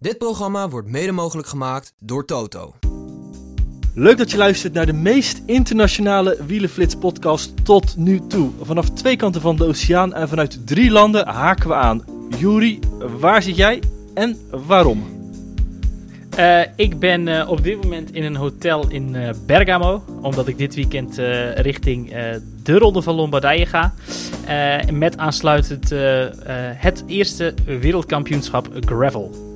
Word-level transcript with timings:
Dit 0.00 0.18
programma 0.18 0.68
wordt 0.68 0.88
mede 0.88 1.12
mogelijk 1.12 1.48
gemaakt 1.48 1.92
door 1.98 2.24
Toto. 2.24 2.74
Leuk 3.94 4.18
dat 4.18 4.30
je 4.30 4.36
luistert 4.36 4.72
naar 4.72 4.86
de 4.86 4.92
meest 4.92 5.42
internationale 5.46 6.36
Wielenflits 6.46 6.94
podcast 6.94 7.64
tot 7.64 7.96
nu 7.96 8.20
toe. 8.26 8.50
Vanaf 8.62 8.90
twee 8.90 9.16
kanten 9.16 9.40
van 9.40 9.56
de 9.56 9.64
oceaan 9.64 10.14
en 10.14 10.28
vanuit 10.28 10.66
drie 10.66 10.90
landen 10.90 11.28
haken 11.28 11.68
we 11.68 11.74
aan. 11.74 12.04
Juri, 12.38 12.78
waar 13.18 13.42
zit 13.42 13.56
jij 13.56 13.82
en 14.14 14.38
waarom? 14.66 15.06
Uh, 16.38 16.60
ik 16.76 16.98
ben 16.98 17.26
uh, 17.26 17.50
op 17.50 17.62
dit 17.62 17.82
moment 17.82 18.12
in 18.12 18.24
een 18.24 18.36
hotel 18.36 18.88
in 18.88 19.14
uh, 19.14 19.30
Bergamo, 19.46 20.04
omdat 20.22 20.48
ik 20.48 20.58
dit 20.58 20.74
weekend 20.74 21.16
richting 21.54 22.10
de 22.62 22.78
Ronde 22.78 23.02
van 23.02 23.14
Lombardije 23.14 23.66
ga. 23.66 23.94
met 24.92 25.16
aansluitend 25.16 25.90
het 26.76 27.04
eerste 27.06 27.54
wereldkampioenschap 27.64 28.68
gravel. 28.80 29.47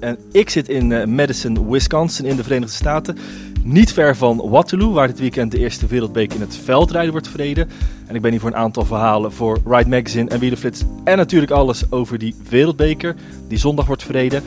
En 0.00 0.18
ik 0.32 0.50
zit 0.50 0.68
in 0.68 1.14
Madison, 1.14 1.70
Wisconsin 1.70 2.24
in 2.24 2.36
de 2.36 2.42
Verenigde 2.42 2.74
Staten. 2.74 3.18
Niet 3.62 3.92
ver 3.92 4.16
van 4.16 4.48
Waterloo, 4.50 4.92
waar 4.92 5.06
dit 5.06 5.18
weekend 5.18 5.50
de 5.50 5.58
eerste 5.58 5.86
wereldbeker 5.86 6.34
in 6.34 6.40
het 6.40 6.56
veldrijden 6.64 7.12
wordt 7.12 7.28
verreden. 7.28 7.68
En 8.06 8.14
ik 8.14 8.22
ben 8.22 8.30
hier 8.30 8.40
voor 8.40 8.50
een 8.50 8.56
aantal 8.56 8.84
verhalen 8.84 9.32
voor 9.32 9.58
Ride 9.64 9.88
Magazine 9.88 10.30
en 10.30 10.38
Wielerflits. 10.38 10.82
En 11.04 11.16
natuurlijk 11.16 11.52
alles 11.52 11.90
over 11.90 12.18
die 12.18 12.34
wereldbeker, 12.48 13.14
die 13.48 13.58
zondag 13.58 13.86
wordt 13.86 14.02
verreden. 14.02 14.42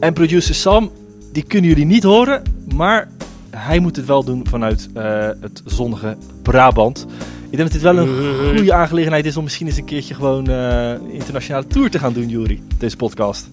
En 0.00 0.12
producer 0.12 0.54
Sam, 0.54 0.90
die 1.32 1.42
kunnen 1.42 1.70
jullie 1.70 1.84
niet 1.84 2.02
horen, 2.02 2.42
maar 2.74 3.08
hij 3.50 3.78
moet 3.78 3.96
het 3.96 4.06
wel 4.06 4.24
doen 4.24 4.46
vanuit 4.48 4.88
uh, 4.96 5.28
het 5.40 5.62
zonnige 5.64 6.16
Brabant. 6.42 7.06
Ik 7.50 7.56
denk 7.56 7.62
dat 7.62 7.72
dit 7.72 7.82
wel 7.82 7.98
een 7.98 8.56
goede 8.56 8.74
aangelegenheid 8.74 9.26
is 9.26 9.36
om 9.36 9.44
misschien 9.44 9.66
eens 9.66 9.76
een 9.76 9.84
keertje 9.84 10.14
gewoon 10.14 10.50
uh, 10.50 10.92
internationale 11.08 11.66
tour 11.66 11.90
te 11.90 11.98
gaan 11.98 12.12
doen, 12.12 12.28
Jury, 12.28 12.60
deze 12.78 12.96
podcast. 12.96 13.48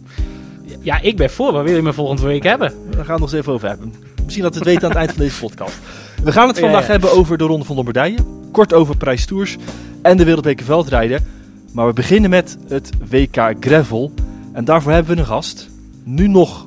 Ja, 0.81 1.01
ik 1.01 1.17
ben 1.17 1.29
voor. 1.29 1.51
Waar 1.51 1.63
wil 1.63 1.75
je 1.75 1.81
me 1.81 1.93
volgende 1.93 2.21
week 2.21 2.43
hebben? 2.43 2.73
Daar 2.89 3.05
gaan 3.05 3.05
we 3.05 3.11
het 3.11 3.19
nog 3.19 3.31
eens 3.31 3.39
even 3.39 3.53
over 3.53 3.67
hebben. 3.67 3.93
Misschien 4.23 4.43
dat 4.43 4.53
we 4.53 4.59
het 4.59 4.67
weten 4.67 4.83
aan 4.83 4.89
het 4.89 4.99
eind 4.99 5.11
van 5.11 5.21
deze 5.21 5.39
podcast. 5.39 5.77
We 6.23 6.31
gaan 6.31 6.47
het 6.47 6.59
vandaag 6.59 6.87
hebben 6.87 7.11
over 7.11 7.37
de 7.37 7.43
Ronde 7.43 7.65
van 7.65 7.75
Lombardije. 7.75 8.17
Kort 8.51 8.73
over 8.73 8.97
Prijs 8.97 9.25
Tours 9.25 9.57
en 10.01 10.17
de 10.17 10.23
Wereldbeker 10.23 10.65
Veldrijden. 10.65 11.25
Maar 11.71 11.87
we 11.87 11.93
beginnen 11.93 12.29
met 12.29 12.57
het 12.67 12.89
WK 13.09 13.53
Gravel. 13.59 14.13
En 14.53 14.65
daarvoor 14.65 14.91
hebben 14.91 15.15
we 15.15 15.21
een 15.21 15.27
gast. 15.27 15.69
Nu 16.03 16.27
nog 16.27 16.65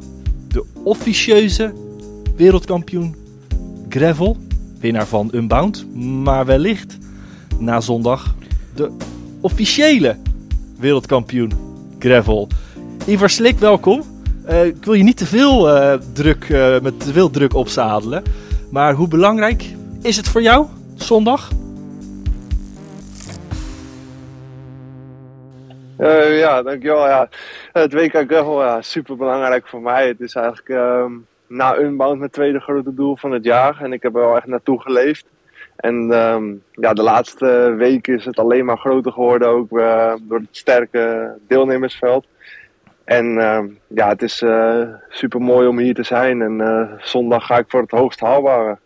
de 0.49 0.65
officieuze 0.83 1.73
wereldkampioen 2.37 3.17
Gravel. 3.89 4.37
Winnaar 4.81 5.07
van 5.07 5.31
Unbound. 5.35 5.95
Maar 6.23 6.47
wellicht 6.47 6.99
na 7.59 7.81
zondag 7.81 8.35
de 8.75 8.91
officiële 9.41 10.17
wereldkampioen 10.79 11.53
Gravel. 11.99 12.49
Ivar 13.07 13.31
Slik, 13.31 13.59
welkom. 13.59 14.03
Uh, 14.49 14.65
ik 14.65 14.85
wil 14.85 14.95
je 14.95 15.03
niet 15.03 15.17
te 15.17 15.27
veel 15.27 15.77
uh, 15.77 15.93
druk, 16.15 16.49
uh, 16.49 16.81
met 16.81 17.01
te 17.01 17.31
druk 17.31 17.55
opzadelen. 17.55 18.23
Maar 18.71 18.95
hoe 18.95 19.09
belangrijk 19.09 19.65
is 20.03 20.17
het 20.17 20.29
voor 20.29 20.43
jou 20.43 20.67
zondag? 20.95 21.51
ja, 25.99 26.63
dankjewel. 26.63 27.07
Ja. 27.07 27.29
Het 27.73 27.93
WK 27.93 28.13
Gravel, 28.13 28.63
ja, 28.63 28.83
super 28.83 29.17
belangrijk 29.17 29.69
voor 29.69 29.83
mij. 29.83 30.09
Het 30.09 30.21
is 30.21 30.35
eigenlijk 30.35 30.69
uh, 30.69 31.05
na 31.47 31.79
Unbound 31.79 32.19
mijn 32.19 32.31
tweede 32.31 32.61
grote 32.61 32.95
doel 32.95 33.17
van 33.17 33.31
het 33.31 33.45
jaar. 33.45 33.81
En 33.83 33.93
ik 33.93 34.03
heb 34.03 34.15
er 34.15 34.21
wel 34.21 34.37
echt 34.37 34.47
naartoe 34.47 34.81
geleefd. 34.81 35.27
En 35.77 35.95
um, 35.95 36.63
ja, 36.73 36.93
de 36.93 37.03
laatste 37.03 37.75
weken 37.77 38.15
is 38.15 38.25
het 38.25 38.39
alleen 38.39 38.65
maar 38.65 38.79
groter 38.79 39.13
geworden, 39.13 39.49
ook 39.49 39.69
door 40.23 40.39
het 40.39 40.49
sterke 40.51 41.33
deelnemersveld. 41.49 42.27
En 43.07 43.27
uh, 43.27 43.59
ja, 43.87 44.09
het 44.09 44.23
is 44.23 44.43
uh, 44.43 44.83
super 45.09 45.41
mooi 45.41 45.67
om 45.69 45.79
hier 45.79 45.95
te 45.95 46.03
zijn. 46.03 46.43
En 46.43 46.59
uh, 46.61 46.93
zondag 46.99 47.47
ga 47.47 47.59
ik 47.59 47.65
voor 47.69 47.81
het 47.81 47.91
hoogst 47.91 48.21
haalbare. 48.21 48.79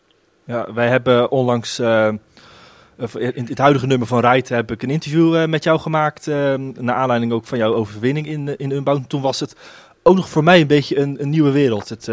Ja, 0.45 0.73
wij 0.73 0.89
hebben 0.89 1.31
onlangs 1.31 1.79
in 1.79 3.47
het 3.47 3.59
huidige 3.59 3.87
nummer 3.87 4.07
van 4.07 4.21
Rijt 4.21 4.49
heb 4.49 4.71
ik 4.71 4.83
een 4.83 4.91
interview 4.91 5.47
met 5.47 5.65
jou 5.65 5.79
gemaakt. 5.79 6.27
naar 6.27 6.95
aanleiding 6.95 7.33
ook 7.33 7.47
van 7.47 7.59
jouw 7.59 7.75
overwinning 7.75 8.27
in, 8.27 8.57
in 8.59 8.71
Unbound. 8.71 9.09
Toen 9.09 9.21
was 9.21 9.41
het 9.41 9.57
ook 10.03 10.17
nog 10.17 10.29
voor 10.29 10.45
mij 10.45 10.61
een 10.61 10.67
beetje 10.67 10.99
een, 10.99 11.23
een 11.23 11.31
nieuwe 11.31 11.51
wereld, 11.51 11.89
het, 11.89 12.07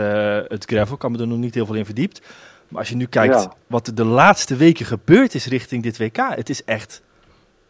het 0.48 0.66
gravel. 0.66 0.94
Ik 0.94 1.00
kan 1.00 1.12
me 1.12 1.18
er 1.18 1.28
nog 1.28 1.38
niet 1.38 1.54
heel 1.54 1.66
veel 1.66 1.76
in 1.76 1.86
verdiept. 1.86 2.22
Maar 2.68 2.80
als 2.80 2.90
je 2.90 2.96
nu 2.96 3.06
kijkt 3.06 3.34
ja. 3.34 3.54
wat 3.68 3.88
er 3.88 3.96
de 3.96 4.06
laatste 4.06 4.56
weken 4.56 4.86
gebeurd 4.86 5.34
is 5.34 5.46
richting 5.46 5.84
dit 5.84 5.98
WK. 5.98 6.18
Het 6.18 6.50
is 6.50 6.64
echt 6.64 7.02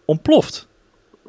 ontploft. 0.06 0.68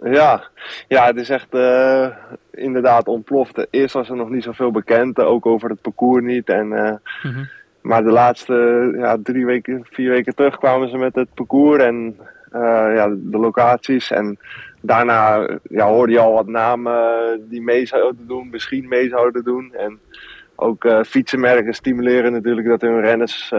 Ja, 0.03 0.42
ja 0.88 1.06
het 1.06 1.16
is 1.16 1.28
echt 1.28 1.54
uh, 1.54 2.09
inderdaad 2.50 3.06
ontploft. 3.06 3.66
Eerst 3.70 3.94
was 3.94 4.09
er 4.09 4.16
nog 4.16 4.31
niet 4.31 4.42
zoveel 4.42 4.70
bekend, 4.70 5.19
ook 5.20 5.47
over 5.47 5.70
het 5.70 5.81
parcours 5.81 6.25
niet. 6.25 6.48
En, 6.48 6.66
uh, 6.66 6.91
mm 7.22 7.32
-hmm. 7.32 7.48
Maar 7.81 8.03
de 8.03 8.10
laatste 8.10 8.91
ja, 8.97 9.16
drie 9.22 9.47
weken, 9.47 9.87
vier 9.91 10.10
weken 10.10 10.34
terug 10.34 10.58
kwamen 10.58 10.88
ze 10.88 10.97
met 10.97 11.14
het 11.14 11.34
parcours 11.34 11.82
en 11.82 12.16
uh, 12.53 12.60
ja, 12.94 13.08
de 13.08 13.38
locaties. 13.38 14.10
En 14.10 14.38
daarna 14.81 15.48
ja, 15.62 15.87
hoorde 15.87 16.12
je 16.12 16.19
al 16.19 16.32
wat 16.32 16.47
namen 16.47 17.00
die 17.48 17.62
mee 17.62 17.87
zouden 17.87 18.26
doen, 18.26 18.48
misschien 18.50 18.88
mee 18.88 19.08
zouden 19.08 19.44
doen. 19.44 19.75
En 19.75 19.98
ook 20.56 20.87
fietsenmerken 21.06 21.75
stimuleren 21.75 22.32
natuurlijk 22.32 22.69
dat 22.69 22.81
hun 22.81 23.00
renners 23.00 23.53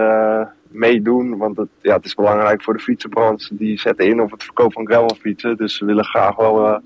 meedoen. 0.72 1.38
Want 1.38 1.58
het, 1.58 1.70
ja, 1.82 1.96
het 1.96 2.06
is 2.06 2.16
belangrijk 2.16 2.64
voor 2.64 2.74
de 2.74 2.84
fietsenbranche. 2.84 3.56
Die 3.56 3.80
zetten 3.80 4.06
in 4.06 4.22
op 4.22 4.32
het 4.32 4.44
verkoop 4.44 4.74
van 4.74 4.86
gravelfietsen. 4.86 5.58
Dus 5.58 5.76
ze 5.76 5.86
willen 5.86 6.06
graag 6.06 6.36
wel 6.36 6.66
uh, 6.66 6.78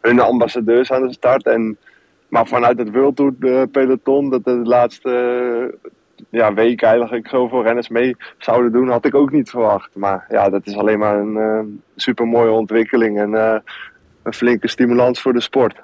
hun 0.00 0.20
ambassadeurs 0.20 0.92
aan 0.92 1.06
de 1.06 1.12
start. 1.12 1.46
En, 1.46 1.78
maar 2.28 2.46
vanuit 2.46 2.78
het 2.78 2.90
World 2.90 3.16
Tour 3.16 3.32
de 3.38 3.68
peloton, 3.72 4.30
dat 4.30 4.44
de 4.44 4.50
laatste 4.50 5.78
ja, 6.30 6.54
week 6.54 6.82
eigenlijk 6.82 7.28
zoveel 7.28 7.62
renners 7.62 7.88
mee 7.88 8.16
zouden 8.38 8.72
doen, 8.72 8.88
had 8.88 9.04
ik 9.04 9.14
ook 9.14 9.30
niet 9.30 9.50
verwacht. 9.50 9.90
Maar 9.94 10.26
ja, 10.28 10.50
dat 10.50 10.66
is 10.66 10.76
alleen 10.76 10.98
maar 10.98 11.18
een 11.18 11.36
uh, 11.36 11.60
super 11.96 12.26
mooie 12.26 12.50
ontwikkeling 12.50 13.18
en 13.18 13.30
uh, 13.30 13.54
een 14.22 14.34
flinke 14.34 14.68
stimulans 14.68 15.20
voor 15.20 15.32
de 15.32 15.40
sport. 15.40 15.80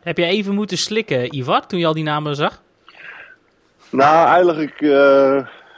Heb 0.00 0.18
jij 0.18 0.28
even 0.28 0.54
moeten 0.54 0.78
slikken, 0.78 1.36
Ivar, 1.36 1.66
toen 1.66 1.78
je 1.78 1.86
al 1.86 1.94
die 1.94 2.04
namen 2.04 2.36
zag? 2.36 2.62
Nou, 3.90 4.28
eigenlijk 4.28 4.80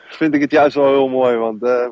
vind 0.09 0.35
ik 0.35 0.41
het 0.41 0.51
juist 0.51 0.75
wel 0.75 0.87
heel 0.87 1.09
mooi. 1.09 1.37
Want 1.37 1.63
uh, 1.63 1.89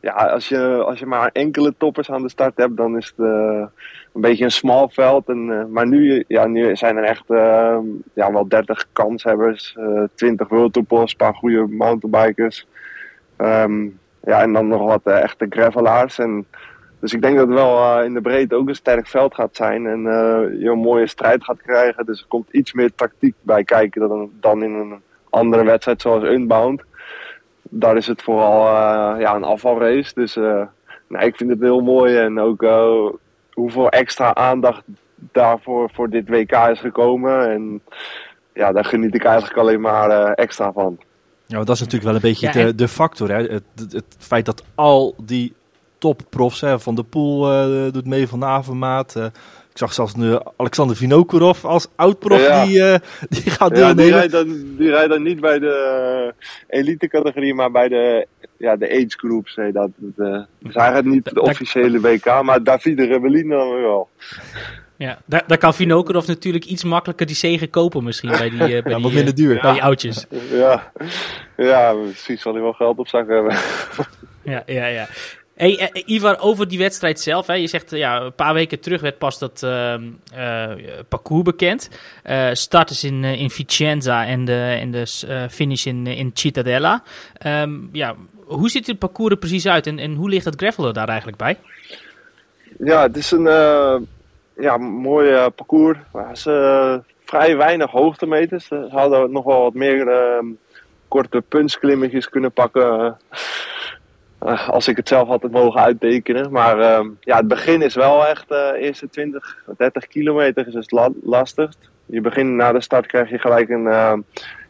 ja, 0.00 0.12
als 0.12 0.48
je, 0.48 0.82
als 0.84 0.98
je 0.98 1.06
maar 1.06 1.30
enkele 1.32 1.74
toppers 1.78 2.10
aan 2.10 2.22
de 2.22 2.28
start 2.28 2.56
hebt, 2.56 2.76
dan 2.76 2.96
is 2.96 3.06
het 3.06 3.26
uh, 3.26 3.66
een 4.12 4.20
beetje 4.20 4.44
een 4.44 4.50
smal 4.50 4.88
veld. 4.88 5.28
En, 5.28 5.48
uh, 5.48 5.64
maar 5.64 5.86
nu, 5.86 6.24
ja, 6.28 6.46
nu 6.46 6.76
zijn 6.76 6.96
er 6.96 7.04
echt 7.04 7.24
ja, 8.14 8.32
wel 8.32 8.48
30 8.48 8.86
kanshebbers, 8.92 9.76
20 10.14 10.48
World 10.48 10.76
een 10.76 10.86
paar 11.16 11.34
goede 11.34 11.66
mountainbikers. 11.66 12.66
Um, 13.38 13.98
ja, 14.22 14.42
en 14.42 14.52
dan 14.52 14.68
nog 14.68 14.82
wat 14.82 15.14
echte 15.14 15.46
gravelaars. 15.48 16.18
En, 16.18 16.46
dus 17.00 17.12
ik 17.12 17.22
denk 17.22 17.36
dat 17.36 17.46
het 17.46 17.56
wel 17.56 18.02
in 18.02 18.14
de 18.14 18.20
breedte 18.20 18.54
ook 18.54 18.68
een 18.68 18.74
sterk 18.74 19.06
veld 19.06 19.34
gaat 19.34 19.56
zijn. 19.56 19.86
En 19.86 20.02
je 20.58 20.70
een 20.70 20.78
mooie 20.78 21.06
strijd 21.06 21.44
gaat 21.44 21.62
krijgen. 21.62 22.06
Dus 22.06 22.20
er 22.20 22.26
komt 22.28 22.48
iets 22.50 22.72
meer 22.72 22.94
tactiek 22.94 23.34
bij 23.40 23.64
kijken 23.64 24.08
dan, 24.08 24.30
dan 24.40 24.62
in 24.62 24.74
een 24.74 25.00
andere 25.30 25.64
wedstrijd 25.64 26.00
zoals 26.00 26.24
Unbound 26.24 26.82
daar 27.76 27.96
is 27.96 28.06
het 28.06 28.22
vooral 28.22 28.66
uh, 28.66 29.20
ja, 29.20 29.34
een 29.34 29.44
afvalrace. 29.44 30.14
Dus 30.14 30.36
uh, 30.36 30.62
nou, 31.08 31.24
ik 31.24 31.36
vind 31.36 31.50
het 31.50 31.60
heel 31.60 31.80
mooi. 31.80 32.16
En 32.16 32.40
ook 32.40 32.62
uh, 32.62 33.08
hoeveel 33.52 33.88
extra 33.88 34.34
aandacht 34.34 34.82
daarvoor 35.14 35.90
voor 35.92 36.10
dit 36.10 36.28
WK 36.28 36.52
is 36.52 36.80
gekomen. 36.80 37.50
En 37.50 37.82
ja, 38.52 38.72
daar 38.72 38.84
geniet 38.84 39.14
ik 39.14 39.24
eigenlijk 39.24 39.58
alleen 39.58 39.80
maar 39.80 40.32
extra 40.32 40.72
van. 40.72 40.98
Ja, 41.46 41.58
dat 41.58 41.74
is 41.74 41.80
natuurlijk 41.80 42.04
wel 42.04 42.14
een 42.14 42.20
beetje 42.20 42.46
ja, 42.46 42.66
de, 42.66 42.74
de 42.74 42.88
factor. 42.88 43.28
Hè? 43.28 43.42
Het, 43.42 43.64
het, 43.74 43.92
het, 43.92 44.16
feit 44.18 44.44
dat 44.44 44.64
al 44.74 45.14
die 45.22 45.54
topprofs, 45.98 46.60
hè, 46.60 46.80
Van 46.80 46.94
de 46.94 47.02
Poel 47.02 47.40
doet 47.90 48.06
mee, 48.06 48.28
Van 48.28 48.44
Avermaat, 48.44 49.30
ik 49.74 49.80
zag 49.80 49.92
zelfs 49.92 50.14
nu 50.14 50.38
Alexander 50.56 50.96
Vinokurov 50.96 51.64
als 51.64 51.86
oud-prof 51.96 52.64
die, 52.64 52.78
uh, 52.78 52.94
die 53.28 53.50
gaat 53.50 53.74
deelnemen. 53.74 54.04
Ja, 54.04 54.10
die, 54.10 54.12
rijdt 54.12 54.32
dan, 54.32 54.76
die 54.76 54.90
rijdt 54.90 55.10
dan 55.10 55.22
niet 55.22 55.40
bij 55.40 55.58
de 55.58 56.32
uh, 56.68 56.78
elite-categorie, 56.80 57.54
maar 57.54 57.70
bij 57.70 57.88
de, 57.88 58.26
ja, 58.56 58.76
de 58.76 58.90
age 58.90 59.18
groups. 59.18 59.56
Nee, 59.56 59.72
dat, 59.72 59.90
uh, 60.16 60.42
dus 60.58 60.74
hij 60.74 60.92
gaat 60.92 61.04
niet 61.04 61.34
de 61.34 61.42
officiële 61.42 62.00
WK, 62.00 62.42
maar 62.42 62.62
Davide 62.62 63.04
Rebellin 63.06 63.48
dan 63.48 63.80
wel. 63.80 64.08
Ja, 64.96 65.18
daar, 65.24 65.44
daar 65.46 65.58
kan 65.58 65.74
Vinokurov 65.74 66.26
natuurlijk 66.26 66.64
iets 66.64 66.84
makkelijker 66.84 67.26
die 67.26 67.36
zegen 67.36 67.70
kopen 67.70 68.04
misschien 68.04 68.30
bij 68.30 68.50
die, 68.50 68.58
bij 68.58 68.68
ja, 68.68 68.82
die, 68.82 69.02
wat 69.02 69.12
minder 69.12 69.34
duur. 69.34 69.60
bij 69.60 69.72
die 69.72 69.82
oudjes. 69.82 70.26
Ja, 70.50 70.92
ja 71.56 71.92
precies 71.92 72.42
zal 72.42 72.52
hij 72.52 72.62
wel 72.62 72.72
geld 72.72 72.98
op 72.98 73.08
zak 73.08 73.28
hebben. 73.28 73.56
Ja, 74.42 74.62
ja, 74.66 74.86
ja. 74.86 75.06
Hey, 75.54 75.90
uh, 75.94 76.14
Ivar, 76.14 76.38
over 76.40 76.68
die 76.68 76.78
wedstrijd 76.78 77.20
zelf. 77.20 77.46
Hè. 77.46 77.54
Je 77.54 77.66
zegt, 77.66 77.92
uh, 77.92 77.98
ja, 77.98 78.20
een 78.20 78.34
paar 78.34 78.54
weken 78.54 78.80
terug 78.80 79.00
werd 79.00 79.18
pas 79.18 79.38
dat 79.38 79.62
uh, 79.64 79.94
parcours 81.08 81.42
bekend. 81.42 81.90
start 82.52 82.90
is 82.90 83.04
in, 83.04 83.24
in 83.24 83.50
Vicenza 83.50 84.26
en 84.26 84.44
de, 84.44 84.76
en 84.80 84.90
de 84.90 85.06
finish 85.50 85.86
in, 85.86 86.06
in 86.06 86.30
Cittadella. 86.34 87.02
Um, 87.46 87.88
ja, 87.92 88.14
hoe 88.44 88.70
ziet 88.70 88.86
het 88.86 88.98
parcours 88.98 89.30
er 89.30 89.38
precies 89.38 89.66
uit 89.66 89.86
en, 89.86 89.98
en 89.98 90.14
hoe 90.14 90.28
ligt 90.28 90.44
het 90.44 90.56
gravel 90.56 90.86
er 90.86 90.92
daar 90.92 91.08
eigenlijk 91.08 91.38
bij? 91.38 91.58
Ja, 92.78 93.02
het 93.02 93.16
is 93.16 93.30
een 93.30 93.48
ja, 94.56 94.76
mooi 94.78 95.50
parcours. 95.50 95.98
Is 96.32 96.42
vrij 97.24 97.56
weinig 97.56 97.90
hoogtemeters. 97.90 98.66
Ze 98.66 98.86
hadden 98.90 99.32
nog 99.32 99.44
wel 99.44 99.62
wat 99.62 99.74
meer 99.74 100.08
ehm, 100.08 100.46
korte 101.08 101.40
puntsklimmetjes 101.48 102.28
kunnen 102.28 102.52
pakken. 102.52 103.16
Uh, 104.44 104.68
als 104.68 104.88
ik 104.88 104.96
het 104.96 105.08
zelf 105.08 105.28
had 105.28 105.50
mogen 105.50 105.80
uittekenen. 105.80 106.52
Maar 106.52 106.78
uh, 106.78 107.06
ja, 107.20 107.36
het 107.36 107.48
begin 107.48 107.82
is 107.82 107.94
wel 107.94 108.26
echt 108.26 108.48
de 108.48 108.72
uh, 108.74 108.82
eerste 108.86 109.08
20, 109.08 109.64
30 109.76 110.06
kilometer 110.06 110.66
is 110.66 110.74
het 110.74 110.90
la 110.90 111.10
lastigst. 111.22 111.90
Je 112.06 112.20
begint 112.20 112.50
na 112.50 112.72
de 112.72 112.80
start 112.80 113.06
krijg 113.06 113.30
je 113.30 113.38
gelijk 113.38 113.68
een, 113.68 113.84
uh, 113.84 114.12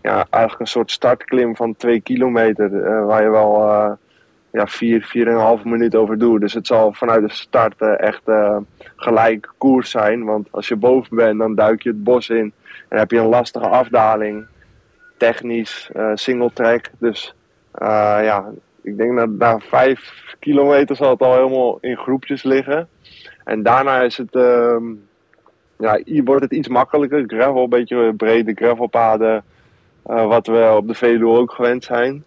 ja, 0.03 0.26
eigenlijk 0.31 0.61
een 0.61 0.67
soort 0.67 0.91
startklim 0.91 1.56
van 1.56 1.76
2 1.76 2.00
kilometer. 2.00 3.06
waar 3.06 3.23
je 3.23 3.31
wel 3.31 3.99
ja, 4.53 4.67
4, 4.67 5.59
4,5 5.59 5.65
minuten 5.65 6.00
over 6.00 6.19
doet. 6.19 6.41
Dus 6.41 6.53
het 6.53 6.67
zal 6.67 6.93
vanuit 6.93 7.29
de 7.29 7.35
start 7.35 7.81
echt 7.81 8.23
gelijk 8.97 9.53
koers 9.59 9.91
zijn. 9.91 10.25
Want 10.25 10.49
als 10.50 10.69
je 10.69 10.77
boven 10.77 11.17
bent, 11.17 11.38
dan 11.38 11.55
duik 11.55 11.82
je 11.82 11.88
het 11.88 12.05
bos 12.05 12.29
in. 12.29 12.53
En 12.88 12.99
heb 12.99 13.11
je 13.11 13.19
een 13.19 13.27
lastige 13.27 13.69
afdaling. 13.69 14.47
Technisch, 15.17 15.91
single 16.15 16.50
track. 16.53 16.91
Dus 16.99 17.35
ja, 17.79 18.53
ik 18.84 18.96
denk 18.96 19.16
dat 19.16 19.31
na 19.31 19.58
vijf 19.58 20.34
kilometer 20.38 20.96
zal 20.96 21.10
het 21.10 21.20
al 21.20 21.34
helemaal 21.34 21.78
in 21.81 21.96
groepjes 21.96 22.42
liggen. 22.42 22.88
En 23.44 23.62
daarna 23.62 24.00
is 24.00 24.16
het, 24.16 24.34
uh, 24.34 24.76
ja, 25.78 26.00
wordt 26.25 26.42
het 26.42 26.52
iets 26.52 26.69
makkelijker. 26.69 27.25
Gravel, 27.26 27.62
een 27.62 27.69
beetje 27.69 28.14
brede 28.14 28.54
gravelpaden. 28.54 29.44
Uh, 30.06 30.26
wat 30.26 30.46
we 30.46 30.75
op 30.76 30.88
de 30.88 30.94
Veluwe 30.94 31.38
ook 31.38 31.52
gewend 31.52 31.84
zijn. 31.84 32.25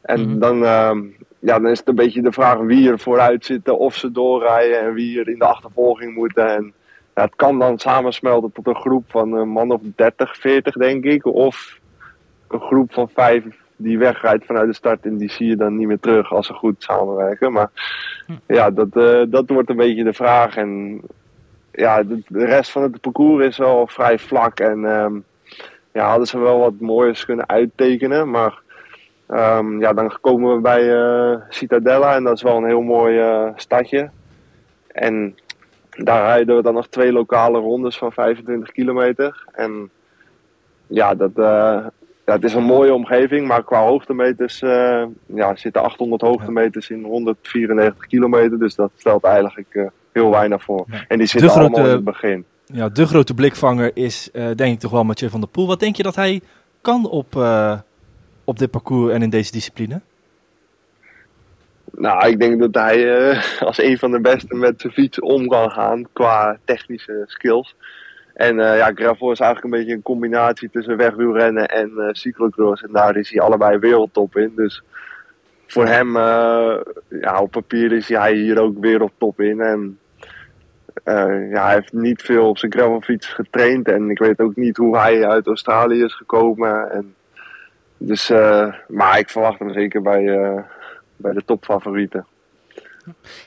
En 0.00 0.20
mm 0.20 0.26
-hmm. 0.26 0.38
dan, 0.38 0.62
uh, 0.62 0.96
ja, 1.38 1.58
dan 1.58 1.68
is 1.68 1.78
het 1.78 1.88
een 1.88 1.94
beetje 1.94 2.22
de 2.22 2.32
vraag 2.32 2.58
wie 2.58 2.90
er 2.90 2.98
vooruit 2.98 3.44
zitten, 3.44 3.78
of 3.78 3.94
ze 3.94 4.10
doorrijden 4.10 4.80
en 4.80 4.94
wie 4.94 5.20
er 5.20 5.28
in 5.28 5.38
de 5.38 5.44
achtervolging 5.44 6.14
moeten. 6.14 6.48
En 6.48 6.72
ja, 7.14 7.22
het 7.22 7.36
kan 7.36 7.58
dan 7.58 7.78
samensmelten 7.78 8.52
tot 8.52 8.66
een 8.66 8.80
groep 8.80 9.04
van 9.08 9.32
een 9.32 9.48
man 9.48 9.70
of 9.70 9.80
30, 9.94 10.36
40 10.36 10.74
denk 10.74 11.04
ik. 11.04 11.26
Of 11.26 11.78
een 12.48 12.60
groep 12.60 12.92
van 12.92 13.08
vijf 13.08 13.44
die 13.82 13.98
wegrijdt 13.98 14.44
vanuit 14.44 14.68
de 14.68 14.74
start 14.74 15.04
en 15.04 15.16
die 15.16 15.30
zie 15.30 15.46
je 15.46 15.56
dan 15.56 15.76
niet 15.76 15.86
meer 15.86 16.00
terug 16.00 16.32
als 16.32 16.46
ze 16.46 16.52
goed 16.52 16.82
samenwerken. 16.82 17.52
Maar 17.52 17.70
ja, 18.46 18.70
dat, 18.70 18.88
uh, 18.92 19.22
dat 19.28 19.48
wordt 19.48 19.70
een 19.70 19.76
beetje 19.76 20.04
de 20.04 20.12
vraag. 20.12 20.56
En 20.56 21.00
ja, 21.72 22.02
de, 22.02 22.22
de, 22.28 22.44
rest 22.44 22.70
van 22.70 22.82
het 22.82 23.00
parcours 23.00 23.46
is 23.46 23.58
wel 23.58 23.86
vrij 23.86 24.18
vlak. 24.18 24.60
En 24.60 24.84
um, 24.84 25.24
ja, 25.92 26.08
hadden 26.08 26.26
ze 26.26 26.38
wel 26.38 26.58
wat 26.58 26.80
moois 26.80 27.24
kunnen 27.24 27.48
uittekenen. 27.48 28.30
Maar 28.30 28.62
um, 29.28 29.80
ja, 29.80 29.92
dan 29.92 30.18
komen 30.20 30.54
we 30.54 30.60
bij 30.60 30.84
uh, 30.84 31.40
Citadella 31.48 32.14
en 32.14 32.24
dat 32.24 32.36
is 32.36 32.42
wel 32.42 32.56
een 32.56 32.66
heel 32.66 32.82
mooi 32.82 33.18
uh, 33.18 33.48
stadje. 33.54 34.10
En 34.92 35.34
daar 35.90 36.24
rijden 36.24 36.56
we 36.56 36.62
dan 36.62 36.74
nog 36.74 36.88
twee 36.88 37.12
lokale 37.12 37.58
rondes 37.58 37.98
van 37.98 38.12
25 38.12 38.72
kilometer. 38.72 39.44
En 39.52 39.90
ja, 40.86 41.14
dat, 41.14 41.30
ja, 42.26 42.32
het 42.32 42.44
is 42.44 42.54
een 42.54 42.64
mooie 42.64 42.94
omgeving, 42.94 43.46
maar 43.46 43.64
qua 43.64 43.82
hoogtemeters 43.82 44.62
uh, 44.62 45.04
ja, 45.26 45.56
zitten 45.56 45.82
800 45.82 46.22
hoogtemeters 46.22 46.90
in 46.90 47.04
194 47.04 48.06
kilometer. 48.06 48.58
Dus 48.58 48.74
dat 48.74 48.90
stelt 48.96 49.24
eigenlijk 49.24 49.74
uh, 49.74 49.86
heel 50.12 50.30
weinig 50.30 50.62
voor. 50.62 50.86
Ja. 50.90 51.04
En 51.08 51.18
die 51.18 51.26
zitten 51.26 51.50
grote, 51.50 51.66
allemaal 51.66 51.86
in 51.86 51.94
het 51.94 52.04
begin. 52.04 52.44
Ja, 52.64 52.88
de 52.88 53.06
grote 53.06 53.34
blikvanger 53.34 53.90
is 53.94 54.28
uh, 54.32 54.50
denk 54.54 54.74
ik 54.74 54.78
toch 54.78 54.90
wel 54.90 55.04
Mathieu 55.04 55.30
van 55.30 55.40
der 55.40 55.48
Poel. 55.48 55.66
Wat 55.66 55.80
denk 55.80 55.96
je 55.96 56.02
dat 56.02 56.14
hij 56.14 56.40
kan 56.80 57.08
op, 57.08 57.44
op 58.44 58.58
dit 58.58 58.70
parcours 58.70 59.12
en 59.12 59.22
in 59.22 59.30
deze 59.30 59.52
discipline? 59.52 60.00
Nou, 61.92 62.28
ik 62.28 62.40
denk 62.40 62.60
dat 62.60 62.74
hij 62.74 63.34
als 63.68 63.78
een 63.78 63.98
van 63.98 64.10
de 64.10 64.20
beste 64.20 64.54
met 64.54 64.80
zijn 64.80 64.92
fiets 64.92 65.20
om 65.20 65.48
kan 65.48 65.70
gaan 65.70 66.06
qua 66.12 66.58
technische 66.64 67.22
skills. 67.26 67.74
En 68.40 68.58
uh, 68.58 68.76
ja, 68.76 68.92
gravel 68.94 69.30
is 69.30 69.40
eigenlijk 69.40 69.64
een 69.64 69.80
beetje 69.80 69.94
een 69.94 70.02
combinatie 70.02 70.70
tussen 70.70 70.96
wegwielrennen 70.96 71.68
en 71.68 71.92
uh, 71.96 72.08
cyclocross. 72.12 72.82
En 72.82 72.92
daar 72.92 73.16
is 73.16 73.30
hij 73.30 73.40
allebei 73.40 73.78
wereldtop 73.78 74.36
in. 74.36 74.52
Dus 74.56 74.82
voor 75.66 75.86
hem, 75.86 76.16
uh, 76.16 76.76
ja, 77.20 77.40
op 77.40 77.50
papier 77.50 77.92
is 77.92 78.08
hij 78.08 78.34
hier 78.34 78.60
ook 78.60 78.78
wereldtop 78.78 79.40
in. 79.40 79.60
En 79.60 79.98
ja, 81.50 81.64
hij 81.64 81.74
heeft 81.74 81.92
niet 81.92 82.22
veel 82.22 82.48
op 82.48 82.58
zijn 82.58 82.72
gravelfiets 82.72 83.26
getraind. 83.26 83.88
En 83.88 84.10
ik 84.10 84.18
weet 84.18 84.40
ook 84.40 84.56
niet 84.56 84.76
hoe 84.76 84.98
hij 84.98 85.26
uit 85.26 85.46
Australië 85.46 86.04
is 86.04 86.14
gekomen. 86.14 86.90
En 86.90 87.14
dus, 87.96 88.28
maar 88.88 89.18
ik 89.18 89.30
verwacht 89.30 89.58
hem 89.58 89.72
zeker 89.72 90.02
bij, 90.02 90.24
bij 91.16 91.32
de 91.32 91.42
topfavorieten. 91.44 92.26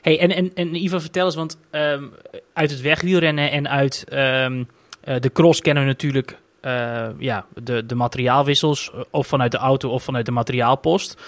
Hey, 0.02 0.20
en, 0.20 0.30
en, 0.30 0.52
en 0.54 0.76
Ivan, 0.76 1.02
vertel 1.02 1.26
eens, 1.26 1.36
want 1.36 1.60
um, 1.72 2.12
uit 2.54 2.70
het 2.70 2.82
wegwielrennen 2.82 3.52
en 3.52 3.70
uit 3.70 4.06
um, 4.14 4.68
uh, 5.06 5.16
de 5.20 5.32
cross 5.32 5.62
kennen 5.62 5.84
we 5.84 5.90
natuurlijk 5.90 6.38
uh, 6.62 7.08
ja, 7.18 7.46
de, 7.64 7.86
de 7.86 7.96
materiaalwissels, 7.96 8.92
of 9.10 9.28
vanuit 9.28 9.52
de 9.52 9.58
auto 9.58 9.90
of 9.90 10.04
vanuit 10.04 10.26
de 10.26 10.32
materiaalpost. 10.32 11.22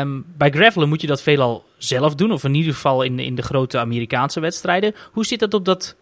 Um, 0.00 0.24
bij 0.36 0.50
gravelen 0.50 0.88
moet 0.88 1.00
je 1.00 1.06
dat 1.06 1.22
veelal 1.22 1.64
zelf 1.76 2.14
doen, 2.14 2.32
of 2.32 2.44
in 2.44 2.54
ieder 2.54 2.72
geval 2.72 3.02
in, 3.02 3.18
in 3.18 3.34
de 3.34 3.42
grote 3.42 3.78
Amerikaanse 3.78 4.40
wedstrijden. 4.40 4.94
Hoe 5.12 5.24
zit 5.24 5.40
dat 5.40 5.54
op, 5.54 5.64
dat, 5.64 5.96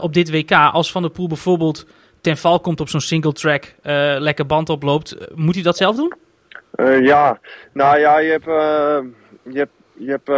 op 0.00 0.14
dit 0.14 0.30
WK? 0.30 0.50
Als 0.50 0.92
Van 0.92 1.02
der 1.02 1.10
Poel 1.10 1.28
bijvoorbeeld 1.28 1.86
ten 2.20 2.36
val 2.36 2.60
komt 2.60 2.80
op 2.80 2.88
zo'n 2.88 3.00
single 3.00 3.32
track, 3.32 3.74
lekker 4.18 4.46
band 4.46 4.68
oploopt, 4.68 5.16
moet 5.34 5.54
hij 5.54 5.62
dat 5.62 5.76
zelf 5.76 5.96
doen? 5.96 6.14
ja, 7.02 7.38
nou 7.72 7.98
ja, 7.98 8.18
je 8.18 8.30
hebt, 8.30 8.44
je 9.52 9.58
hebt 9.58 9.72
je 9.92 10.10
hebt 10.10 10.30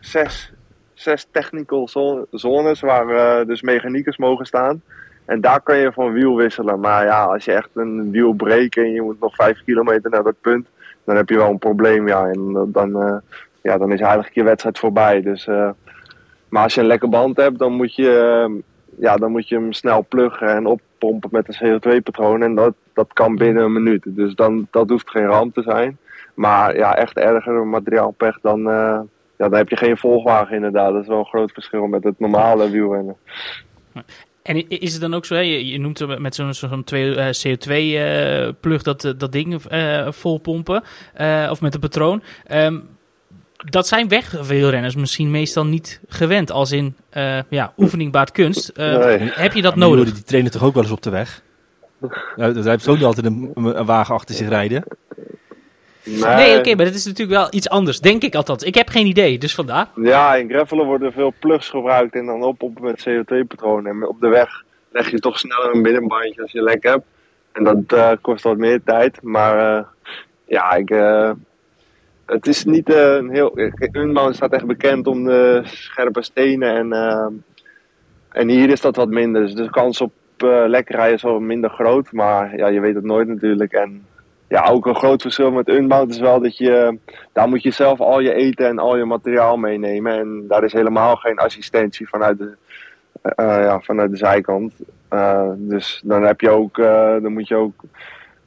zes, 0.00 0.52
zes 0.94 1.26
technical 1.30 1.88
zones 2.30 2.80
waar 2.80 3.46
dus 3.46 3.62
mechaniekers 3.62 4.16
mogen 4.16 4.46
staan. 4.46 4.82
En 5.28 5.40
daar 5.40 5.60
kan 5.60 5.76
je 5.76 5.92
van 5.92 6.12
wiel 6.12 6.36
wisselen. 6.36 6.80
Maar 6.80 7.04
ja, 7.04 7.24
als 7.24 7.44
je 7.44 7.52
echt 7.52 7.68
een 7.74 8.10
wiel 8.10 8.32
breekt 8.32 8.76
en 8.76 8.92
je 8.92 9.02
moet 9.02 9.20
nog 9.20 9.34
vijf 9.34 9.64
kilometer 9.64 10.10
naar 10.10 10.22
dat 10.22 10.40
punt, 10.40 10.68
dan 11.04 11.16
heb 11.16 11.28
je 11.28 11.36
wel 11.36 11.50
een 11.50 11.58
probleem. 11.58 12.08
Ja, 12.08 12.26
en 12.26 12.68
dan, 12.72 13.02
uh, 13.02 13.16
ja, 13.62 13.78
dan 13.78 13.92
is 13.92 14.00
eigenlijk 14.00 14.34
je 14.34 14.42
wedstrijd 14.42 14.78
voorbij. 14.78 15.22
Dus, 15.22 15.46
maar 16.48 16.62
als 16.62 16.74
je 16.74 16.80
een 16.80 16.86
lekker 16.86 17.08
band 17.08 17.36
hebt, 17.36 17.58
dan 17.58 17.72
moet 17.72 17.94
je, 17.94 18.62
ja, 18.98 19.16
dan 19.16 19.30
moet 19.30 19.48
je 19.48 19.54
hem 19.54 19.72
snel 19.72 20.06
pluggen 20.08 20.48
en 20.48 20.66
oppompen 20.66 21.28
met 21.32 21.48
een 21.48 21.80
CO2-patroon. 21.80 22.42
En 22.42 22.54
dat, 22.54 22.74
dat 22.92 23.12
kan 23.12 23.36
binnen 23.36 23.64
een 23.64 23.72
minuut. 23.72 24.02
Dus 24.06 24.34
dan, 24.34 24.68
dat 24.70 24.88
hoeft 24.88 25.10
geen 25.10 25.26
ramp 25.26 25.54
te 25.54 25.62
zijn. 25.62 25.98
Maar 26.34 26.76
ja, 26.76 26.96
echt 26.96 27.18
erger 27.18 27.66
materiaalpech, 27.66 28.40
dan, 28.40 28.58
uh, 28.60 29.00
ja, 29.36 29.48
dan 29.48 29.54
heb 29.54 29.68
je 29.68 29.76
geen 29.76 29.96
volgwagen 29.96 30.54
inderdaad. 30.54 30.92
Dat 30.92 31.02
is 31.02 31.08
wel 31.08 31.18
een 31.18 31.24
groot 31.24 31.52
verschil 31.52 31.86
met 31.86 32.04
het 32.04 32.18
normale 32.18 32.70
wielrennen. 32.70 33.16
En 34.48 34.68
is 34.68 34.92
het 34.92 35.00
dan 35.00 35.14
ook 35.14 35.24
zo, 35.24 35.34
hè? 35.34 35.40
Je, 35.40 35.66
je 35.66 35.78
noemt 35.78 36.18
met 36.18 36.34
zo'n 36.34 36.54
zo'n 36.54 36.84
uh, 36.92 37.26
CO2-plug 37.26 38.78
uh, 38.78 38.82
dat, 38.82 39.14
dat 39.16 39.32
ding 39.32 39.72
uh, 39.72 40.10
volpompen, 40.10 40.82
of 41.50 41.60
met 41.60 41.74
een 41.74 41.80
patroon. 41.80 42.22
Um, 42.52 42.88
dat 43.56 43.88
zijn 43.88 44.08
wegwielrenners 44.08 44.94
misschien 44.94 45.30
meestal 45.30 45.66
niet 45.66 46.00
gewend, 46.08 46.50
als 46.50 46.72
in 46.72 46.96
ja, 47.48 47.72
oefening 47.76 48.12
baart 48.12 48.30
kunst. 48.30 48.76
Nee. 48.76 49.18
Heb 49.18 49.52
je 49.52 49.62
dat 49.62 49.74
ja, 49.74 49.78
nodig? 49.78 50.12
Die 50.12 50.22
trainen 50.22 50.50
toch 50.50 50.62
ook 50.62 50.74
wel 50.74 50.82
eens 50.82 50.92
op 50.92 51.02
de 51.02 51.10
weg? 51.10 51.42
Ja, 52.36 52.50
daar 52.50 52.64
heeft 52.64 52.88
ook 52.88 53.02
altijd 53.02 53.26
een, 53.26 53.50
een 53.54 53.84
wagen 53.84 54.14
achter 54.14 54.34
zich 54.34 54.48
rijden. 54.48 54.84
Nee, 56.08 56.34
nee 56.34 56.58
oké, 56.58 56.74
maar 56.74 56.84
dat 56.84 56.94
is 56.94 57.04
natuurlijk 57.04 57.38
wel 57.38 57.48
iets 57.50 57.68
anders, 57.68 58.00
denk 58.00 58.22
ik 58.22 58.34
althans. 58.34 58.62
Ik 58.62 58.74
heb 58.74 58.88
geen 58.88 59.06
idee, 59.06 59.38
dus 59.38 59.54
vandaar. 59.54 59.88
Ja, 59.94 60.34
in 60.34 60.48
gravelen 60.48 60.86
worden 60.86 61.12
veel 61.12 61.32
plugs 61.38 61.68
gebruikt 61.68 62.14
en 62.14 62.26
dan 62.26 62.42
op, 62.42 62.62
op 62.62 62.80
met 62.80 63.08
CO2-patronen. 63.08 63.90
En 63.90 64.08
op 64.08 64.20
de 64.20 64.28
weg 64.28 64.64
leg 64.90 65.10
je 65.10 65.18
toch 65.18 65.38
sneller 65.38 65.74
een 65.74 65.82
binnenbandje 65.82 66.42
als 66.42 66.52
je 66.52 66.62
lek 66.62 66.82
hebt. 66.82 67.04
En 67.52 67.64
dat 67.64 67.76
uh, 67.94 68.12
kost 68.20 68.44
wat 68.44 68.56
meer 68.56 68.82
tijd, 68.84 69.22
maar 69.22 69.78
uh, 69.78 69.84
ja, 70.44 70.72
ik, 70.72 70.90
uh, 70.90 71.30
het 72.26 72.46
is 72.46 72.64
niet 72.64 72.92
een 72.92 73.30
heel... 73.30 73.58
Unbound 73.92 74.34
staat 74.34 74.52
echt 74.52 74.66
bekend 74.66 75.06
om 75.06 75.24
de 75.24 75.60
scherpe 75.64 76.22
stenen 76.22 76.76
en, 76.76 76.92
en 78.28 78.48
hier 78.48 78.70
is 78.70 78.80
dat 78.80 78.96
wat 78.96 79.08
minder. 79.08 79.42
Dus 79.42 79.54
de 79.54 79.70
kans 79.70 80.00
op 80.00 80.12
lekker 80.66 80.94
rijden 80.94 81.14
is 81.14 81.22
wel 81.22 81.40
minder 81.40 81.70
groot, 81.70 82.12
maar 82.12 82.56
ja, 82.56 82.68
je 82.68 82.80
weet 82.80 82.94
het 82.94 83.04
nooit 83.04 83.28
natuurlijk. 83.28 83.72
En 83.72 84.06
ja, 84.48 84.68
ook 84.68 84.86
een 84.86 84.94
groot 84.94 85.22
verschil 85.22 85.50
met 85.50 85.68
Unbound 85.68 86.10
is 86.10 86.18
wel 86.18 86.40
dat 86.40 86.56
je, 86.56 86.98
daar 87.32 87.48
moet 87.48 87.62
je 87.62 87.70
zelf 87.70 88.00
al 88.00 88.20
je 88.20 88.34
eten 88.34 88.66
en 88.66 88.78
al 88.78 88.96
je 88.96 89.04
materiaal 89.04 89.56
meenemen. 89.56 90.18
En 90.18 90.44
daar 90.48 90.64
is 90.64 90.72
helemaal 90.72 91.16
geen 91.16 91.38
assistentie 91.38 92.08
vanuit 92.08 92.38
de, 92.38 92.56
uh, 93.22 93.32
ja, 93.46 93.80
vanuit 93.80 94.10
de 94.10 94.16
zijkant. 94.16 94.72
Uh, 95.12 95.50
dus 95.56 96.02
dan 96.04 96.22
heb 96.22 96.40
je 96.40 96.50
ook, 96.50 96.78
uh, 96.78 96.86
dan 97.22 97.32
moet 97.32 97.48
je 97.48 97.54
ook 97.54 97.74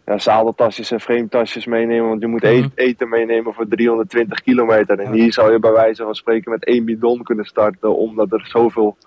ja, 0.05 0.17
zadeltasjes 0.17 0.91
en 0.91 1.00
frametasjes 1.00 1.65
meenemen. 1.65 2.08
Want 2.08 2.22
je 2.22 2.27
moet 2.27 2.43
mm 2.43 2.50
-hmm. 2.50 2.72
eten 2.75 3.10
meenemen 3.10 3.53
voor 3.53 3.67
320 3.67 4.41
kilometer. 4.41 5.00
En 5.00 5.12
hier 5.12 5.34
zou 5.34 5.51
je 5.51 5.60
bij 5.60 5.72
wijze 5.72 6.03
van 6.03 6.15
spreken 6.15 6.51
met 6.51 6.65
één 6.65 6.86
bidon 6.86 7.24
kunnen 7.24 7.46
starten, 7.46 7.96
omdat 7.98 8.31
er 8.31 8.46
zoveel 8.48 8.98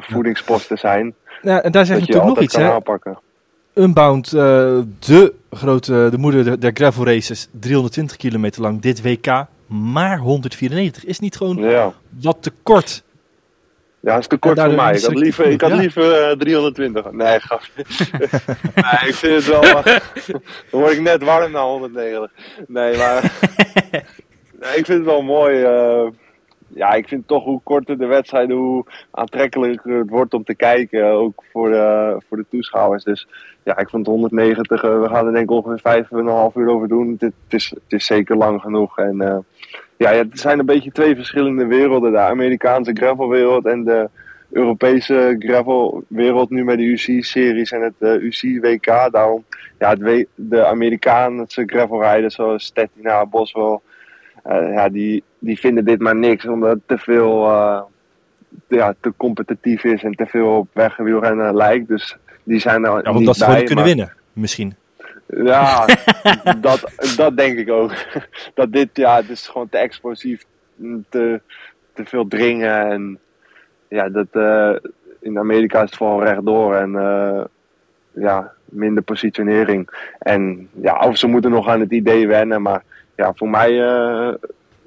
voedingsposten 0.00 0.78
zijn. 0.78 1.14
Ja, 1.42 1.62
en 1.62 1.72
daar 1.72 1.86
zeg 1.86 1.96
je 1.96 2.00
natuurlijk 2.00 2.34
nog 2.34 2.40
iets, 2.40 2.56
hè? 2.56 2.72
Aanpakken. 2.72 3.18
Unbound, 3.74 4.32
uh, 4.32 4.40
de 4.98 5.34
grote, 5.50 6.08
de 6.10 6.18
moeder 6.18 6.60
der 6.60 6.70
gravel 6.74 7.04
races, 7.04 7.48
320 7.60 8.16
kilometer 8.16 8.62
lang, 8.62 8.80
dit 8.80 9.02
WK, 9.02 9.46
maar 9.66 10.18
194. 10.18 11.04
Is 11.04 11.18
niet 11.18 11.36
gewoon 11.36 11.56
ja. 11.56 11.92
wat 12.20 12.42
te 12.42 12.52
kort? 12.62 13.02
Ja, 14.00 14.12
dat 14.12 14.20
is 14.20 14.26
te 14.26 14.36
kort 14.36 14.60
voor 14.60 14.74
mij. 14.74 14.94
Ik 14.94 15.02
had 15.02 15.14
liever, 15.14 15.46
ik 15.46 15.60
had 15.60 15.72
liever 15.72 16.38
320. 16.38 17.10
Nee, 17.10 17.40
gaf. 17.40 17.70
nee, 17.76 19.08
ik 19.08 19.14
vind 19.14 19.34
het 19.34 19.46
wel. 19.46 19.60
dan 20.70 20.80
word 20.80 20.92
ik 20.92 21.00
net 21.00 21.22
warm 21.22 21.52
na 21.52 21.62
190. 21.62 22.30
Nee, 22.66 22.96
maar. 22.96 23.22
nee, 24.60 24.76
ik 24.76 24.84
vind 24.84 24.88
het 24.88 25.04
wel 25.04 25.22
mooi. 25.22 25.64
Ja, 26.74 26.92
ik 26.92 27.08
vind 27.08 27.28
toch 27.28 27.44
hoe 27.44 27.60
korter 27.62 27.98
de 27.98 28.06
wedstrijden, 28.06 28.56
hoe 28.56 28.84
aantrekkelijker 29.10 29.98
het 29.98 30.10
wordt 30.10 30.34
om 30.34 30.44
te 30.44 30.54
kijken. 30.54 31.04
Ook 31.04 31.44
voor 31.52 31.70
de, 31.70 32.16
voor 32.28 32.36
de 32.36 32.46
toeschouwers. 32.50 33.04
Dus 33.04 33.28
ja, 33.62 33.78
ik 33.78 33.88
vond 33.88 34.06
190. 34.06 34.82
Uh, 34.82 35.00
we 35.00 35.08
gaan 35.08 35.26
er 35.26 35.32
denk 35.32 35.44
ik 35.44 35.56
ongeveer 35.56 35.80
vijf 35.80 36.10
en 36.10 36.18
een 36.18 36.26
half 36.26 36.54
uur 36.54 36.68
over 36.68 36.88
doen. 36.88 37.16
Het, 37.18 37.32
is, 37.48 37.70
het 37.70 37.92
is 37.92 38.06
zeker 38.06 38.36
lang 38.36 38.60
genoeg. 38.60 38.98
En 38.98 39.22
uh, 39.22 39.36
ja, 39.96 40.12
het 40.12 40.40
zijn 40.40 40.58
een 40.58 40.66
beetje 40.66 40.92
twee 40.92 41.14
verschillende 41.14 41.66
werelden. 41.66 42.12
De 42.12 42.18
Amerikaanse 42.18 42.92
gravelwereld 42.94 43.66
en 43.66 43.84
de 43.84 44.08
Europese 44.50 45.36
gravelwereld. 45.38 46.50
Nu 46.50 46.64
met 46.64 46.78
de 46.78 46.84
UC-series 46.84 47.72
en 47.72 47.82
het 47.82 47.94
uh, 47.98 48.12
UC-WK. 48.12 48.86
Daarom, 49.10 49.44
ja, 49.78 49.90
het 49.90 50.26
de 50.34 50.66
Amerikaanse 50.66 51.62
gravelrijders 51.66 52.34
zoals 52.34 52.64
Stettina, 52.64 53.26
Boswell. 53.26 53.80
Ja, 54.44 54.88
die, 54.88 55.22
die 55.38 55.58
vinden 55.58 55.84
dit 55.84 56.00
maar 56.00 56.16
niks, 56.16 56.46
omdat 56.46 56.70
het 56.70 56.80
te 56.86 56.98
veel 56.98 57.48
ja, 58.68 58.94
te 59.00 59.12
competitief 59.16 59.84
is 59.84 60.02
en 60.02 60.12
te 60.12 60.26
veel 60.26 60.56
op 60.56 60.68
wegwielrennen 60.72 61.56
lijkt. 61.56 61.88
Dus 61.88 62.16
die 62.42 62.60
zijn 62.60 62.84
er 62.84 63.04
ja, 63.04 63.12
omdat 63.12 63.36
ze 63.36 63.44
gewoon 63.44 63.64
kunnen 63.64 63.84
winnen, 63.84 64.12
misschien. 64.32 64.74
Ja, 65.26 65.86
dat, 66.60 66.92
dat 67.16 67.36
denk 67.36 67.58
ik 67.58 67.70
ook. 67.70 67.92
Dat 68.54 68.72
dit, 68.72 68.88
ja, 68.92 69.16
het 69.16 69.28
is 69.28 69.48
gewoon 69.48 69.68
te 69.68 69.78
explosief, 69.78 70.44
te, 71.08 71.40
te 71.92 72.04
veel 72.04 72.28
dringen. 72.28 72.90
En 72.90 73.18
ja, 73.88 74.08
dat, 74.08 74.26
uh, 74.32 74.76
in 75.20 75.38
Amerika 75.38 75.82
is 75.82 75.84
het 75.84 75.96
gewoon 75.96 76.22
rechtdoor 76.22 76.74
en 76.74 76.92
ja, 78.12 78.52
minder 78.64 79.02
positionering. 79.02 80.10
En 80.18 80.68
ja, 80.80 80.98
of 80.98 81.16
ze 81.16 81.26
moeten 81.26 81.50
nog 81.50 81.68
aan 81.68 81.80
het 81.80 81.92
idee 81.92 82.26
wennen, 82.26 82.62
maar 82.62 82.82
ja, 83.20 83.32
voor 83.34 83.48
mij, 83.48 83.72
uh, 83.72 84.34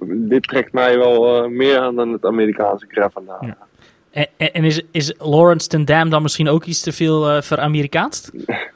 dit 0.06 0.44
trekt 0.44 0.74
mij 0.74 0.98
wel 0.98 1.50
meer 1.50 1.80
aan 1.80 1.96
dan 1.96 2.12
het 2.12 2.26
Amerikaanse 2.26 2.86
gravel. 2.90 3.24
Ja. 3.26 3.58
En, 4.12 4.28
en, 4.54 4.64
is, 4.64 4.82
is 4.92 5.14
Lawrence 5.18 5.68
ten 5.68 5.86
Dam 5.86 6.10
dan 6.10 6.22
misschien 6.22 6.50
ook 6.50 6.64
iets 6.64 6.82
te 6.82 6.92
veel 6.92 7.36
uh, 7.36 7.42
ver-Amerikaanst? 7.42 8.32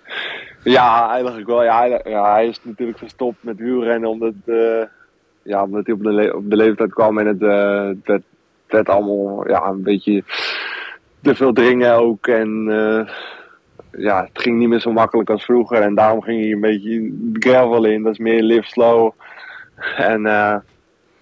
ja, 0.78 1.10
eigenlijk 1.10 1.48
wel. 1.48 1.64
Ja, 1.64 1.80
hij, 1.80 2.02
ja, 2.04 2.34
hij 2.34 2.48
is 2.48 2.60
natuurlijk 2.64 2.98
gestopt 2.98 3.44
met 3.44 3.58
wielrennen 3.58 4.10
omdat, 4.10 4.34
ja, 5.44 5.64
omdat 5.64 5.86
hij 5.86 5.96
op 5.96 6.04
de, 6.04 6.34
op 6.36 6.50
de 6.50 6.56
leeftijd 6.56 6.94
kwam 6.94 7.18
en 7.18 7.26
het, 7.26 7.42
het, 8.04 8.24
werd 8.68 8.90
allemaal 8.90 9.48
ja, 9.50 9.66
een 9.66 9.84
beetje 9.84 10.24
te 11.22 11.36
veel 11.36 11.54
dringen 11.54 11.94
ook. 11.94 12.28
En 12.28 12.68
ja, 13.92 14.24
het 14.24 14.42
ging 14.42 14.58
niet 14.58 14.68
meer 14.68 14.80
zo 14.80 14.92
makkelijk 14.92 15.30
als 15.30 15.46
vroeger. 15.46 15.82
En 15.82 15.96
daarom 15.96 16.22
ging 16.22 16.42
hij 16.42 16.52
een 16.52 16.60
beetje 16.60 17.12
gravel 17.34 17.86
in. 17.86 18.04
Dat 18.04 18.12
is 18.12 18.20
meer 18.20 18.42
live 18.42 18.68
slow. 18.68 19.12
En 19.98 20.22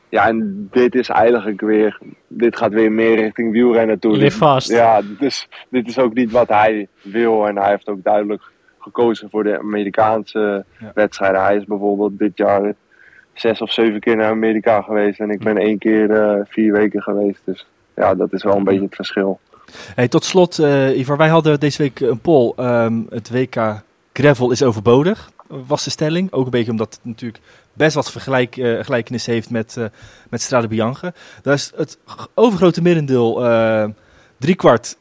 ja, 0.09 0.27
en 0.27 0.67
dit 0.71 0.95
is 0.95 1.09
eigenlijk 1.09 1.61
weer, 1.61 1.99
dit 2.27 2.57
gaat 2.57 2.73
weer 2.73 2.91
meer 2.91 3.15
richting 3.15 3.51
wielrennen 3.51 3.99
toe. 3.99 4.17
Live 4.17 4.37
vast. 4.37 4.69
Ja, 4.69 5.01
dus 5.19 5.47
dit 5.69 5.87
is 5.87 5.99
ook 5.99 6.13
niet 6.13 6.31
wat 6.31 6.49
hij 6.49 6.87
wil. 7.01 7.47
En 7.47 7.57
hij 7.57 7.69
heeft 7.69 7.89
ook 7.89 8.03
duidelijk 8.03 8.43
gekozen 8.79 9.29
voor 9.29 9.43
de 9.43 9.59
Amerikaanse 9.59 10.65
wedstrijden. 10.93 11.43
Hij 11.43 11.55
is 11.55 11.65
bijvoorbeeld 11.65 12.19
dit 12.19 12.37
jaar 12.37 12.73
zes 13.33 13.61
of 13.61 13.71
zeven 13.71 13.99
keer 13.99 14.15
naar 14.15 14.29
Amerika 14.29 14.81
geweest. 14.81 15.19
En 15.19 15.29
ik 15.29 15.43
ben 15.43 15.57
één 15.57 15.77
keer 15.77 16.09
uh, 16.09 16.39
vier 16.43 16.71
weken 16.71 17.01
geweest. 17.01 17.41
Dus 17.45 17.67
ja, 17.95 18.15
dat 18.15 18.33
is 18.33 18.43
wel 18.43 18.55
een 18.55 18.63
beetje 18.63 18.85
het 18.85 18.95
verschil. 18.95 19.39
Hey, 19.95 20.07
tot 20.07 20.25
slot, 20.25 20.59
uh, 20.59 20.97
Ivar, 20.97 21.17
wij 21.17 21.27
hadden 21.27 21.59
deze 21.59 21.81
week 21.81 21.99
een 21.99 22.19
poll. 22.19 22.53
Um, 22.57 23.05
het 23.09 23.29
WK 23.29 23.83
Gravel 24.13 24.51
is 24.51 24.63
overbodig, 24.63 25.31
was 25.47 25.83
de 25.83 25.89
stelling. 25.89 26.31
Ook 26.31 26.45
een 26.45 26.51
beetje 26.51 26.71
omdat 26.71 26.93
het 26.93 27.05
natuurlijk 27.05 27.43
best 27.73 27.95
wat 27.95 28.11
vergelijk, 28.11 28.57
uh, 28.57 28.83
gelijkenis 28.83 29.25
heeft 29.25 29.49
met, 29.49 29.75
uh, 29.77 29.85
met 30.29 30.41
Strade 30.41 30.67
Bianche. 30.67 31.13
Daar 31.41 31.53
is 31.53 31.71
het 31.75 31.97
overgrote 32.33 32.81
merendeel, 32.81 33.45
uh, 33.45 33.85
driekwart, 34.37 34.97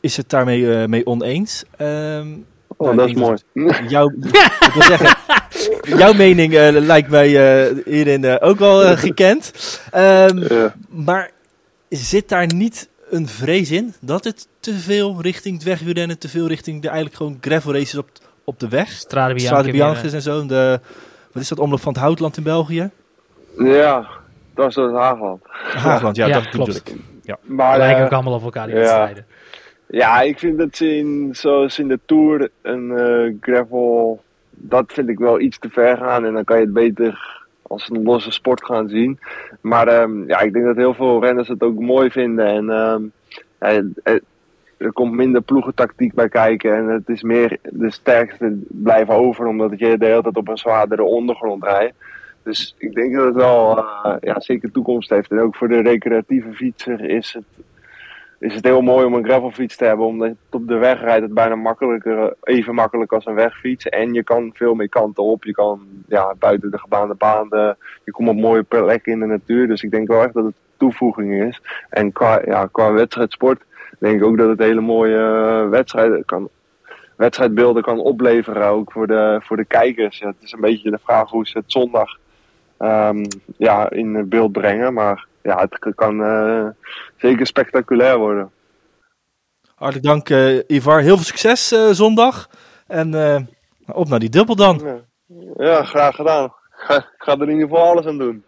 is 0.00 0.16
het 0.16 0.30
daarmee 0.30 0.88
mee 0.88 1.06
oneens. 1.06 1.64
Um, 1.80 2.46
oh, 2.76 2.86
nou, 2.86 2.96
dat 2.96 3.08
is 3.08 3.14
mooi. 3.14 3.38
Jouw, 3.88 4.08
ik 4.08 4.70
wil 4.74 4.82
zeggen, 4.82 5.16
jouw 5.98 6.12
mening 6.12 6.52
lijkt 6.72 7.08
mij 7.08 7.28
hierin 7.84 8.40
ook 8.40 8.58
wel 8.58 8.96
gekend. 8.96 9.52
Um. 9.94 10.46
Maar 10.88 11.30
zit 11.88 12.28
daar 12.28 12.54
niet 12.54 12.88
een 13.10 13.28
vrees 13.28 13.70
in 13.70 13.94
dat 14.00 14.24
het 14.24 14.48
te 14.60 14.74
veel 14.74 15.20
richting 15.20 15.54
het 15.54 15.64
wegwielrennen, 15.64 16.18
te 16.18 16.28
veel 16.28 16.46
richting 16.46 16.82
de 16.82 16.88
eigenlijk 16.88 17.16
gewoon 17.16 17.38
gravel 17.40 17.72
races 17.72 17.96
op, 17.96 18.08
op 18.44 18.60
de 18.60 18.68
weg? 18.68 18.88
Strade 18.88 19.34
Bianche. 19.70 20.10
En 20.10 20.22
zo. 20.22 20.46
De, 20.46 20.80
wat 21.32 21.42
is 21.42 21.48
dat, 21.48 21.58
omloop 21.58 21.80
van 21.80 21.92
het 21.92 22.02
Houtland 22.02 22.36
in 22.36 22.42
België? 22.42 22.90
Ja, 23.58 24.08
dat 24.54 24.68
is 24.68 24.74
het 24.74 24.92
Haagland. 24.92 25.40
Haagland, 25.74 26.16
ja, 26.16 26.28
dat 26.28 26.48
klopt. 26.48 26.76
Ik. 26.76 26.94
Ja. 27.22 27.38
Maar, 27.42 27.78
lijken 27.78 28.04
ook 28.04 28.12
allemaal 28.12 28.34
op 28.34 28.42
elkaar 28.42 28.66
die 28.66 28.74
ja. 28.74 28.80
wedstrijden. 28.80 29.26
Ja, 29.88 30.20
ik 30.20 30.38
vind 30.38 30.58
dat 30.58 30.76
ze 30.76 30.96
in, 30.96 31.28
zoals 31.32 31.78
in 31.78 31.88
de 31.88 31.98
Tour 32.06 32.50
een 32.62 32.90
uh, 32.90 33.34
gravel, 33.40 34.22
dat 34.50 34.92
vind 34.92 35.08
ik 35.08 35.18
wel 35.18 35.40
iets 35.40 35.58
te 35.58 35.68
ver 35.68 35.96
gaan. 35.96 36.24
En 36.24 36.32
dan 36.32 36.44
kan 36.44 36.56
je 36.56 36.64
het 36.64 36.72
beter 36.72 37.35
als 37.68 37.90
een 37.90 38.02
losse 38.02 38.30
sport 38.30 38.64
gaan 38.64 38.88
zien. 38.88 39.18
Maar 39.60 40.02
um, 40.02 40.28
ja, 40.28 40.40
ik 40.40 40.52
denk 40.52 40.64
dat 40.64 40.76
heel 40.76 40.94
veel 40.94 41.20
renners 41.20 41.48
het 41.48 41.62
ook 41.62 41.78
mooi 41.80 42.10
vinden. 42.10 42.46
En 42.46 42.70
um, 42.70 43.94
er 44.76 44.92
komt 44.92 45.12
minder 45.12 45.42
ploegentactiek 45.42 46.14
bij 46.14 46.28
kijken. 46.28 46.76
En 46.76 46.86
het 46.86 47.08
is 47.08 47.22
meer 47.22 47.58
de 47.62 47.90
sterkste 47.90 48.58
blijven 48.68 49.14
over, 49.14 49.46
omdat 49.46 49.78
je 49.78 49.98
de 49.98 50.06
hele 50.06 50.22
tijd 50.22 50.36
op 50.36 50.48
een 50.48 50.58
zwaardere 50.58 51.02
ondergrond 51.02 51.64
rijdt. 51.64 51.94
Dus 52.42 52.74
ik 52.78 52.94
denk 52.94 53.14
dat 53.14 53.24
het 53.24 53.34
wel 53.34 53.78
uh, 53.78 54.14
ja, 54.20 54.40
zeker 54.40 54.70
toekomst 54.70 55.10
heeft. 55.10 55.30
En 55.30 55.40
ook 55.40 55.56
voor 55.56 55.68
de 55.68 55.80
recreatieve 55.80 56.52
fietser 56.52 57.08
is 57.10 57.32
het, 57.32 57.64
is 58.38 58.54
het 58.54 58.64
heel 58.64 58.80
mooi 58.80 59.06
om 59.06 59.14
een 59.14 59.24
gravelfiets 59.24 59.76
te 59.76 59.84
hebben. 59.84 60.06
Omdat 60.06 60.32
op 60.50 60.68
de 60.68 60.76
weg 60.76 61.00
rijdt 61.00 61.22
het 61.22 61.34
bijna 61.34 61.54
makkelijker, 61.54 62.34
even 62.42 62.74
makkelijk 62.74 63.12
als 63.12 63.26
een 63.26 63.34
wegfiets. 63.34 63.88
En 63.88 64.12
je 64.12 64.22
kan 64.22 64.50
veel 64.54 64.74
meer 64.74 64.88
kanten 64.88 65.22
op. 65.22 65.44
Je 65.44 65.52
kan 65.52 65.80
ja, 66.08 66.34
buiten 66.38 66.70
de 66.70 66.78
gebaande 66.78 67.14
baan, 67.14 67.48
je 68.04 68.10
komt 68.10 68.28
op 68.28 68.36
mooie 68.36 68.62
plekken 68.62 69.12
in 69.12 69.20
de 69.20 69.26
natuur. 69.26 69.68
Dus 69.68 69.82
ik 69.82 69.90
denk 69.90 70.08
wel 70.08 70.22
echt 70.22 70.34
dat 70.34 70.44
het 70.44 70.54
toevoeging 70.76 71.42
is. 71.42 71.60
En 71.88 72.12
qua, 72.12 72.40
ja, 72.44 72.68
qua 72.72 72.92
wedstrijdsport 72.92 73.62
denk 73.98 74.20
ik 74.20 74.24
ook 74.24 74.38
dat 74.38 74.48
het 74.48 74.58
hele 74.58 74.80
mooie 74.80 75.16
eh, 75.16 75.68
wedstrijden 75.68 76.24
kan, 76.24 76.48
wedstrijdbeelden 77.16 77.82
kan 77.82 77.98
opleveren. 77.98 78.66
Ook 78.68 78.92
voor 78.92 79.06
de, 79.06 79.38
voor 79.42 79.56
de 79.56 79.64
kijkers. 79.64 80.20
Het 80.20 80.36
is 80.40 80.52
een 80.52 80.60
beetje 80.60 80.90
de 80.90 80.98
vraag 81.02 81.30
hoe 81.30 81.46
ze 81.46 81.58
het 81.58 81.72
zondag 81.72 82.18
um, 82.78 83.26
ja, 83.56 83.90
in 83.90 84.28
beeld 84.28 84.52
brengen. 84.52 84.94
Maar 84.94 85.26
ja, 85.46 85.68
het 85.80 85.94
kan 85.94 86.20
uh, 86.20 86.68
zeker 87.16 87.46
spectaculair 87.46 88.18
worden. 88.18 88.50
Hartelijk 89.74 90.06
dank, 90.06 90.28
uh, 90.28 90.62
Ivar. 90.66 91.00
Heel 91.00 91.16
veel 91.16 91.24
succes 91.24 91.72
uh, 91.72 91.90
zondag. 91.90 92.48
En 92.86 93.14
op 93.86 94.08
naar 94.08 94.18
die 94.18 94.28
dubbel 94.28 94.56
dan. 94.56 94.80
Ja, 94.84 95.00
ja 95.64 95.82
graag 95.82 96.14
gedaan. 96.14 96.44
Ik 96.88 97.14
ga 97.18 97.32
er 97.32 97.42
in 97.42 97.48
ieder 97.48 97.68
geval 97.68 97.88
alles 97.90 98.06
aan 98.06 98.18
doen. 98.18 98.44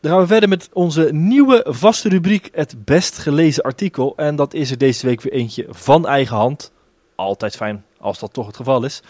Dan 0.00 0.12
gaan 0.12 0.20
we 0.20 0.26
verder 0.26 0.48
met 0.48 0.68
onze 0.72 1.08
nieuwe 1.12 1.66
vaste 1.68 2.08
rubriek, 2.08 2.48
het 2.52 2.84
best 2.84 3.18
gelezen 3.18 3.62
artikel. 3.62 4.12
En 4.16 4.36
dat 4.36 4.54
is 4.54 4.70
er 4.70 4.78
deze 4.78 5.06
week 5.06 5.20
weer 5.20 5.32
eentje 5.32 5.66
van 5.68 6.06
eigen 6.06 6.36
hand. 6.36 6.72
Altijd 7.14 7.56
fijn 7.56 7.84
als 7.98 8.18
dat 8.18 8.32
toch 8.32 8.46
het 8.46 8.56
geval 8.56 8.84
is. 8.84 9.02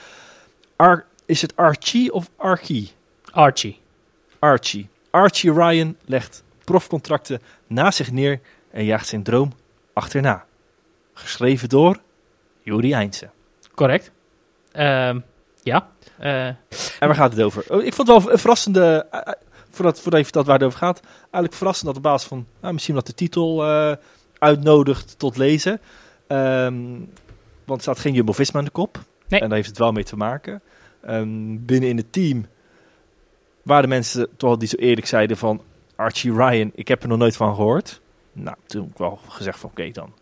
Ar 0.76 1.04
is 1.26 1.42
het 1.42 1.56
Archie 1.56 2.12
of 2.12 2.30
Archie? 2.36 2.92
Archie. 3.30 3.80
Archie. 4.38 4.88
Archie 5.10 5.52
Ryan 5.52 5.96
legt 6.04 6.44
profcontracten 6.64 7.40
naast 7.66 7.96
zich 7.96 8.12
neer 8.12 8.40
en 8.70 8.84
jaagt 8.84 9.06
zijn 9.06 9.22
droom 9.22 9.52
achterna. 9.92 10.44
Geschreven 11.12 11.68
door 11.68 12.00
Juri 12.62 12.92
Eindse. 12.92 13.30
Correct. 13.74 14.10
Uh, 14.76 15.14
ja. 15.62 15.88
Uh. 16.20 16.46
En 16.46 16.56
waar 16.98 17.14
gaat 17.14 17.32
het 17.32 17.42
over? 17.42 17.64
Oh, 17.68 17.82
ik 17.82 17.94
vond 17.94 18.08
het 18.08 18.22
wel 18.22 18.32
een 18.32 18.38
verrassende 18.38 19.06
eh, 19.10 19.32
voordat, 19.70 20.00
voordat 20.00 20.18
je 20.18 20.24
vertelt 20.24 20.46
waar 20.46 20.58
het 20.58 20.66
over 20.66 20.78
gaat, 20.78 21.00
eigenlijk 21.20 21.54
verrassend 21.54 21.86
dat 21.86 21.94
de 21.94 22.00
baas 22.00 22.24
van, 22.24 22.46
nou, 22.60 22.72
misschien 22.72 22.94
dat 22.94 23.06
de 23.06 23.14
titel 23.14 23.64
uh, 23.64 23.92
uitnodigt 24.38 25.18
tot 25.18 25.36
lezen. 25.36 25.80
Um, 26.28 27.10
want 27.64 27.78
er 27.78 27.82
staat 27.82 27.98
geen 27.98 28.14
Jumbo-Visma 28.14 28.58
aan 28.58 28.64
de 28.64 28.70
kop. 28.70 28.98
Nee. 29.28 29.40
En 29.40 29.48
daar 29.48 29.56
heeft 29.56 29.68
het 29.68 29.78
wel 29.78 29.92
mee 29.92 30.04
te 30.04 30.16
maken. 30.16 30.62
Um, 31.08 31.64
binnen 31.64 31.88
in 31.88 31.96
het 31.96 32.12
team 32.12 32.46
waren 33.62 33.82
de 33.82 33.88
mensen 33.88 34.28
toch 34.36 34.56
die 34.56 34.68
zo 34.68 34.76
eerlijk 34.76 35.06
zeiden 35.06 35.36
van 35.36 35.62
Archie 36.04 36.32
Ryan, 36.32 36.70
ik 36.74 36.88
heb 36.88 37.02
er 37.02 37.08
nog 37.08 37.18
nooit 37.18 37.36
van 37.36 37.54
gehoord. 37.54 38.00
Nou, 38.32 38.56
toen 38.66 38.82
heb 38.82 38.90
ik 38.90 38.98
wel 38.98 39.18
gezegd 39.28 39.58
van 39.58 39.70
oké, 39.70 39.90
dan 39.90 40.12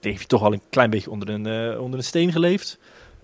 heeft 0.00 0.20
je 0.20 0.26
toch 0.26 0.42
al 0.42 0.52
een 0.52 0.62
klein 0.70 0.90
beetje 0.90 1.10
onder 1.10 1.28
een, 1.28 1.46
uh, 1.46 1.80
onder 1.80 1.98
een 1.98 2.04
steen 2.04 2.32
geleefd. 2.32 2.78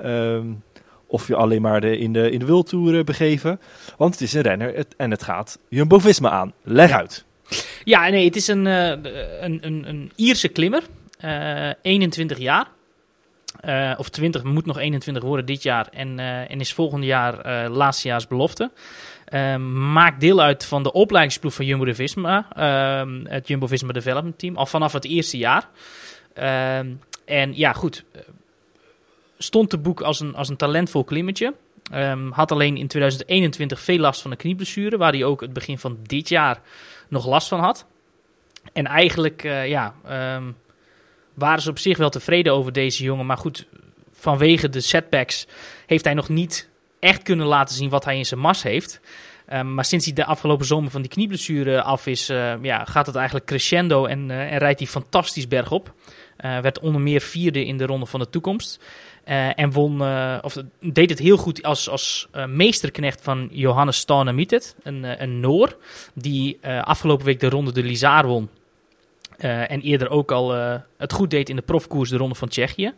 Um, 0.05 0.63
of 1.07 1.29
je 1.29 1.37
alleen 1.37 1.63
maar 1.63 1.81
de, 1.81 1.99
in 1.99 2.13
de, 2.13 2.31
in 2.31 2.39
de 2.39 2.45
wildtour 2.45 3.05
begeven. 3.05 3.61
Want 3.97 4.13
het 4.13 4.23
is 4.23 4.33
een 4.33 4.43
renner 4.43 4.75
het, 4.75 4.95
en 4.97 5.11
het 5.11 5.23
gaat 5.23 5.59
Jumbo-Visma 5.69 6.31
aan. 6.31 6.53
Leg 6.63 6.91
uit. 6.91 7.25
Ja, 7.85 8.09
nee, 8.09 8.25
het 8.25 8.37
is 8.37 8.49
een, 8.49 8.67
uh, 8.67 8.89
een, 8.89 9.59
een, 9.61 9.89
een 9.89 10.13
Ierse 10.17 10.49
klimmer. 10.49 10.83
21 11.83 12.39
jaar. 12.39 12.67
of 13.97 14.09
20, 14.09 14.43
moet 14.43 14.67
nog 14.67 14.79
21 14.79 15.23
worden 15.23 15.47
dit 15.47 15.63
jaar. 15.63 15.89
En, 15.93 16.19
en 16.49 16.61
is 16.61 16.73
volgend 16.73 17.05
jaar 17.05 17.69
laatstejaars 17.69 18.27
belofte. 18.27 18.71
Maakt 19.93 20.21
deel 20.21 20.41
uit 20.41 20.65
van 20.65 20.83
de 20.83 20.93
opleidingsploeg 20.93 21.55
van 21.55 21.67
Jumbo-Visma. 21.67 22.47
Ehm, 22.57 23.25
het 23.25 23.49
Jumbo-Visma 23.49 23.93
Development 23.93 24.39
Team. 24.39 24.57
Al 24.57 24.67
vanaf 24.67 24.93
het 24.93 25.05
eerste 25.05 25.39
jaar. 25.39 25.69
Ehm, 26.35 26.91
en 27.25 27.57
ja, 27.57 27.73
goed. 27.73 28.05
Stond 29.39 29.71
te 29.71 29.79
boek 29.79 30.01
als 30.01 30.21
een, 30.21 30.35
als 30.35 30.49
een 30.49 30.57
talentvol 30.57 31.05
klimmetje. 31.05 31.55
Um, 31.95 32.33
had 32.33 32.53
alleen 32.53 32.77
in 32.77 32.87
2021 32.87 33.81
veel 33.81 33.99
last 33.99 34.23
van 34.23 34.31
een 34.31 34.37
knieblessure, 34.37 34.97
waar 34.97 35.13
hij 35.13 35.25
ook 35.25 35.41
het 35.41 35.53
begin 35.53 35.79
van 35.79 35.99
dit 36.03 36.29
jaar 36.29 36.61
nog 37.09 37.27
last 37.27 37.49
van 37.49 37.61
had. 37.61 37.87
En 38.73 38.87
eigenlijk, 38.87 39.45
uh, 39.45 39.69
ja, 39.69 39.95
um, 40.37 40.57
waren 41.35 41.63
ze 41.63 41.71
op 41.71 41.79
zich 41.79 41.97
wel 41.97 42.11
tevreden 42.11 42.53
over 42.53 42.73
deze 42.73 43.03
jongen. 43.03 43.27
Maar 43.27 43.37
goed, 43.37 43.67
vanwege 44.13 44.69
de 44.69 44.81
setbacks 44.81 45.47
heeft 45.87 46.05
hij 46.05 46.15
nog 46.15 46.29
niet 46.29 46.69
echt 47.03 47.23
kunnen 47.23 47.47
laten 47.47 47.75
zien 47.75 47.89
wat 47.89 48.05
hij 48.05 48.17
in 48.17 48.27
zijn 48.27 48.41
mas 48.41 48.63
heeft. 48.63 49.01
Um, 49.53 49.75
maar 49.75 49.85
sinds 49.85 50.05
hij 50.05 50.15
de 50.15 50.25
afgelopen 50.25 50.67
zomer 50.67 50.91
van 50.91 51.01
die 51.03 51.11
knieblessure 51.11 51.83
af 51.83 52.07
is, 52.07 52.31
uh, 52.31 52.55
ja, 52.63 52.85
gaat 52.85 53.07
het 53.07 53.15
eigenlijk 53.15 53.47
crescendo 53.47 54.07
en, 54.07 54.29
uh, 54.29 54.53
en 54.53 54.59
rijdt 54.59 54.79
hij 54.79 54.89
fantastisch 54.89 55.49
bergop. 55.49 55.93
Uh, 56.45 56.59
werd 56.59 56.81
onder 56.81 57.01
meer 57.01 57.21
vierde 57.21 57.65
in 57.65 57.77
de 57.77 57.87
ronde 57.87 58.07
van 58.07 58.21
de 58.21 58.31
toekomst. 58.31 58.81
En 59.55 59.73
won, 59.73 60.01
of 60.43 60.57
deed 60.81 61.11
het 61.11 61.19
heel 61.19 61.37
goed 61.37 61.63
als, 61.63 61.89
als 61.89 62.29
meesterknecht 62.47 63.21
van 63.23 63.49
Johannes 63.51 63.97
Stanemietet, 63.97 64.77
een, 64.83 65.23
een 65.23 65.41
Noor, 65.41 65.77
die 66.15 66.59
afgelopen 66.67 67.27
week 67.27 67.41
de 67.41 67.49
ronde 67.49 67.73
de 67.73 67.83
Lizar 67.83 68.27
won. 68.27 68.49
En 69.43 69.81
eerder 69.81 70.11
ook 70.11 70.33
al 70.33 70.51
het 70.99 71.13
goed 71.13 71.31
deed 71.31 71.49
in 71.49 71.57
de 71.57 71.63
profkoers, 71.63 72.11
de 72.11 72.17
ronde 72.17 72.35
van 72.35 72.49
Tsjechië. 72.49 72.93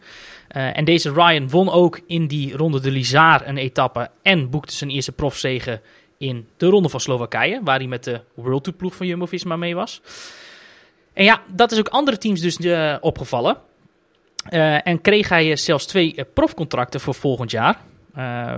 en 0.48 0.84
deze 0.84 1.12
Ryan 1.12 1.48
won 1.48 1.70
ook 1.70 2.00
in 2.06 2.26
die 2.26 2.56
ronde 2.56 2.80
de 2.80 2.90
Lizar 2.90 3.48
een 3.48 3.58
etappe 3.58 4.10
en 4.22 4.50
boekte 4.50 4.74
zijn 4.74 4.90
eerste 4.90 5.12
profzege 5.12 5.80
in 6.18 6.48
de 6.56 6.66
ronde 6.66 6.88
van 6.88 7.00
Slowakije, 7.00 7.60
waar 7.62 7.78
hij 7.78 7.86
met 7.86 8.04
de 8.04 8.20
World 8.34 8.64
Tour 8.64 8.78
ploeg 8.78 8.94
van 8.94 9.06
Jumbo-Visma 9.06 9.56
mee 9.56 9.74
was. 9.74 10.00
En 11.12 11.24
ja, 11.24 11.42
dat 11.54 11.72
is 11.72 11.78
ook 11.78 11.88
andere 11.88 12.18
teams 12.18 12.40
dus 12.40 12.58
opgevallen. 13.00 13.56
En 14.82 15.00
kreeg 15.00 15.28
hij 15.28 15.56
zelfs 15.56 15.86
twee 15.86 16.24
profcontracten 16.34 17.00
voor 17.00 17.14
volgend 17.14 17.50
jaar. 17.50 17.78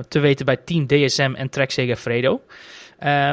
Te 0.08 0.18
weten 0.18 0.46
bij 0.46 0.56
Team 0.56 0.86
DSM 0.86 1.32
en 1.36 1.48
Trek 1.48 1.70
Segafredo. 1.70 2.40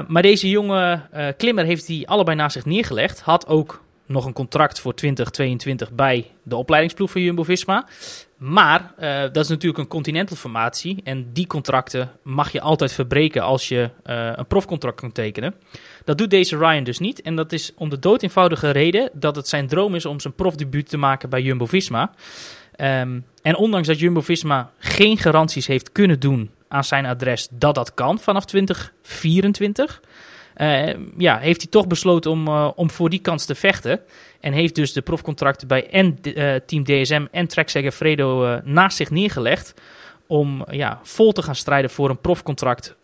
maar 0.07 0.21
deze 0.21 0.49
jonge 0.49 1.01
klimmer 1.37 1.65
heeft 1.65 1.87
die 1.87 2.07
allebei 2.07 2.37
naast 2.37 2.53
zich 2.53 2.65
neergelegd. 2.65 3.21
Had 3.21 3.47
ook 3.47 3.81
nog 4.13 4.25
een 4.25 4.33
contract 4.33 4.79
voor 4.79 4.93
2022 4.93 5.91
bij 5.91 6.31
de 6.43 6.55
opleidingsploeg 6.55 7.11
van 7.11 7.21
Jumbo-Visma. 7.21 7.87
Maar 8.37 8.93
uh, 8.99 9.21
dat 9.21 9.37
is 9.37 9.47
natuurlijk 9.47 9.79
een 9.79 9.87
continental 9.87 10.37
formatie. 10.37 11.01
En 11.03 11.33
die 11.33 11.47
contracten 11.47 12.11
mag 12.23 12.51
je 12.51 12.61
altijd 12.61 12.93
verbreken 12.93 13.41
als 13.41 13.67
je 13.67 13.89
uh, 14.05 14.31
een 14.35 14.47
profcontract 14.47 14.99
kan 14.99 15.11
tekenen. 15.11 15.55
Dat 16.05 16.17
doet 16.17 16.29
deze 16.29 16.57
Ryan 16.57 16.83
dus 16.83 16.99
niet. 16.99 17.21
En 17.21 17.35
dat 17.35 17.51
is 17.51 17.71
om 17.75 17.89
de 17.89 17.99
dood 17.99 18.21
eenvoudige 18.21 18.69
reden 18.69 19.09
dat 19.13 19.35
het 19.35 19.47
zijn 19.47 19.67
droom 19.67 19.95
is 19.95 20.05
om 20.05 20.19
zijn 20.19 20.33
profdebuut 20.33 20.89
te 20.89 20.97
maken 20.97 21.29
bij 21.29 21.41
Jumbo-Visma. 21.41 22.11
Um, 22.77 23.25
en 23.41 23.55
ondanks 23.55 23.87
dat 23.87 23.99
Jumbo-Visma 23.99 24.71
geen 24.77 25.17
garanties 25.17 25.67
heeft 25.67 25.91
kunnen 25.91 26.19
doen 26.19 26.51
aan 26.67 26.83
zijn 26.83 27.05
adres 27.05 27.47
dat 27.51 27.75
dat 27.75 27.93
kan 27.93 28.19
vanaf 28.19 28.45
2024... 28.45 30.01
Uh, 30.57 30.93
ja, 31.17 31.37
heeft 31.37 31.61
hij 31.61 31.71
toch 31.71 31.87
besloten 31.87 32.31
om, 32.31 32.47
uh, 32.47 32.69
om 32.75 32.89
voor 32.89 33.09
die 33.09 33.19
kans 33.19 33.45
te 33.45 33.55
vechten. 33.55 33.99
En 34.39 34.53
heeft 34.53 34.75
dus 34.75 34.93
de 34.93 35.01
profcontracten 35.01 35.67
bij 35.67 35.89
en 35.89 36.17
uh, 36.23 36.55
Team 36.65 36.83
DSM 36.83 37.25
en 37.31 37.47
Trek 37.47 37.69
Segafredo 37.69 38.59
naast 38.63 38.97
zich 38.97 39.09
neergelegd. 39.09 39.73
Om 40.27 40.65
ja, 40.71 40.99
vol 41.03 41.31
te 41.31 41.41
gaan 41.41 41.55
strijden 41.55 41.89
voor 41.89 42.09
een 42.09 42.21
profcontract 42.21 42.95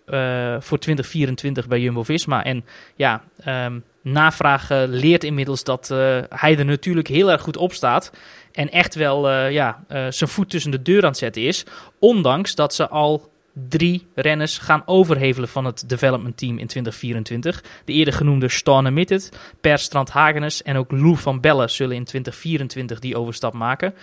voor 0.60 0.80
2024 0.80 1.68
bij 1.68 1.80
Jumbo-Visma. 1.80 2.44
En 2.44 2.66
ja, 2.96 3.24
um, 3.48 3.84
navraag 4.02 4.70
leert 4.88 5.24
inmiddels 5.24 5.64
dat 5.64 5.88
hij 6.30 6.58
er 6.58 6.66
natuurlijk 6.66 7.08
heel 7.08 7.32
erg 7.32 7.42
goed 7.42 7.58
op 7.58 7.74
staat. 7.74 8.12
En 8.52 8.70
echt 8.72 8.96
wel 8.96 9.30
ja, 9.48 9.84
zijn 9.88 10.30
voet 10.30 10.50
tussen 10.50 10.72
de 10.72 10.82
deur 10.82 11.02
aan 11.02 11.10
het 11.10 11.18
zetten 11.18 11.42
is. 11.42 11.66
Ondanks 12.00 12.56
dat 12.56 12.74
ze 12.74 12.88
al 12.88 13.29
drie 13.68 14.08
renners 14.16 14.58
gaan 14.58 14.84
overhevelen 14.86 15.50
van 15.50 15.66
het 15.66 15.90
development 15.90 16.38
team 16.38 16.58
in 16.58 16.68
2024. 16.68 17.64
De 17.86 17.94
eerder 17.94 18.14
genoemde 18.14 18.50
Stone 18.50 18.92
Mitted, 18.92 19.32
Per 19.62 19.80
Strand 19.80 20.10
Hagenes 20.10 20.64
en 20.64 20.78
ook 20.78 20.92
Lou 20.92 21.18
van 21.18 21.40
Bellen 21.40 21.70
zullen 21.70 21.96
in 21.96 22.04
2024 22.04 23.00
die 23.00 23.18
overstap 23.18 23.54
maken. 23.54 23.94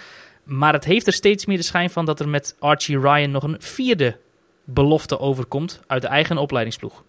Maar 0.44 0.72
het 0.72 0.84
heeft 0.84 1.06
er 1.06 1.12
steeds 1.12 1.46
meer 1.46 1.56
de 1.56 1.62
schijn 1.62 1.90
van 1.90 2.04
dat 2.04 2.20
er 2.20 2.28
met 2.28 2.56
Archie 2.58 3.00
Ryan 3.00 3.30
nog 3.30 3.42
een 3.42 3.56
vierde 3.58 4.18
belofte 4.64 5.18
overkomt 5.18 5.80
uit 5.86 6.02
de 6.02 6.08
eigen 6.08 6.38
opleidingsploeg. 6.38 7.04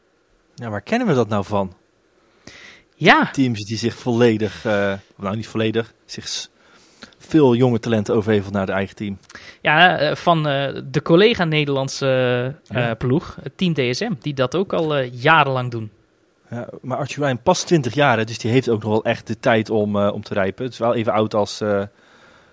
Ja, 0.56 0.70
waar 0.70 0.82
kennen 0.82 1.08
we 1.08 1.14
dat 1.14 1.28
nou 1.28 1.46
van? 1.46 1.74
Ja. 2.96 3.30
Teams 3.32 3.66
die 3.66 3.78
zich 3.78 3.96
volledig, 3.96 4.66
uh, 4.66 4.94
nou 5.18 5.36
niet 5.36 5.48
volledig, 5.48 5.94
zich 6.06 6.50
veel 7.28 7.56
jonge 7.56 7.80
talenten 7.80 8.16
overheveld 8.16 8.54
naar 8.54 8.66
de 8.66 8.72
eigen 8.72 8.96
team. 8.96 9.18
Ja, 9.62 9.98
eh, 9.98 10.16
van 10.16 10.38
uh, 10.38 10.68
de 10.92 11.02
collega 11.02 11.44
Nederlandse 11.44 12.06
uh, 12.72 12.78
ja. 12.78 12.94
ploeg, 12.94 13.38
het 13.42 13.58
Team 13.58 13.74
DSM, 13.74 14.12
die 14.20 14.34
dat 14.34 14.56
ook 14.56 14.74
al 14.74 15.02
jarenlang 15.02 15.72
doen. 15.72 15.92
Ja, 16.50 16.70
maar 16.82 16.98
Archie 16.98 17.24
Ryan 17.24 17.42
pas 17.42 17.64
20 17.64 17.94
jaar, 17.94 18.26
dus 18.26 18.38
die 18.38 18.52
heeft 18.52 18.70
ook 18.70 18.84
nog 18.84 18.92
wel 18.92 19.04
echt 19.04 19.28
de 19.28 19.40
tijd 19.40 19.70
om, 19.70 19.98
om 19.98 20.24
te 20.24 20.34
rijpen. 20.34 20.64
Het 20.64 20.74
is 20.74 20.80
wel 20.80 20.96
even 20.96 21.14
oud 21.14 21.34
als, 21.34 21.62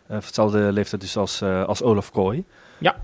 hetzelfde 0.06 0.72
leeftijd 0.72 1.00
dus 1.00 1.16
als, 1.16 1.42
als 1.42 1.82
Olaf 1.82 2.10
Kooi. 2.10 2.44
Ja. 2.78 2.96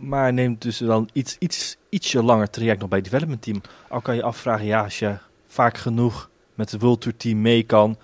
Maar 0.00 0.32
neemt 0.32 0.62
dus 0.62 0.78
dan 0.78 1.08
iets, 1.12 1.36
iets, 1.38 1.76
ietsje 1.88 2.22
langer 2.22 2.50
traject 2.50 2.80
nog 2.80 2.88
bij 2.88 2.98
het 2.98 3.10
development 3.10 3.42
team. 3.42 3.60
Al 3.88 4.00
kan 4.00 4.14
je 4.14 4.22
afvragen, 4.22 4.66
ja, 4.66 4.82
als 4.82 4.98
je 4.98 5.14
vaak 5.46 5.78
genoeg 5.78 6.30
met 6.54 6.70
het 6.70 6.80
World 6.80 7.00
Tour 7.00 7.16
team 7.16 7.40
mee 7.40 7.62
kan, 7.62 7.96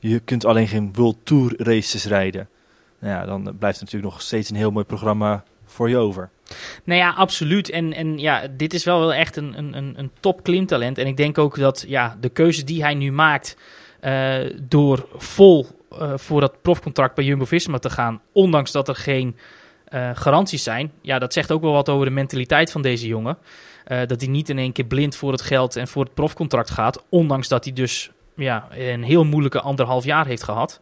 je 0.00 0.18
kunt 0.18 0.44
alleen 0.44 0.68
geen 0.68 0.92
World 0.92 1.16
Tour 1.22 1.54
races 1.56 2.04
rijden. 2.04 2.48
Nou 2.98 3.14
ja, 3.14 3.26
dan 3.26 3.56
blijft 3.58 3.80
natuurlijk 3.80 4.12
nog 4.12 4.22
steeds 4.22 4.50
een 4.50 4.56
heel 4.56 4.70
mooi 4.70 4.84
programma 4.84 5.44
voor 5.64 5.88
je 5.88 5.96
over. 5.96 6.30
Nou 6.84 7.00
ja, 7.00 7.10
absoluut. 7.10 7.70
En, 7.70 7.92
en 7.92 8.18
ja, 8.18 8.46
dit 8.56 8.74
is 8.74 8.84
wel, 8.84 9.00
wel 9.00 9.14
echt 9.14 9.36
een, 9.36 9.58
een, 9.58 9.98
een 9.98 10.10
top 10.20 10.42
klimtalent. 10.42 10.98
En 10.98 11.06
ik 11.06 11.16
denk 11.16 11.38
ook 11.38 11.58
dat 11.58 11.84
ja, 11.88 12.16
de 12.20 12.28
keuze 12.28 12.64
die 12.64 12.82
hij 12.82 12.94
nu 12.94 13.12
maakt 13.12 13.56
uh, 14.00 14.36
door 14.62 15.08
vol 15.16 15.66
uh, 15.92 16.12
voor 16.16 16.40
dat 16.40 16.62
profcontract 16.62 17.14
bij 17.14 17.24
Jumbo-Visma 17.24 17.78
te 17.78 17.90
gaan, 17.90 18.20
ondanks 18.32 18.72
dat 18.72 18.88
er 18.88 18.96
geen 18.96 19.36
uh, 19.94 20.10
garanties 20.14 20.62
zijn, 20.62 20.92
ja, 21.02 21.18
dat 21.18 21.32
zegt 21.32 21.52
ook 21.52 21.62
wel 21.62 21.72
wat 21.72 21.88
over 21.88 22.06
de 22.06 22.12
mentaliteit 22.12 22.72
van 22.72 22.82
deze 22.82 23.06
jongen. 23.06 23.38
dat 24.06 24.20
hij 24.20 24.30
niet 24.30 24.48
in 24.48 24.58
één 24.58 24.72
keer 24.72 24.84
blind 24.84 25.16
voor 25.16 25.32
het 25.32 25.42
geld 25.42 25.76
en 25.76 25.88
voor 25.88 26.04
het 26.04 26.14
profcontract 26.14 26.70
gaat, 26.70 27.04
ondanks 27.08 27.48
dat 27.48 27.64
hij 27.64 27.72
dus 27.72 28.10
ja, 28.38 28.68
een 28.70 29.02
heel 29.02 29.24
moeilijke 29.24 29.60
anderhalf 29.60 30.04
jaar 30.04 30.26
heeft 30.26 30.42
gehad. 30.42 30.80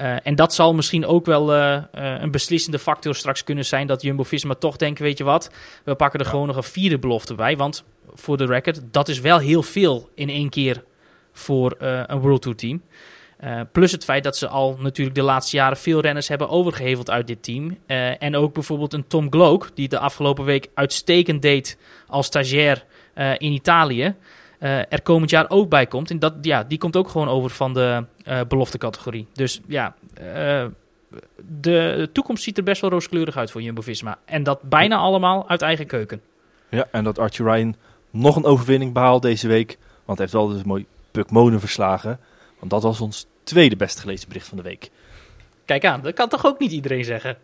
Uh, 0.00 0.16
en 0.22 0.34
dat 0.34 0.54
zal 0.54 0.74
misschien 0.74 1.06
ook 1.06 1.26
wel 1.26 1.54
uh, 1.54 1.74
uh, 1.74 1.82
een 1.94 2.30
beslissende 2.30 2.78
factor 2.78 3.14
straks 3.14 3.44
kunnen 3.44 3.64
zijn 3.64 3.86
dat 3.86 4.02
Jumbo-Visma 4.02 4.54
toch 4.54 4.76
denkt, 4.76 4.98
weet 4.98 5.18
je 5.18 5.24
wat, 5.24 5.50
we 5.84 5.94
pakken 5.94 6.18
er 6.18 6.24
ja. 6.24 6.30
gewoon 6.30 6.46
nog 6.46 6.56
een 6.56 6.62
vierde 6.62 6.98
belofte 6.98 7.34
bij. 7.34 7.56
Want 7.56 7.84
voor 8.14 8.36
de 8.36 8.46
record, 8.46 8.80
dat 8.90 9.08
is 9.08 9.20
wel 9.20 9.38
heel 9.38 9.62
veel 9.62 10.08
in 10.14 10.28
één 10.28 10.48
keer 10.48 10.84
voor 11.32 11.74
een 11.78 12.20
World 12.20 12.42
Tour 12.42 12.56
team. 12.56 12.82
plus 13.72 13.92
het 13.92 14.04
feit 14.04 14.24
dat 14.24 14.36
ze 14.36 14.48
al 14.48 14.76
natuurlijk 14.80 15.16
de 15.16 15.22
laatste 15.22 15.56
jaren 15.56 15.76
veel 15.76 16.00
renners 16.00 16.28
hebben 16.28 16.48
overgeheveld 16.48 17.10
uit 17.10 17.26
dit 17.26 17.42
team. 17.42 17.78
en 18.18 18.36
ook 18.36 18.54
bijvoorbeeld 18.54 18.92
een 18.92 19.06
Tom 19.06 19.30
Gloak, 19.30 19.70
die 19.74 19.88
de 19.88 19.98
afgelopen 19.98 20.44
week 20.44 20.68
uitstekend 20.74 21.42
deed 21.42 21.78
als 22.06 22.26
stagiair 22.26 22.84
in 23.38 23.52
Italië 23.52 24.14
uh, 24.60 24.78
er 24.78 25.02
komend 25.02 25.30
jaar 25.30 25.50
ook 25.50 25.68
bij 25.68 25.86
komt. 25.86 26.10
En 26.10 26.18
dat, 26.18 26.34
ja, 26.42 26.64
die 26.64 26.78
komt 26.78 26.96
ook 26.96 27.08
gewoon 27.08 27.28
over 27.28 27.50
van 27.50 27.74
de 27.74 28.04
uh, 28.28 28.40
belofte 28.48 28.78
categorie. 28.78 29.26
Dus 29.32 29.60
ja, 29.66 29.94
uh, 30.20 30.64
de 31.60 32.08
toekomst 32.12 32.42
ziet 32.42 32.58
er 32.58 32.64
best 32.64 32.80
wel 32.80 32.90
rooskleurig 32.90 33.36
uit 33.36 33.50
voor 33.50 33.62
Jumbo-Visma. 33.62 34.18
En 34.24 34.42
dat 34.42 34.62
bijna 34.62 34.96
allemaal 34.96 35.48
uit 35.48 35.62
eigen 35.62 35.86
keuken. 35.86 36.20
Ja, 36.68 36.88
en 36.90 37.04
dat 37.04 37.18
Archie 37.18 37.44
Ryan 37.44 37.76
nog 38.10 38.36
een 38.36 38.44
overwinning 38.44 38.92
behaalt 38.92 39.22
deze 39.22 39.48
week. 39.48 39.78
Want 40.04 40.18
hij 40.18 40.26
heeft 40.26 40.32
wel 40.32 40.48
dus 40.48 40.62
mooi 40.62 40.86
Puck 41.10 41.30
Monen 41.30 41.60
verslagen. 41.60 42.20
Want 42.58 42.70
dat 42.70 42.82
was 42.82 43.00
ons 43.00 43.26
tweede 43.42 43.76
best 43.76 44.00
gelezen 44.00 44.28
bericht 44.28 44.48
van 44.48 44.56
de 44.56 44.62
week. 44.62 44.90
Kijk 45.64 45.84
aan, 45.84 46.00
dat 46.00 46.14
kan 46.14 46.28
toch 46.28 46.46
ook 46.46 46.58
niet 46.58 46.72
iedereen 46.72 47.04
zeggen? 47.04 47.36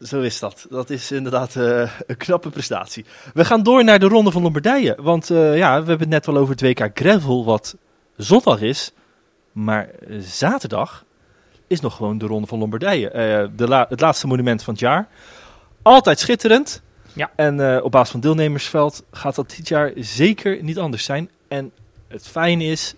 Zo 0.00 0.20
is 0.20 0.38
dat. 0.38 0.66
Dat 0.70 0.90
is 0.90 1.12
inderdaad 1.12 1.54
uh, 1.54 1.90
een 2.06 2.16
knappe 2.16 2.50
prestatie. 2.50 3.04
We 3.34 3.44
gaan 3.44 3.62
door 3.62 3.84
naar 3.84 3.98
de 3.98 4.08
Ronde 4.08 4.30
van 4.30 4.42
Lombardije. 4.42 4.96
Want 5.00 5.30
uh, 5.30 5.56
ja, 5.56 5.70
we 5.70 5.88
hebben 5.88 5.98
het 5.98 6.08
net 6.08 6.26
wel 6.26 6.36
over 6.36 6.54
het 6.56 6.60
WK 6.60 6.90
Gravel, 6.94 7.44
wat 7.44 7.76
zondag 8.16 8.60
is. 8.60 8.92
Maar 9.52 9.90
zaterdag 10.18 11.04
is 11.66 11.80
nog 11.80 11.96
gewoon 11.96 12.18
de 12.18 12.26
Ronde 12.26 12.46
van 12.46 12.58
Lombardije. 12.58 13.06
Uh, 13.06 13.56
de 13.56 13.68
la 13.68 13.86
het 13.88 14.00
laatste 14.00 14.26
monument 14.26 14.62
van 14.62 14.72
het 14.72 14.82
jaar. 14.82 15.08
Altijd 15.82 16.18
schitterend. 16.18 16.82
Ja. 17.12 17.30
En 17.36 17.82
op 17.82 17.90
basis 17.90 18.10
van 18.10 18.20
deelnemersveld 18.20 19.04
gaat 19.10 19.34
dat 19.34 19.54
dit 19.56 19.68
jaar 19.68 19.92
zeker 19.96 20.62
niet 20.62 20.78
anders 20.78 21.04
zijn. 21.04 21.30
En 21.48 21.72
het 22.08 22.28
fijne 22.28 22.64
is, 22.64 22.94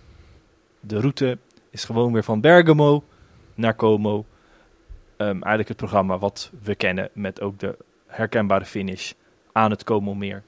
de 0.80 1.00
route 1.00 1.38
is 1.70 1.84
gewoon 1.84 2.12
weer 2.12 2.24
van 2.24 2.40
Bergamo 2.40 3.04
naar 3.54 3.74
Como. 3.74 4.24
Um, 5.20 5.26
eigenlijk 5.26 5.68
het 5.68 5.76
programma 5.76 6.18
wat 6.18 6.50
we 6.62 6.74
kennen 6.74 7.10
met 7.12 7.40
ook 7.40 7.58
de 7.58 7.76
herkenbare 8.06 8.64
finish 8.64 9.12
aan 9.52 9.70
het 9.70 9.84
Como 9.84 10.14
meer. 10.14 10.42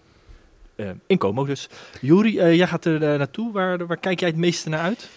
Uh, 0.76 0.90
in 1.06 1.18
Como 1.18 1.44
dus. 1.44 1.68
Juri, 2.00 2.38
uh, 2.38 2.54
jij 2.54 2.66
gaat 2.66 2.85
er 2.85 3.02
uh, 3.02 3.18
naartoe. 3.18 3.52
Waar, 3.52 3.87
waar 3.87 3.96
kijk 3.96 4.20
jij 4.20 4.28
het 4.28 4.38
meeste 4.38 4.68
naar 4.68 4.80
uit? 4.80 5.11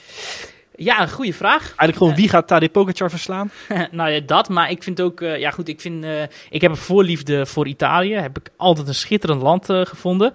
Ja, 0.76 1.02
een 1.02 1.10
goede 1.10 1.34
vraag. 1.34 1.62
Eigenlijk 1.62 1.98
gewoon 1.98 2.16
wie 2.16 2.30
gaat 2.30 2.48
Tadej 2.48 2.70
Pogacar 2.70 3.10
verslaan? 3.10 3.52
nou 3.92 4.10
ja, 4.10 4.20
dat. 4.20 4.50
Maar 4.50 4.72
ik 4.72 4.84
vind 4.84 5.02
ook... 5.02 5.20
ja 5.20 5.52
goed, 5.52 5.68
ik 5.68 5.82
vind... 5.82 6.06
ik 6.50 6.62
heb 6.62 6.72
een 6.72 6.78
voorliefde 6.78 7.46
voor 7.46 7.68
Italië. 7.68 8.14
Heb 8.14 8.38
ik 8.38 8.50
altijd 8.56 8.88
een 8.88 8.96
schitterend 8.96 9.42
land 9.42 9.66
gevonden. 9.66 10.34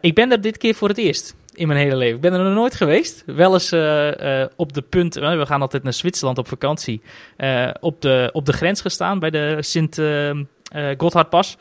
ik 0.00 0.14
ben 0.14 0.30
er 0.30 0.40
dit 0.40 0.56
keer 0.56 0.74
voor 0.74 0.88
het 0.88 0.98
eerst 0.98 1.34
in 1.54 1.66
mijn 1.66 1.80
hele 1.80 1.96
leven. 1.96 2.14
Ik 2.14 2.20
ben 2.20 2.32
er 2.32 2.44
nog 2.44 2.54
nooit 2.54 2.74
geweest. 2.74 3.22
Wel 3.26 3.52
eens 3.52 3.72
uh, 3.72 4.10
uh, 4.10 4.46
op 4.56 4.72
de 4.72 4.82
punt, 4.82 5.16
uh, 5.16 5.36
we 5.36 5.46
gaan 5.46 5.60
altijd 5.60 5.82
naar 5.82 5.92
Zwitserland 5.92 6.38
op 6.38 6.48
vakantie, 6.48 7.02
op, 7.80 8.00
de, 8.00 8.30
op 8.32 8.46
de 8.46 8.52
grens 8.52 8.80
gestaan 8.80 9.18
bij 9.18 9.30
de 9.30 9.56
Sint 9.60 10.00
Gotthardpas. 10.96 11.56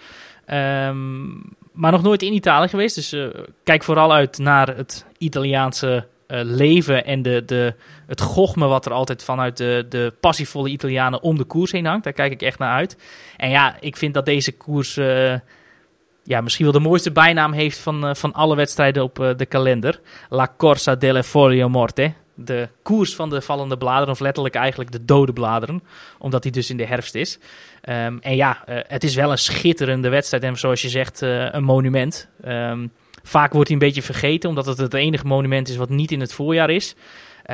Um, 0.47 1.43
maar 1.71 1.91
nog 1.91 2.03
nooit 2.03 2.21
in 2.21 2.33
Italië 2.33 2.67
geweest. 2.67 2.95
Dus 2.95 3.15
kijk 3.63 3.83
vooral 3.83 4.13
uit 4.13 4.37
naar 4.37 4.75
het 4.75 5.05
Italiaanse 5.17 6.07
leven 6.27 7.05
en 7.05 7.21
de, 7.21 7.45
de, 7.45 7.73
het 8.07 8.21
gochme 8.21 8.67
wat 8.67 8.85
er 8.85 8.91
altijd 8.91 9.23
vanuit 9.23 9.57
de, 9.57 9.85
de 9.89 10.13
passievolle 10.19 10.69
Italianen 10.69 11.21
om 11.21 11.37
de 11.37 11.43
koers 11.43 11.71
heen 11.71 11.85
hangt. 11.85 12.03
Daar 12.03 12.13
kijk 12.13 12.31
ik 12.31 12.41
echt 12.41 12.59
naar 12.59 12.75
uit. 12.75 12.97
En 13.37 13.49
ja, 13.49 13.75
ik 13.79 13.97
vind 13.97 14.13
dat 14.13 14.25
deze 14.25 14.51
koers 14.57 14.99
ja, 16.23 16.41
misschien 16.41 16.65
wel 16.65 16.73
de 16.73 16.79
mooiste 16.79 17.11
bijnaam 17.11 17.51
heeft 17.51 17.77
van, 17.77 18.07
uh, 18.07 18.13
van 18.13 18.33
alle 18.33 18.55
wedstrijden 18.55 19.03
op 19.03 19.19
uh, 19.19 19.29
de 19.37 19.45
kalender. 19.45 20.01
La 20.29 20.53
Corsa 20.57 20.95
delle 20.95 21.23
Foglio 21.23 21.69
Morte. 21.69 22.13
De 22.35 22.69
koers 22.83 23.15
van 23.15 23.29
de 23.29 23.41
vallende 23.41 23.77
bladeren, 23.77 24.13
of 24.13 24.19
letterlijk 24.19 24.55
eigenlijk 24.55 24.91
de 24.91 25.05
dode 25.05 25.33
bladeren. 25.33 25.83
Omdat 26.19 26.43
die 26.43 26.51
dus 26.51 26.69
in 26.69 26.77
de 26.77 26.85
herfst 26.85 27.15
is. 27.15 27.39
Um, 27.89 28.19
en 28.19 28.35
ja, 28.35 28.63
uh, 28.69 28.79
het 28.87 29.03
is 29.03 29.15
wel 29.15 29.31
een 29.31 29.37
schitterende 29.37 30.09
wedstrijd. 30.09 30.43
En 30.43 30.57
zoals 30.57 30.81
je 30.81 30.89
zegt, 30.89 31.21
een 31.21 31.63
monument. 31.63 32.29
Um, 32.45 32.91
vaak 33.23 33.53
wordt 33.53 33.67
hij 33.67 33.77
een 33.77 33.85
beetje 33.85 34.01
vergeten, 34.01 34.49
omdat 34.49 34.65
het 34.65 34.77
het 34.77 34.93
enige 34.93 35.25
monument 35.25 35.69
is 35.69 35.75
wat 35.75 35.89
niet 35.89 36.11
in 36.11 36.19
het 36.19 36.33
voorjaar 36.33 36.69
is. 36.69 36.95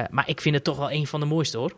maar 0.10 0.30
ik 0.30 0.42
vind 0.42 0.56
het 0.56 0.64
toch 0.64 0.78
wel 0.78 0.92
een 0.92 1.08
van 1.08 1.20
de 1.20 1.26
mooiste 1.26 1.58
hoor. 1.58 1.72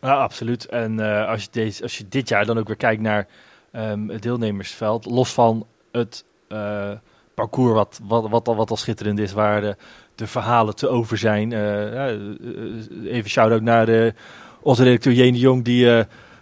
Ja, 0.00 0.14
absoluut. 0.14 0.66
En 0.66 1.00
als, 1.26 1.42
je 1.42 1.48
deze, 1.50 1.82
als 1.82 1.98
je 1.98 2.08
dit 2.08 2.28
jaar 2.28 2.46
dan 2.46 2.58
ook 2.58 2.66
weer 2.66 2.76
kijkt 2.76 3.02
naar 3.02 3.26
um, 3.72 4.10
het 4.10 4.22
deelnemersveld, 4.22 5.04
los 5.04 5.32
van 5.32 5.66
het 6.00 6.24
uh, 6.48 6.90
parcours 7.34 7.72
wat, 7.72 8.00
wat, 8.02 8.28
wat, 8.28 8.48
al, 8.48 8.56
wat 8.56 8.70
al 8.70 8.76
schitterend 8.76 9.18
is, 9.18 9.32
waar 9.32 9.60
de, 9.60 9.76
de 10.14 10.26
verhalen 10.26 10.76
te 10.76 10.88
over 10.88 11.18
zijn. 11.18 11.50
Uh, 11.50 13.14
even 13.14 13.30
shout-out 13.30 13.62
naar 13.62 13.86
de, 13.86 14.14
onze 14.60 14.82
redacteur 14.82 15.12
Jene 15.12 15.38
Jong, 15.38 15.64
die 15.64 15.84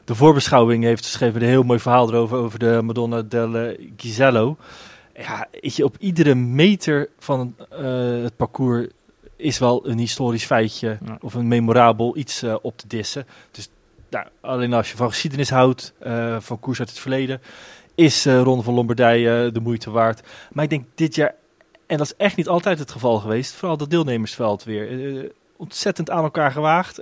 de 0.05 0.15
voorbeschouwing 0.15 0.85
heeft 0.85 1.05
geschreven. 1.05 1.43
Een 1.43 1.49
heel 1.49 1.63
mooi 1.63 1.79
verhaal 1.79 2.09
erover, 2.09 2.39
over 2.39 2.59
de 2.59 2.81
Madonna 2.83 3.23
del 3.23 3.75
Gisello. 3.97 4.57
Ja, 5.17 5.47
je, 5.61 5.85
op 5.85 5.97
iedere 5.99 6.35
meter 6.35 7.09
van 7.19 7.55
het 8.23 8.37
parcours 8.37 8.87
is 9.37 9.59
wel 9.59 9.89
een 9.89 9.99
historisch 9.99 10.45
feitje 10.45 10.99
of 11.21 11.35
een 11.35 11.49
memorabel 11.49 12.17
iets 12.17 12.45
op 12.63 12.79
te 12.79 12.87
dissen. 12.87 13.27
Dus 13.51 13.69
nou, 14.11 14.27
alleen 14.41 14.73
als 14.73 14.91
je 14.91 14.97
van 14.97 15.09
geschiedenis 15.09 15.51
houdt, 15.51 15.95
van 16.39 16.61
koers 16.61 16.79
uit 16.79 16.89
het 16.89 16.99
verleden, 16.99 17.41
is 17.95 18.27
uh, 18.27 18.43
Ronde 18.43 18.63
van 18.63 18.75
Lombardije 18.75 19.47
uh, 19.47 19.53
de 19.53 19.61
moeite 19.61 19.91
waard. 19.91 20.21
Maar 20.53 20.65
ik 20.65 20.71
denk 20.71 20.85
dit 20.95 21.15
jaar, 21.15 21.35
en 21.87 21.97
dat 21.97 22.07
is 22.07 22.17
echt 22.17 22.37
niet 22.37 22.49
altijd 22.49 22.79
het 22.79 22.91
geval 22.91 23.19
geweest, 23.19 23.55
vooral 23.55 23.77
dat 23.77 23.91
deelnemersveld 23.91 24.65
weer. 24.65 24.91
Uh, 24.91 25.31
ontzettend 25.57 26.11
aan 26.11 26.23
elkaar 26.23 26.53
gewaagd. 26.53 26.99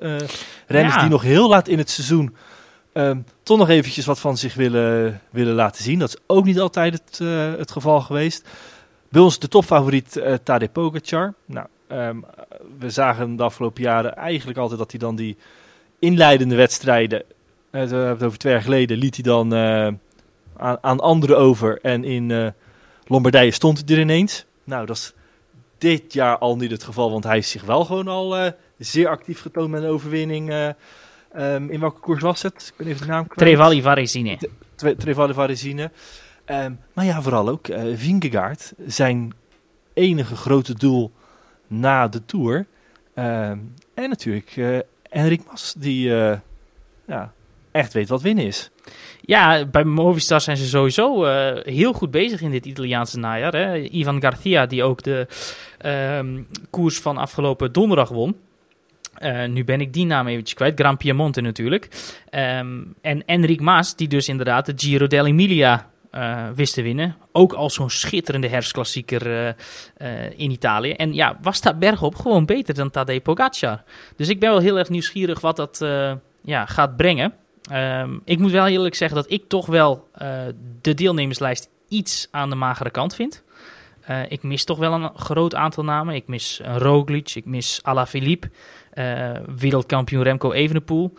renners 0.67 0.95
ja. 0.95 1.01
die 1.01 1.11
nog 1.11 1.23
heel 1.23 1.49
laat 1.49 1.69
in 1.69 1.79
het 1.79 1.91
seizoen 1.91 2.37
um, 2.93 3.25
toch 3.43 3.59
nog 3.59 3.69
eventjes 3.69 4.07
wat 4.07 4.21
van 4.21 4.37
zich 4.37 4.55
willen, 4.55 5.21
willen 5.31 5.55
laten 5.55 5.85
zien. 5.85 5.99
Dat 5.99 6.09
is 6.09 6.21
ook 6.27 6.45
niet 6.45 6.61
altijd 6.61 6.93
het, 6.93 7.19
het 7.59 7.71
geval 7.71 8.01
geweest. 8.01 8.49
Bij 9.09 9.23
ons 9.23 9.39
de 9.39 9.49
topfavoriet 9.49 10.17
uh, 10.17 10.35
Tadej 10.35 10.69
Pogacar. 10.69 11.35
Nou, 11.45 11.67
um, 11.89 12.25
we 12.79 12.91
zagen 12.91 13.37
de 13.37 13.43
afgelopen 13.43 13.83
jaren 13.83 14.17
eigenlijk 14.17 14.59
altijd 14.59 14.79
dat 14.79 14.91
hij 14.91 15.01
dan 15.01 15.17
die 15.17 15.37
inleidende 15.99 16.55
wedstrijden, 16.55 17.23
we 17.71 17.79
hebben 17.79 18.09
het 18.09 18.23
over 18.23 18.39
twee 18.39 18.53
jaar 18.53 18.63
geleden, 18.63 18.99
liet 18.99 19.15
hij 19.15 19.25
dan 19.25 19.53
aan, 20.61 20.79
aan 20.81 21.01
anderen 21.01 21.39
over. 21.39 21.79
En 21.83 22.05
in 22.05 22.31
uh, 22.31 22.49
Lombardije 23.07 23.51
stond 23.51 23.83
hij 23.87 23.97
er 23.97 24.03
ineens. 24.03 24.45
Nou, 24.65 24.87
dat 24.87 24.97
is 24.97 25.15
dit 25.79 26.13
jaar 26.13 26.39
al 26.39 26.57
niet 26.57 26.71
het 26.71 26.83
geval, 26.83 27.11
want 27.11 27.25
hij 27.25 27.39
is 27.39 27.51
zich 27.51 27.65
wel 27.65 27.85
gewoon 27.85 28.09
al 28.09 28.39
uh, 28.39 28.51
zeer 28.79 29.09
actief 29.09 29.41
getoond 29.41 29.71
met 29.71 29.83
een 29.83 29.89
overwinning. 29.89 30.51
Uh, 30.51 30.69
um, 31.37 31.71
in 31.71 31.81
welke 31.81 32.01
koers 32.01 32.23
was 32.23 32.43
het? 32.43 32.67
Ik 32.73 32.77
ben 32.77 32.87
even 32.87 33.01
de 33.01 33.13
naam 33.13 33.27
kwijt. 33.27 33.39
Trevali 33.39 33.83
Varesine. 33.83 34.39
Trevali 34.77 35.33
Varesine. 35.33 35.91
Um, 36.47 36.81
maar 36.93 37.05
ja, 37.05 37.23
vooral 37.23 37.49
ook 37.49 37.69
uh, 37.69 37.97
Vingegaard, 37.97 38.73
zijn 38.87 39.33
enige 39.95 40.37
grote 40.37 40.75
doel 40.75 41.13
na 41.67 42.09
de 42.09 42.25
Tour. 42.25 42.57
Um, 42.57 43.75
en 43.95 44.09
natuurlijk 44.09 44.83
Enric 45.11 45.43
Mas, 45.51 45.75
die 45.79 46.09
ja, 47.07 47.33
echt 47.73 47.93
weet 47.93 48.09
wat 48.09 48.23
winnen 48.23 48.45
is. 48.45 48.71
Ja, 49.21 49.67
bij 49.67 49.85
Movistar 49.85 50.41
zijn 50.41 50.57
ze 50.57 50.67
sowieso 50.67 51.27
uh, 51.27 51.51
heel 51.63 51.93
goed 51.93 52.11
bezig 52.11 52.41
in 52.41 52.51
dit 52.51 52.67
Italiaanse 52.67 53.19
najaar. 53.19 53.53
Hè? 53.53 53.77
Ivan 53.77 54.23
Garcia, 54.23 54.67
die 54.67 54.83
ook 54.83 55.03
de 55.03 55.27
um, 56.19 56.47
koers 56.71 56.99
van 56.99 57.17
afgelopen 57.17 57.73
donderdag 57.73 58.09
won. 58.09 58.37
Uh, 59.23 59.45
nu 59.45 59.65
ben 59.65 59.81
ik 59.81 59.93
die 59.93 60.07
naam 60.07 60.27
eventjes 60.27 60.57
kwijt. 60.57 60.81
Gran 60.81 60.97
Piemonte 60.97 61.41
natuurlijk. 61.41 61.89
Um, 62.31 62.95
en 63.01 63.25
Enric 63.27 63.61
Maas, 63.61 63.97
die 63.97 64.09
dus 64.09 64.29
inderdaad 64.29 64.67
de 64.67 64.73
Giro 64.77 65.07
dell'Emilia 65.07 65.91
uh, 66.13 66.49
wist 66.55 66.75
te 66.75 66.83
winnen. 66.83 67.17
Ook 67.33 67.53
al 67.53 67.71
zo'n 67.71 67.91
schitterende 67.91 68.49
herfstklassieker 68.49 69.55
in 70.37 70.51
Italië. 70.51 70.93
En 70.93 71.15
ja, 71.15 71.39
was 71.43 71.61
daar 71.61 71.79
bergop 71.79 72.15
gewoon 72.15 72.47
beter 72.47 72.75
dan 72.75 72.91
Tadej 72.91 73.21
Pogacar. 73.21 73.83
Dus 74.17 74.29
ik 74.29 74.41
ben 74.41 74.51
wel 74.51 74.61
heel 74.61 74.79
erg 74.79 74.89
nieuwsgierig 74.89 75.41
wat 75.41 75.57
dat 75.57 75.79
ja, 76.43 76.67
gaat 76.67 76.97
brengen. 76.97 77.33
Um, 77.73 78.21
ik 78.25 78.39
moet 78.39 78.51
wel 78.51 78.67
eerlijk 78.67 78.95
zeggen 78.95 79.17
dat 79.17 79.31
ik 79.31 79.49
toch 79.49 79.67
wel 79.67 80.09
uh, 80.23 80.29
de 80.81 80.95
deelnemerslijst 80.95 81.69
iets 81.89 82.29
aan 82.31 82.51
de 82.51 82.57
magere 82.57 82.91
kant 82.91 83.15
vind. 83.15 83.43
Uh, 84.11 84.31
ik 84.31 84.43
mis 84.43 84.65
toch 84.65 84.79
wel 84.79 84.93
een 84.93 85.11
groot 85.17 85.55
aantal 85.55 85.85
namen. 85.85 86.15
Ik 86.15 86.27
mis 86.27 86.61
een 86.63 86.79
Roglic, 86.79 87.35
ik 87.35 87.45
mis 87.45 87.81
Alaphilippe, 87.83 88.51
uh, 88.95 89.31
wereldkampioen 89.57 90.23
Remco 90.23 90.53
Evenepoel. 90.53 91.15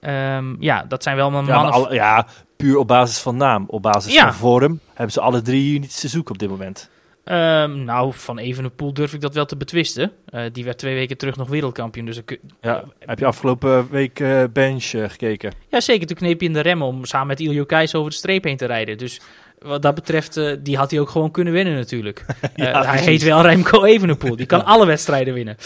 Um, 0.00 0.56
ja, 0.60 0.84
dat 0.88 1.02
zijn 1.02 1.16
wel 1.16 1.30
mijn 1.30 1.46
ja, 1.46 1.54
mannen. 1.54 1.72
Al, 1.72 1.92
ja, 1.92 2.26
puur 2.56 2.76
op 2.76 2.88
basis 2.88 3.18
van 3.18 3.36
naam. 3.36 3.64
Op 3.66 3.82
basis 3.82 4.12
ja. 4.12 4.22
van 4.22 4.34
vorm 4.34 4.80
hebben 4.94 5.12
ze 5.12 5.20
alle 5.20 5.42
drie 5.42 5.80
niets 5.80 6.00
te 6.00 6.08
zoeken 6.08 6.32
op 6.32 6.38
dit 6.38 6.48
moment. 6.48 6.90
Um, 7.30 7.84
nou, 7.84 8.12
van 8.14 8.38
Evenepoel 8.38 8.92
durf 8.92 9.14
ik 9.14 9.20
dat 9.20 9.34
wel 9.34 9.44
te 9.44 9.56
betwisten. 9.56 10.12
Uh, 10.34 10.42
die 10.52 10.64
werd 10.64 10.78
twee 10.78 10.94
weken 10.94 11.16
terug 11.16 11.36
nog 11.36 11.48
wereldkampioen. 11.48 12.06
Dus 12.06 12.16
ik, 12.16 12.38
ja, 12.60 12.84
heb 12.98 13.18
je 13.18 13.26
afgelopen 13.26 13.90
week 13.90 14.20
uh, 14.20 14.44
bench 14.52 14.92
uh, 14.92 15.08
gekeken? 15.08 15.52
Ja, 15.68 15.80
zeker. 15.80 16.06
Toen 16.06 16.16
kneep 16.16 16.38
hij 16.38 16.48
in 16.48 16.54
de 16.54 16.60
rem 16.60 16.82
om 16.82 17.04
samen 17.04 17.26
met 17.26 17.40
Iljo 17.40 17.64
Keijs 17.64 17.94
over 17.94 18.10
de 18.10 18.16
streep 18.16 18.44
heen 18.44 18.56
te 18.56 18.66
rijden. 18.66 18.98
Dus 18.98 19.20
wat 19.58 19.82
dat 19.82 19.94
betreft, 19.94 20.40
die 20.64 20.76
had 20.76 20.90
hij 20.90 21.00
ook 21.00 21.10
gewoon 21.10 21.30
kunnen 21.30 21.52
winnen 21.52 21.74
natuurlijk. 21.74 22.24
ja, 22.54 22.84
hij 22.84 23.00
heet 23.00 23.22
wel 23.22 23.42
Remco 23.42 23.84
Evenepoel. 23.84 24.36
Die 24.36 24.46
kan 24.46 24.64
alle 24.64 24.86
wedstrijden 24.86 25.34
winnen. 25.34 25.56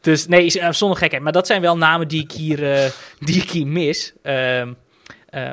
Dus 0.00 0.26
nee, 0.26 0.50
zonder 0.70 0.98
gekheid. 0.98 1.22
Maar 1.22 1.32
dat 1.32 1.46
zijn 1.46 1.60
wel 1.60 1.76
namen 1.76 2.08
die 2.08 2.22
ik 2.22 2.32
hier, 2.32 2.92
die 3.18 3.42
ik 3.42 3.50
hier 3.50 3.66
mis. 3.66 4.12
Uh, 4.22 4.62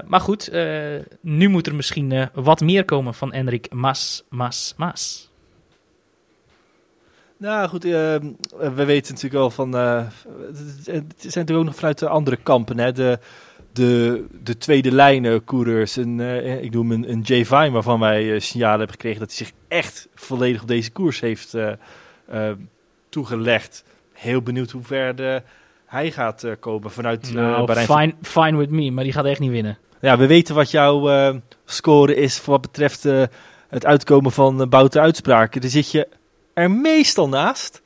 maar 0.05 0.19
goed, 0.19 0.51
nu 1.21 1.47
moet 1.47 1.67
er 1.67 1.75
misschien 1.75 2.29
wat 2.33 2.61
meer 2.61 2.85
komen 2.85 3.13
van 3.13 3.33
Enrik 3.33 3.67
Mas, 3.73 4.23
Mas, 4.29 4.73
Mas. 4.77 5.30
Nou 7.41 7.69
goed, 7.69 7.85
uh, 7.85 7.91
we 8.57 8.85
weten 8.85 9.13
natuurlijk 9.13 9.33
wel 9.33 9.49
van. 9.49 9.75
Uh, 9.75 10.05
het 10.85 10.85
zijn 10.85 11.05
natuurlijk 11.17 11.57
ook 11.57 11.65
nog 11.65 11.75
vanuit 11.75 11.99
de 11.99 12.07
andere 12.07 12.35
kampen. 12.35 12.77
Hè? 12.77 12.91
De, 12.91 13.19
de, 13.73 14.25
de 14.43 14.57
tweede 14.57 14.91
lijnen 14.91 15.43
coureurs. 15.43 15.97
En, 15.97 16.19
uh, 16.19 16.63
ik 16.63 16.73
noem 16.73 16.91
een, 16.91 17.11
een 17.11 17.21
J. 17.21 17.45
Vine, 17.45 17.69
waarvan 17.69 17.99
wij 17.99 18.39
signalen 18.39 18.77
hebben 18.77 18.95
gekregen 18.95 19.19
dat 19.19 19.27
hij 19.27 19.37
zich 19.37 19.51
echt 19.67 20.07
volledig 20.15 20.61
op 20.61 20.67
deze 20.67 20.91
koers 20.91 21.19
heeft 21.19 21.57
toegelegd. 23.09 23.83
Heel 24.13 24.41
benieuwd 24.41 24.71
hoe 24.71 24.83
ver 24.83 25.15
de, 25.15 25.41
hij 25.85 26.11
gaat 26.11 26.45
komen 26.59 26.91
vanuit 26.91 27.33
nou, 27.33 27.65
Bahrein. 27.65 27.87
Fine, 27.87 28.13
fine 28.21 28.57
with 28.57 28.69
me, 28.69 28.91
maar 28.91 29.03
die 29.03 29.13
gaat 29.13 29.25
echt 29.25 29.39
niet 29.39 29.51
winnen. 29.51 29.77
Ja, 30.01 30.17
we 30.17 30.27
weten 30.27 30.55
wat 30.55 30.71
jouw 30.71 31.33
score 31.65 32.15
is 32.15 32.39
voor 32.39 32.53
wat 32.53 32.61
betreft 32.61 33.03
het 33.69 33.85
uitkomen 33.85 34.31
van 34.31 34.69
Bouten 34.69 35.01
uitspraken. 35.01 35.61
Dan 35.61 35.69
zit 35.69 35.91
je 35.91 36.07
er 36.61 36.71
meestal 36.71 37.29
naast. 37.29 37.81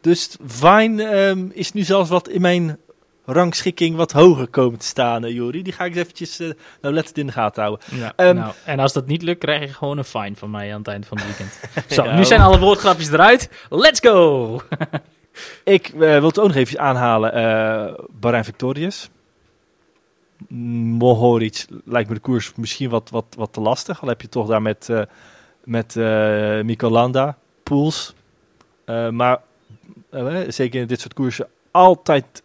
Dus 0.00 0.36
Vine 0.46 1.28
um, 1.28 1.50
is 1.54 1.72
nu 1.72 1.82
zelfs 1.82 2.10
wat 2.10 2.28
in 2.28 2.40
mijn 2.40 2.78
rangschikking 3.24 3.96
wat 3.96 4.12
hoger 4.12 4.48
komen 4.48 4.78
te 4.78 4.86
staan, 4.86 5.24
uh, 5.24 5.30
Jori. 5.30 5.62
Die 5.62 5.72
ga 5.72 5.84
ik 5.84 5.90
eens 5.90 6.00
eventjes 6.00 6.40
uh, 6.40 6.52
nou 6.80 7.02
in 7.12 7.26
de 7.26 7.32
gaten 7.32 7.62
houden. 7.62 7.86
Ja, 7.90 8.12
um, 8.16 8.36
nou, 8.36 8.52
en 8.64 8.78
als 8.78 8.92
dat 8.92 9.06
niet 9.06 9.22
lukt, 9.22 9.38
krijg 9.38 9.60
je 9.60 9.74
gewoon 9.74 9.98
een 9.98 10.04
fine 10.04 10.36
van 10.36 10.50
mij 10.50 10.72
aan 10.72 10.78
het 10.78 10.88
eind 10.88 11.06
van 11.06 11.18
het 11.18 11.26
weekend. 11.26 11.60
Zo, 11.94 12.04
ja, 12.04 12.16
nu 12.16 12.24
zijn 12.24 12.40
alle 12.40 12.58
woordgrapjes 12.58 13.10
eruit. 13.10 13.50
Let's 13.68 14.00
go! 14.00 14.60
Ik 15.64 15.88
uh, 15.88 15.98
wil 15.98 16.26
het 16.26 16.38
ook 16.38 16.46
nog 16.46 16.56
even 16.56 16.80
aanhalen. 16.80 17.36
Uh, 17.36 18.04
Bahrein 18.10 18.44
Victorious. 18.44 19.08
Mohoric 20.48 21.66
lijkt 21.84 22.08
me 22.08 22.14
de 22.14 22.20
koers 22.20 22.52
misschien 22.54 22.90
wat, 22.90 23.10
wat, 23.10 23.24
wat 23.36 23.52
te 23.52 23.60
lastig. 23.60 24.02
Al 24.02 24.08
heb 24.08 24.20
je 24.20 24.28
toch 24.28 24.46
daar 24.46 24.62
met, 24.62 24.88
uh, 24.90 25.02
met 25.64 25.94
uh, 25.94 26.04
Pools. 27.68 28.14
maar 29.10 29.40
zeker 30.48 30.80
in 30.80 30.86
dit 30.86 31.00
soort 31.00 31.14
koersen 31.14 31.48
altijd 31.70 32.42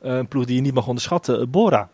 een 0.00 0.28
ploeg 0.28 0.44
die 0.44 0.54
je 0.56 0.60
niet 0.60 0.74
mag 0.74 0.86
onderschatten. 0.86 1.50
Bora. 1.50 1.88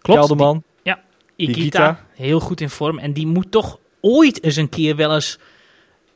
Klopt. 0.00 0.18
Kelderman. 0.18 0.62
ja, 0.82 1.02
Ikita, 1.36 2.04
heel 2.14 2.40
goed 2.40 2.60
in 2.60 2.70
vorm. 2.70 2.98
En 2.98 3.12
die 3.12 3.26
moet 3.26 3.50
toch 3.50 3.78
ooit 4.00 4.42
eens 4.42 4.56
een 4.56 4.68
keer 4.68 4.96
wel 4.96 5.14
eens 5.14 5.38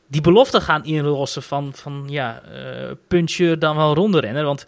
die 0.07 0.21
belofte 0.21 0.61
gaan 0.61 0.85
inlossen 0.85 1.43
van, 1.43 1.73
van 1.75 2.05
ja, 2.09 2.43
puncher 3.09 3.59
dan 3.59 3.77
wel 3.77 3.95
ronde 3.95 4.21
rennen. 4.21 4.45
Want 4.45 4.67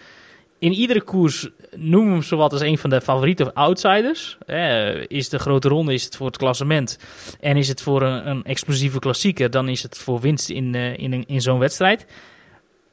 in 0.60 0.72
iedere 0.72 1.02
koers 1.02 1.48
noemen 1.76 2.08
we 2.08 2.14
hem 2.14 2.22
zowat 2.22 2.52
als 2.52 2.60
een 2.60 2.78
van 2.78 2.90
de 2.90 3.00
favoriete 3.00 3.54
outsiders. 3.54 4.38
Eh, 4.46 5.06
is 5.06 5.28
de 5.28 5.38
grote 5.38 5.68
ronde, 5.68 5.92
is 5.94 6.04
het 6.04 6.16
voor 6.16 6.26
het 6.26 6.36
klassement 6.36 6.98
en 7.40 7.56
is 7.56 7.68
het 7.68 7.82
voor 7.82 8.02
een, 8.02 8.28
een 8.28 8.44
explosieve 8.44 8.98
klassieker, 8.98 9.50
dan 9.50 9.68
is 9.68 9.82
het 9.82 9.98
voor 9.98 10.20
winst 10.20 10.48
in, 10.48 10.74
uh, 10.74 10.98
in, 10.98 11.26
in 11.26 11.40
zo'n 11.40 11.58
wedstrijd. 11.58 12.06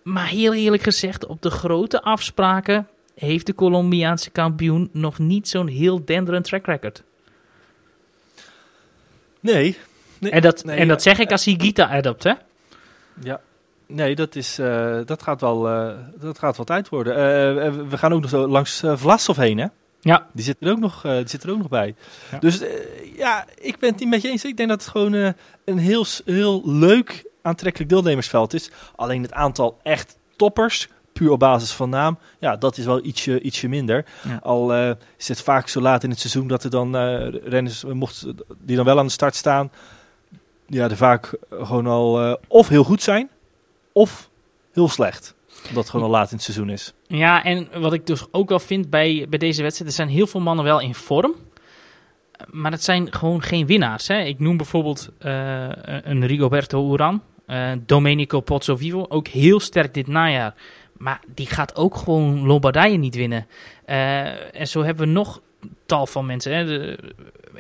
Maar 0.04 0.28
heel 0.28 0.54
eerlijk 0.54 0.84
gezegd, 0.84 1.26
op 1.26 1.42
de 1.42 1.50
grote 1.50 2.02
afspraken 2.02 2.88
heeft 3.16 3.46
de 3.46 3.56
Colombiaanse 3.56 4.30
kampioen 4.30 4.90
nog 4.94 5.20
niet 5.20 5.48
zo'n 5.48 5.68
heel 5.68 6.06
denderend 6.06 6.46
track 6.46 6.66
record. 6.66 7.04
Nee. 9.40 9.78
nee 10.20 10.32
en 10.32 10.42
dat, 10.42 10.64
nee, 10.64 10.78
en 10.78 10.88
dat 10.88 11.02
zeg 11.02 11.20
ik 11.20 11.32
als 11.32 11.46
hij 11.46 11.56
Gita 11.58 11.90
adopt, 11.90 12.24
hè? 12.24 12.34
Ja. 13.22 13.42
Nee, 13.88 14.16
dat, 14.16 14.36
is, 14.36 14.60
uh, 14.60 14.98
dat, 15.06 15.24
gaat 15.24 15.42
wel, 15.42 15.70
uh, 15.70 15.90
dat 16.20 16.40
gaat 16.40 16.58
wel 16.58 16.66
tijd 16.66 16.90
worden. 16.90 17.14
Uh, 17.14 17.90
we 17.90 17.98
gaan 17.98 18.14
ook 18.14 18.22
nog 18.22 18.30
zo 18.30 18.48
langs 18.48 18.84
Vlasov 18.86 19.38
heen, 19.38 19.58
hè? 19.58 19.68
Ja. 20.02 20.28
Die 20.34 20.44
zit 20.44 20.58
er 20.60 20.72
ook 20.72 20.80
nog, 20.80 21.02
die 21.02 21.28
zit 21.28 21.44
er 21.44 21.52
ook 21.52 21.58
nog 21.58 21.70
bij. 21.70 21.96
Ja. 22.32 22.40
Dus 22.40 22.62
ja, 23.16 23.46
ik 23.56 23.80
ben 23.80 23.90
het 23.90 24.00
niet 24.00 24.10
met 24.10 24.22
je 24.22 24.30
eens. 24.30 24.46
Ik 24.46 24.58
denk 24.58 24.70
dat 24.70 24.82
het 24.82 24.90
gewoon 24.90 25.34
een 25.66 25.78
heel, 25.78 26.06
heel 26.26 26.62
leuk, 26.66 27.26
aantrekkelijk 27.42 27.90
deelnemersveld 27.90 28.54
is. 28.54 28.72
Alleen 28.96 29.22
het 29.22 29.34
aantal 29.34 29.78
echt 29.84 30.18
toppers, 30.36 30.88
puur 31.14 31.32
op 31.32 31.40
basis 31.40 31.72
van 31.72 31.90
naam, 31.90 32.18
ja, 32.40 32.56
dat 32.56 32.78
is 32.78 32.86
wel 32.86 33.06
ietsje, 33.06 33.42
ietsje 33.42 33.68
minder. 33.68 34.06
Ja. 34.28 34.40
Al 34.44 34.74
is 35.18 35.28
het 35.28 35.42
vaak 35.42 35.68
zo 35.68 35.82
laat 35.82 36.04
in 36.04 36.10
het 36.10 36.20
seizoen 36.20 36.48
dat 36.48 36.64
er 36.64 36.70
dan 36.70 36.96
renners, 37.44 37.84
mocht, 37.84 38.26
die 38.58 38.76
dan 38.76 38.86
wel 38.86 39.00
aan 39.00 39.06
de 39.06 39.12
start 39.12 39.36
staan, 39.36 39.72
ja, 40.68 40.90
er 40.90 40.98
vaak 40.98 41.34
gewoon 41.50 41.88
al 41.88 42.40
of 42.48 42.68
heel 42.68 42.84
goed 42.84 43.02
zijn 43.02 43.30
of 43.98 44.30
heel 44.74 44.88
slecht. 44.88 45.36
Omdat 45.68 45.84
het 45.84 45.90
gewoon 45.90 46.06
al 46.06 46.12
laat 46.12 46.30
in 46.30 46.36
het 46.36 46.46
seizoen 46.46 46.70
is. 46.70 46.94
Ja, 47.08 47.44
en 47.44 47.68
wat 47.82 47.94
ik 47.94 48.06
dus 48.06 48.26
ook 48.32 48.50
wel 48.50 48.60
vind 48.60 48.90
bij, 48.90 49.26
bij 49.30 49.40
deze 49.40 49.62
wedstrijd, 49.62 49.90
er 49.90 49.96
zijn 49.96 50.10
heel 50.10 50.28
veel 50.28 50.40
mannen 50.40 50.66
wel 50.66 50.82
in 50.82 50.96
vorm. 50.96 51.36
Maar 52.52 52.72
het 52.72 52.84
zijn 52.84 53.14
gewoon 53.14 53.42
geen 53.42 53.66
winnaars. 53.66 54.08
Hè. 54.08 54.20
Ik 54.20 54.40
noem 54.40 54.58
bijvoorbeeld 54.58 55.10
uh, 55.26 55.68
een 56.04 56.26
Rigoberto 56.26 56.94
Uran, 56.94 57.22
uh, 57.48 57.72
Domenico 57.86 58.40
Pozzovivo, 58.40 59.06
ook 59.10 59.28
heel 59.28 59.60
sterk 59.60 59.94
dit 59.94 60.08
najaar. 60.08 60.54
Maar 60.98 61.22
die 61.34 61.48
gaat 61.48 61.76
ook 61.76 61.96
gewoon 61.96 62.46
Lombardije 62.46 62.98
niet 62.98 63.16
winnen. 63.16 63.48
Uh, 63.86 64.56
en 64.60 64.68
zo 64.68 64.84
hebben 64.84 65.08
we 65.08 65.14
nog 65.14 65.42
tal 65.86 66.08
van 66.08 66.26
mensen. 66.26 66.52
Hè. 66.54 66.96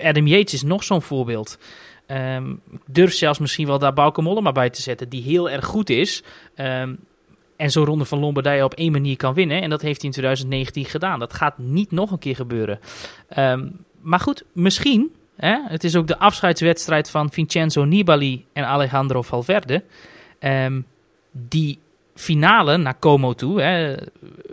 Adam 0.09 0.27
Yates 0.27 0.53
is 0.53 0.63
nog 0.63 0.83
zo'n 0.83 1.01
voorbeeld. 1.01 1.57
Um, 2.11 2.61
durf 2.85 3.13
zelfs 3.13 3.39
misschien 3.39 3.67
wel 3.67 3.79
daar 3.79 3.93
Bauke 3.93 4.21
Mollema 4.21 4.51
bij 4.51 4.69
te 4.69 4.81
zetten, 4.81 5.09
die 5.09 5.23
heel 5.23 5.49
erg 5.49 5.65
goed 5.65 5.89
is. 5.89 6.23
Um, 6.55 6.99
en 7.55 7.71
zo'n 7.71 7.85
ronde 7.85 8.05
van 8.05 8.19
Lombardije 8.19 8.63
op 8.63 8.73
één 8.73 8.91
manier 8.91 9.17
kan 9.17 9.33
winnen. 9.33 9.61
En 9.61 9.69
dat 9.69 9.81
heeft 9.81 10.01
hij 10.01 10.05
in 10.05 10.11
2019 10.11 10.85
gedaan. 10.85 11.19
Dat 11.19 11.33
gaat 11.33 11.57
niet 11.57 11.91
nog 11.91 12.11
een 12.11 12.19
keer 12.19 12.35
gebeuren. 12.35 12.79
Um, 13.37 13.85
maar 14.01 14.19
goed, 14.19 14.43
misschien. 14.51 15.11
Hè, 15.35 15.57
het 15.67 15.83
is 15.83 15.95
ook 15.95 16.07
de 16.07 16.19
afscheidswedstrijd 16.19 17.09
van 17.09 17.31
Vincenzo 17.31 17.83
Nibali 17.83 18.45
en 18.53 18.67
Alejandro 18.67 19.21
Valverde. 19.21 19.83
die 21.31 21.79
finale 22.15 22.77
naar 22.77 22.99
Como 22.99 23.33
toe. 23.33 23.61
Hè, 23.61 23.95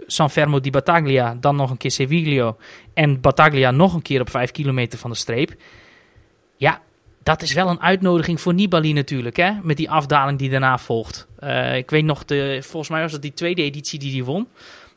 San 0.06 0.30
Fermo 0.30 0.60
di 0.60 0.70
Battaglia, 0.70 1.36
dan 1.40 1.56
nog 1.56 1.70
een 1.70 1.76
keer 1.76 1.90
Seviglio. 1.90 2.56
En 2.94 3.20
Battaglia 3.20 3.70
nog 3.70 3.94
een 3.94 4.02
keer 4.02 4.20
op 4.20 4.30
vijf 4.30 4.50
kilometer 4.50 4.98
van 4.98 5.10
de 5.10 5.16
streep. 5.16 5.54
Ja, 6.56 6.80
dat 7.24 7.42
is 7.42 7.52
wel 7.52 7.68
een 7.68 7.80
uitnodiging 7.80 8.40
voor 8.40 8.54
Nibali 8.54 8.92
natuurlijk, 8.92 9.36
hè? 9.36 9.50
Met 9.62 9.76
die 9.76 9.90
afdaling 9.90 10.38
die 10.38 10.50
daarna 10.50 10.78
volgt. 10.78 11.26
Uh, 11.40 11.76
ik 11.76 11.90
weet 11.90 12.04
nog, 12.04 12.24
de, 12.24 12.58
volgens 12.62 12.90
mij 12.90 13.02
was 13.02 13.12
dat 13.12 13.22
die 13.22 13.34
tweede 13.34 13.62
editie 13.62 13.98
die 13.98 14.12
hij 14.12 14.24
won. 14.24 14.48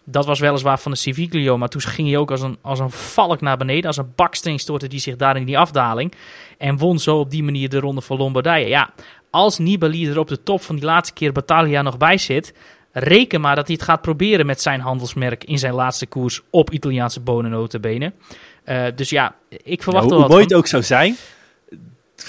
Dat 0.04 0.26
was 0.26 0.40
weliswaar 0.40 0.80
van 0.80 0.92
de 0.92 0.98
Civiglio, 0.98 1.58
maar 1.58 1.70
toen 1.70 1.82
ging 1.82 2.08
hij 2.08 2.18
ook 2.18 2.32
als 2.32 2.42
een, 2.42 2.58
als 2.62 2.80
een 2.80 2.92
valk 2.92 3.42
naar 3.42 3.58
beneden. 3.58 3.86
Als 3.86 3.98
een 3.98 4.12
baksteen 4.16 4.60
stortte 4.60 4.88
die 4.88 5.00
zich 5.00 5.16
daar 5.16 5.38
in 5.38 5.46
die 5.46 5.58
afdaling. 5.58 6.14
En 6.58 6.78
won 6.78 7.00
zo 7.00 7.20
op 7.20 7.32
die 7.32 7.44
manier 7.44 7.70
de 7.70 7.80
ronde 7.80 8.02
van 8.02 8.18
Lombardije. 8.18 8.68
Ja, 8.68 8.90
als 9.30 9.58
Nibali 9.58 10.10
er 10.10 10.20
op 10.20 10.28
de 10.28 10.44
top 10.44 10.62
van 10.62 10.76
die 10.76 10.86
laatste 10.86 11.14
keer 11.14 11.32
Battaglia 11.32 11.82
nog 11.82 11.98
bij 11.98 12.18
zit... 12.18 12.54
Reken 13.00 13.42
maar 13.42 13.56
dat 13.56 13.68
hij 13.68 13.76
het 13.76 13.86
gaat 13.86 14.02
proberen 14.02 14.46
met 14.46 14.62
zijn 14.62 14.80
handelsmerk 14.80 15.44
in 15.44 15.60
zijn 15.60 15.74
laatste 15.74 16.06
koers 16.06 16.42
op 16.50 16.72
Italiaanse 16.72 17.20
bonennotenbenen. 17.20 18.14
Uh, 18.66 18.86
dus 18.96 19.10
ja, 19.10 19.36
ik 19.50 19.84
verwacht 19.84 20.04
ja, 20.04 20.10
hoe, 20.10 20.20
wel 20.20 20.28
Hoe 20.28 20.36
mooi 20.36 20.44
het 20.44 20.54
ook 20.54 20.68
zou 20.68 20.84
zijn, 20.84 21.16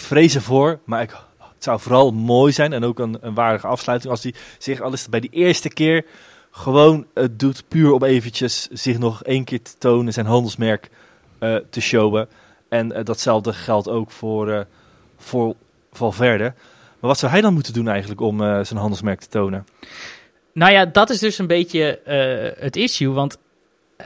vrezen 0.00 0.42
voor, 0.42 0.78
maar 0.84 1.02
ik, 1.02 1.10
het 1.38 1.64
zou 1.64 1.80
vooral 1.80 2.12
mooi 2.12 2.52
zijn 2.52 2.72
en 2.72 2.84
ook 2.84 2.98
een, 2.98 3.18
een 3.20 3.34
waardige 3.34 3.66
afsluiting 3.66 4.12
als 4.12 4.22
hij 4.22 4.34
zich 4.58 4.80
al 4.80 4.92
is 4.92 5.08
bij 5.08 5.20
die 5.20 5.30
eerste 5.30 5.68
keer 5.68 6.04
gewoon 6.50 7.06
het 7.14 7.38
doet 7.38 7.64
puur 7.68 7.92
om 7.92 8.04
eventjes 8.04 8.68
zich 8.72 8.98
nog 8.98 9.22
één 9.22 9.44
keer 9.44 9.62
te 9.62 9.72
tonen, 9.78 10.12
zijn 10.12 10.26
handelsmerk 10.26 10.90
uh, 11.40 11.56
te 11.70 11.80
showen. 11.80 12.28
En 12.68 12.92
uh, 12.92 13.04
datzelfde 13.04 13.52
geldt 13.52 13.88
ook 13.88 14.10
voor, 14.10 14.48
uh, 14.48 14.60
voor 15.18 15.54
Valverde. 15.92 16.44
Maar 17.00 17.10
wat 17.10 17.18
zou 17.18 17.32
hij 17.32 17.40
dan 17.40 17.54
moeten 17.54 17.72
doen 17.72 17.88
eigenlijk 17.88 18.20
om 18.20 18.38
zijn 18.38 18.78
handelsmerk 18.78 19.20
te 19.20 19.28
tonen? 19.28 19.66
Nou 20.52 20.72
ja, 20.72 20.86
dat 20.86 21.10
is 21.10 21.18
dus 21.18 21.38
een 21.38 21.46
beetje 21.46 22.00
het 22.58 22.76
issue, 22.76 23.12
want 23.12 23.38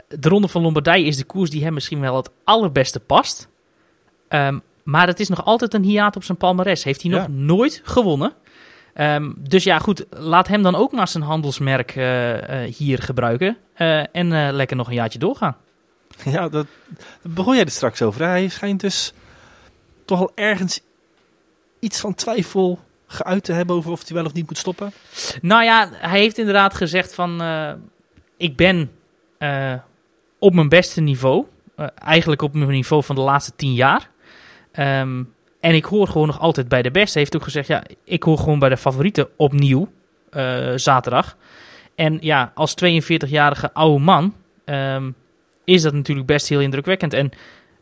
de 0.07 0.29
Ronde 0.29 0.47
van 0.47 0.61
Lombardije 0.61 1.05
is 1.05 1.17
de 1.17 1.23
koers 1.23 1.49
die 1.49 1.63
hem 1.63 1.73
misschien 1.73 1.99
wel 1.99 2.15
het 2.15 2.29
allerbeste 2.43 2.99
past. 2.99 3.47
Um, 4.29 4.61
maar 4.83 5.07
het 5.07 5.19
is 5.19 5.29
nog 5.29 5.45
altijd 5.45 5.73
een 5.73 5.83
hiaat 5.83 6.15
op 6.15 6.23
zijn 6.23 6.37
palmares. 6.37 6.83
Heeft 6.83 7.01
hij 7.01 7.11
nog 7.11 7.27
nooit 7.27 7.81
gewonnen. 7.83 8.33
Um, 8.95 9.35
dus 9.39 9.63
ja, 9.63 9.79
goed. 9.79 10.05
Laat 10.09 10.47
hem 10.47 10.63
dan 10.63 10.75
ook 10.75 10.91
maar 10.91 11.07
zijn 11.07 11.23
handelsmerk 11.23 11.95
uh, 11.95 12.33
uh, 12.33 12.73
hier 12.75 13.01
gebruiken. 13.01 13.57
Uh, 13.77 14.15
en 14.15 14.51
lekker 14.51 14.77
nog 14.77 14.87
een 14.87 14.93
jaartje 14.93 15.19
doorgaan. 15.19 15.55
Ja, 16.25 16.49
dat, 16.49 16.67
dat 17.21 17.33
begon 17.33 17.55
jij 17.55 17.63
er 17.63 17.71
straks 17.71 18.01
over. 18.01 18.25
Hij 18.25 18.47
schijnt 18.47 18.79
dus 18.79 19.13
toch 20.05 20.19
al 20.19 20.31
ergens 20.35 20.79
iets 21.79 21.99
van 21.99 22.13
twijfel 22.13 22.79
geuit 23.07 23.43
te 23.43 23.53
hebben 23.53 23.75
over 23.75 23.91
of 23.91 24.07
hij 24.07 24.15
wel 24.15 24.25
of 24.25 24.33
niet 24.33 24.47
moet 24.47 24.57
stoppen. 24.57 24.91
Nou 25.41 25.63
ja, 25.63 25.89
hij 25.91 26.19
heeft 26.19 26.37
inderdaad 26.37 26.73
gezegd 26.73 27.15
van... 27.15 27.41
ik 28.37 28.55
ben 28.55 28.91
op 30.39 30.53
mijn 30.53 30.69
beste 30.69 31.01
niveau. 31.01 31.45
eigenlijk 31.95 32.41
op 32.41 32.53
mijn 32.53 32.69
niveau 32.69 33.03
van 33.03 33.15
de 33.15 33.21
laatste 33.21 33.55
tien 33.55 33.73
jaar. 33.73 34.09
Um, 34.79 35.33
en 35.59 35.75
ik 35.75 35.85
hoor 35.85 36.07
gewoon 36.07 36.27
nog 36.27 36.39
altijd 36.39 36.67
bij 36.67 36.81
de 36.81 36.91
beste. 36.91 37.11
Hij 37.11 37.21
heeft 37.21 37.35
ook 37.35 37.43
gezegd, 37.43 37.67
ja, 37.67 37.83
ik 38.03 38.23
hoor 38.23 38.37
gewoon 38.37 38.59
bij 38.59 38.69
de 38.69 38.77
favorieten 38.77 39.27
opnieuw 39.35 39.91
uh, 40.31 40.71
zaterdag. 40.75 41.37
En 41.95 42.17
ja, 42.21 42.51
als 42.55 42.75
42-jarige 42.85 43.73
oude 43.73 44.03
man 44.03 44.35
um, 44.65 45.15
is 45.63 45.81
dat 45.81 45.93
natuurlijk 45.93 46.27
best 46.27 46.49
heel 46.49 46.59
indrukwekkend. 46.59 47.13
En 47.13 47.31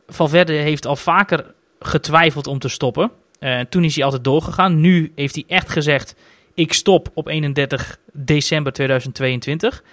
Valverde 0.07 0.53
heeft 0.53 0.85
al 0.85 0.95
vaker 0.95 1.53
getwijfeld 1.79 2.47
om 2.47 2.59
te 2.59 2.67
stoppen. 2.67 3.11
Uh, 3.39 3.59
toen 3.59 3.83
is 3.83 3.95
hij 3.95 4.03
altijd 4.03 4.23
doorgegaan. 4.23 4.81
Nu 4.81 5.11
heeft 5.15 5.35
hij 5.35 5.43
echt 5.47 5.69
gezegd, 5.69 6.15
ik 6.53 6.73
stop 6.73 7.11
op 7.13 7.27
31 7.27 7.97
december 8.13 8.73
2022. 8.73 9.83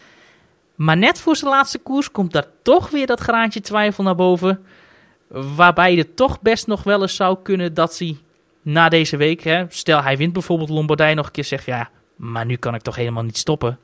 Maar 0.74 0.96
net 0.96 1.20
voor 1.20 1.36
zijn 1.36 1.50
laatste 1.50 1.78
koers 1.78 2.10
komt 2.10 2.32
daar 2.32 2.46
toch 2.62 2.90
weer 2.90 3.06
dat 3.06 3.20
graantje 3.20 3.60
twijfel 3.60 4.04
naar 4.04 4.14
boven. 4.14 4.64
Waarbij 5.28 5.94
het 5.94 6.16
toch 6.16 6.40
best 6.40 6.66
nog 6.66 6.82
wel 6.82 7.02
eens 7.02 7.16
zou 7.16 7.38
kunnen 7.42 7.74
dat 7.74 7.98
hij 7.98 8.16
na 8.62 8.88
deze 8.88 9.16
week, 9.16 9.42
hè, 9.42 9.64
stel 9.68 10.02
hij 10.02 10.16
wint 10.16 10.32
bijvoorbeeld 10.32 10.68
Lombardij 10.68 11.14
nog 11.14 11.26
een 11.26 11.32
keer, 11.32 11.44
zegt 11.44 11.64
ja, 11.64 11.90
maar 12.16 12.46
nu 12.46 12.56
kan 12.56 12.74
ik 12.74 12.82
toch 12.82 12.96
helemaal 12.96 13.22
niet 13.22 13.36
stoppen. 13.36 13.78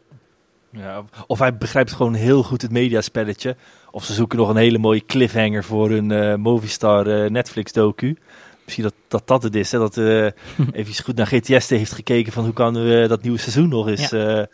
Ja, 0.71 1.05
of 1.27 1.39
hij 1.39 1.57
begrijpt 1.57 1.93
gewoon 1.93 2.15
heel 2.15 2.43
goed 2.43 2.63
het 2.63 2.71
mediaspelletje. 2.71 3.57
Of 3.91 4.05
ze 4.05 4.13
zoeken 4.13 4.39
nog 4.39 4.49
een 4.49 4.57
hele 4.57 4.79
mooie 4.79 5.07
cliffhanger 5.07 5.65
voor 5.65 5.91
hun 5.91 6.11
uh, 6.11 6.35
Movistar 6.35 7.07
uh, 7.07 7.31
Netflix 7.31 7.73
docu. 7.73 8.17
Misschien 8.65 8.85
dat, 8.85 8.95
dat 9.09 9.27
dat 9.27 9.43
het 9.43 9.55
is. 9.55 9.73
Hè? 9.73 9.79
Dat 9.79 9.97
uh, 9.97 10.25
even 10.73 11.05
goed 11.05 11.17
naar 11.17 11.27
GTS 11.27 11.69
heeft 11.69 11.93
gekeken 11.93 12.33
van 12.33 12.45
hoe 12.45 12.53
kan 12.53 12.75
we 12.75 13.05
dat 13.09 13.23
nieuwe 13.23 13.39
seizoen 13.39 13.69
nog 13.69 13.89
eens. 13.89 14.11
Ja. 14.11 14.47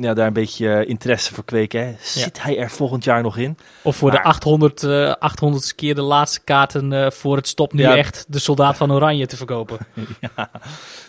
Ja, 0.00 0.14
daar 0.14 0.26
een 0.26 0.32
beetje 0.32 0.86
interesse 0.86 1.34
voor 1.34 1.44
kweken. 1.44 1.86
Hè. 1.86 1.94
Zit 2.00 2.42
hij 2.42 2.58
er 2.58 2.70
volgend 2.70 3.04
jaar 3.04 3.22
nog 3.22 3.36
in? 3.36 3.58
Of 3.82 3.96
voor 3.96 4.10
de 4.10 4.22
800, 4.22 4.82
uh, 4.82 5.12
800 5.12 5.74
keer 5.74 5.94
de 5.94 6.02
laatste 6.02 6.40
kaarten 6.44 6.92
uh, 6.92 7.10
voor 7.10 7.36
het 7.36 7.48
stop 7.48 7.72
nu 7.72 7.82
echt 7.82 8.24
de 8.28 8.38
soldaat 8.38 8.76
van 8.76 8.92
Oranje 8.92 9.26
te 9.26 9.36
verkopen. 9.36 9.78
ja, 10.36 10.50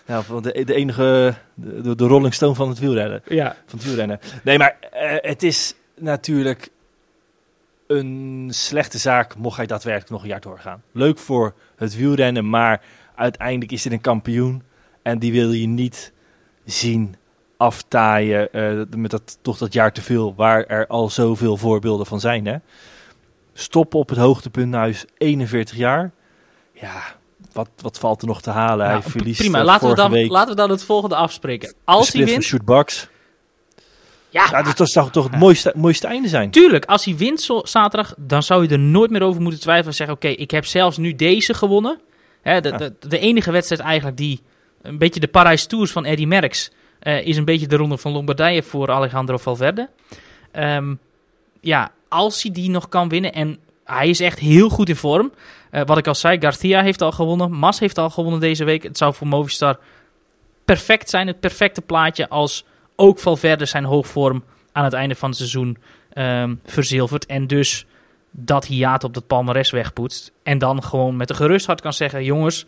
ja 0.05 0.23
de, 0.41 0.63
de 0.65 0.73
enige, 0.73 1.35
de, 1.53 1.95
de 1.95 2.07
Rolling 2.07 2.33
Stone 2.33 2.55
van 2.55 2.69
het 2.69 2.79
wielrennen. 2.79 3.21
Ja. 3.27 3.55
Van 3.65 3.79
het 3.79 3.87
wielrennen. 3.87 4.19
Nee, 4.43 4.57
maar 4.57 4.77
uh, 4.81 4.89
het 5.21 5.43
is 5.43 5.73
natuurlijk 5.97 6.69
een 7.87 8.47
slechte 8.53 8.97
zaak 8.97 9.35
mocht 9.35 9.57
hij 9.57 9.65
daadwerkelijk 9.65 10.11
nog 10.11 10.21
een 10.21 10.27
jaar 10.27 10.41
doorgaan. 10.41 10.83
Leuk 10.91 11.17
voor 11.17 11.53
het 11.75 11.95
wielrennen, 11.95 12.49
maar 12.49 12.81
uiteindelijk 13.15 13.71
is 13.71 13.81
dit 13.81 13.91
een 13.91 14.01
kampioen. 14.01 14.63
En 15.01 15.19
die 15.19 15.31
wil 15.31 15.51
je 15.51 15.67
niet 15.67 16.13
zien 16.65 17.15
aftaaien 17.59 18.49
uh, 18.51 18.83
met 18.95 19.11
dat, 19.11 19.37
toch 19.41 19.57
dat 19.57 19.73
jaar 19.73 19.93
te 19.93 20.01
veel, 20.01 20.33
waar 20.35 20.65
er 20.65 20.87
al 20.87 21.09
zoveel 21.09 21.57
voorbeelden 21.57 22.05
van 22.05 22.19
zijn. 22.19 22.45
Hè? 22.45 22.55
Stoppen 23.53 23.99
op 23.99 24.09
het 24.09 24.17
hoogtepunt, 24.17 24.69
nou 24.69 24.89
is 24.89 25.05
41 25.17 25.77
jaar. 25.77 26.11
Ja, 26.73 27.01
wat, 27.53 27.69
wat 27.81 27.99
valt 27.99 28.21
er 28.21 28.27
nog 28.27 28.41
te 28.41 28.49
halen? 28.49 28.87
Nou, 28.87 29.01
hij 29.01 29.11
verliest 29.11 29.39
prima, 29.39 29.63
laten 29.63 29.89
we, 29.89 29.95
dan, 29.95 30.11
week. 30.11 30.29
laten 30.29 30.49
we 30.49 30.55
dan 30.55 30.69
het 30.69 30.83
volgende 30.83 31.15
afspreken. 31.15 31.73
Als 31.83 32.11
hij 32.11 32.25
wint... 32.25 32.43
Shootbox. 32.43 33.07
Ja, 34.29 34.47
ja 34.51 34.61
dus 34.61 34.75
dat 34.75 34.89
zou 34.89 35.09
toch 35.09 35.23
het 35.23 35.39
mooiste, 35.39 35.73
mooiste 35.75 36.07
einde 36.07 36.27
zijn? 36.27 36.51
Tuurlijk, 36.51 36.85
als 36.85 37.05
hij 37.05 37.15
wint 37.17 37.49
zaterdag, 37.63 38.13
dan 38.17 38.43
zou 38.43 38.63
je 38.63 38.69
er 38.69 38.79
nooit 38.79 39.11
meer 39.11 39.21
over 39.23 39.41
moeten 39.41 39.59
twijfelen. 39.59 39.89
En 39.89 39.95
zeggen, 39.95 40.15
oké, 40.15 40.27
okay, 40.27 40.37
ik 40.37 40.51
heb 40.51 40.65
zelfs 40.65 40.97
nu 40.97 41.15
deze 41.15 41.53
gewonnen. 41.53 41.99
Hè, 42.41 42.61
de, 42.61 42.69
ja. 42.69 42.77
de, 42.77 42.95
de, 42.99 43.19
enige 43.19 43.51
wedstrijd 43.51 43.81
eigenlijk 43.81 44.17
die 44.17 44.41
een 44.81 44.97
beetje 44.97 45.19
de 45.19 45.27
Parijs 45.27 45.65
Tours 45.65 45.91
van 45.91 46.05
Eddy 46.05 46.25
Merckx... 46.25 46.71
Uh, 47.03 47.25
is 47.25 47.37
een 47.37 47.45
beetje 47.45 47.67
de 47.67 47.75
ronde 47.75 47.97
van 47.97 48.11
Lombardije 48.11 48.63
voor 48.63 48.91
Alejandro 48.91 49.37
Valverde. 49.37 49.89
Um, 50.53 50.99
ja, 51.61 51.91
als 52.09 52.43
hij 52.43 52.51
die 52.51 52.69
nog 52.69 52.89
kan 52.89 53.09
winnen... 53.09 53.33
en 53.33 53.59
hij 53.83 54.09
is 54.09 54.19
echt 54.19 54.39
heel 54.39 54.69
goed 54.69 54.89
in 54.89 54.95
vorm. 54.95 55.31
Uh, 55.71 55.81
wat 55.85 55.97
ik 55.97 56.07
al 56.07 56.15
zei, 56.15 56.39
Garcia 56.39 56.81
heeft 56.81 57.01
al 57.01 57.11
gewonnen. 57.11 57.51
Mas 57.51 57.79
heeft 57.79 57.97
al 57.97 58.09
gewonnen 58.09 58.39
deze 58.39 58.63
week. 58.63 58.83
Het 58.83 58.97
zou 58.97 59.13
voor 59.13 59.27
Movistar 59.27 59.79
perfect 60.65 61.09
zijn. 61.09 61.27
Het 61.27 61.39
perfecte 61.39 61.81
plaatje 61.81 62.29
als 62.29 62.65
ook 62.95 63.19
Valverde 63.19 63.65
zijn 63.65 63.83
hoogvorm 63.83 64.43
aan 64.71 64.83
het 64.83 64.93
einde 64.93 65.15
van 65.15 65.29
het 65.29 65.37
seizoen 65.37 65.77
um, 66.13 66.59
verzilvert. 66.65 67.25
En 67.25 67.47
dus 67.47 67.85
dat 68.31 68.65
hiaat 68.65 69.03
op 69.03 69.13
dat 69.13 69.27
palmares 69.27 69.71
wegpoetst. 69.71 70.31
En 70.43 70.57
dan 70.57 70.83
gewoon 70.83 71.17
met 71.17 71.29
een 71.29 71.35
gerust 71.35 71.65
hart 71.65 71.81
kan 71.81 71.93
zeggen... 71.93 72.23
jongens, 72.23 72.65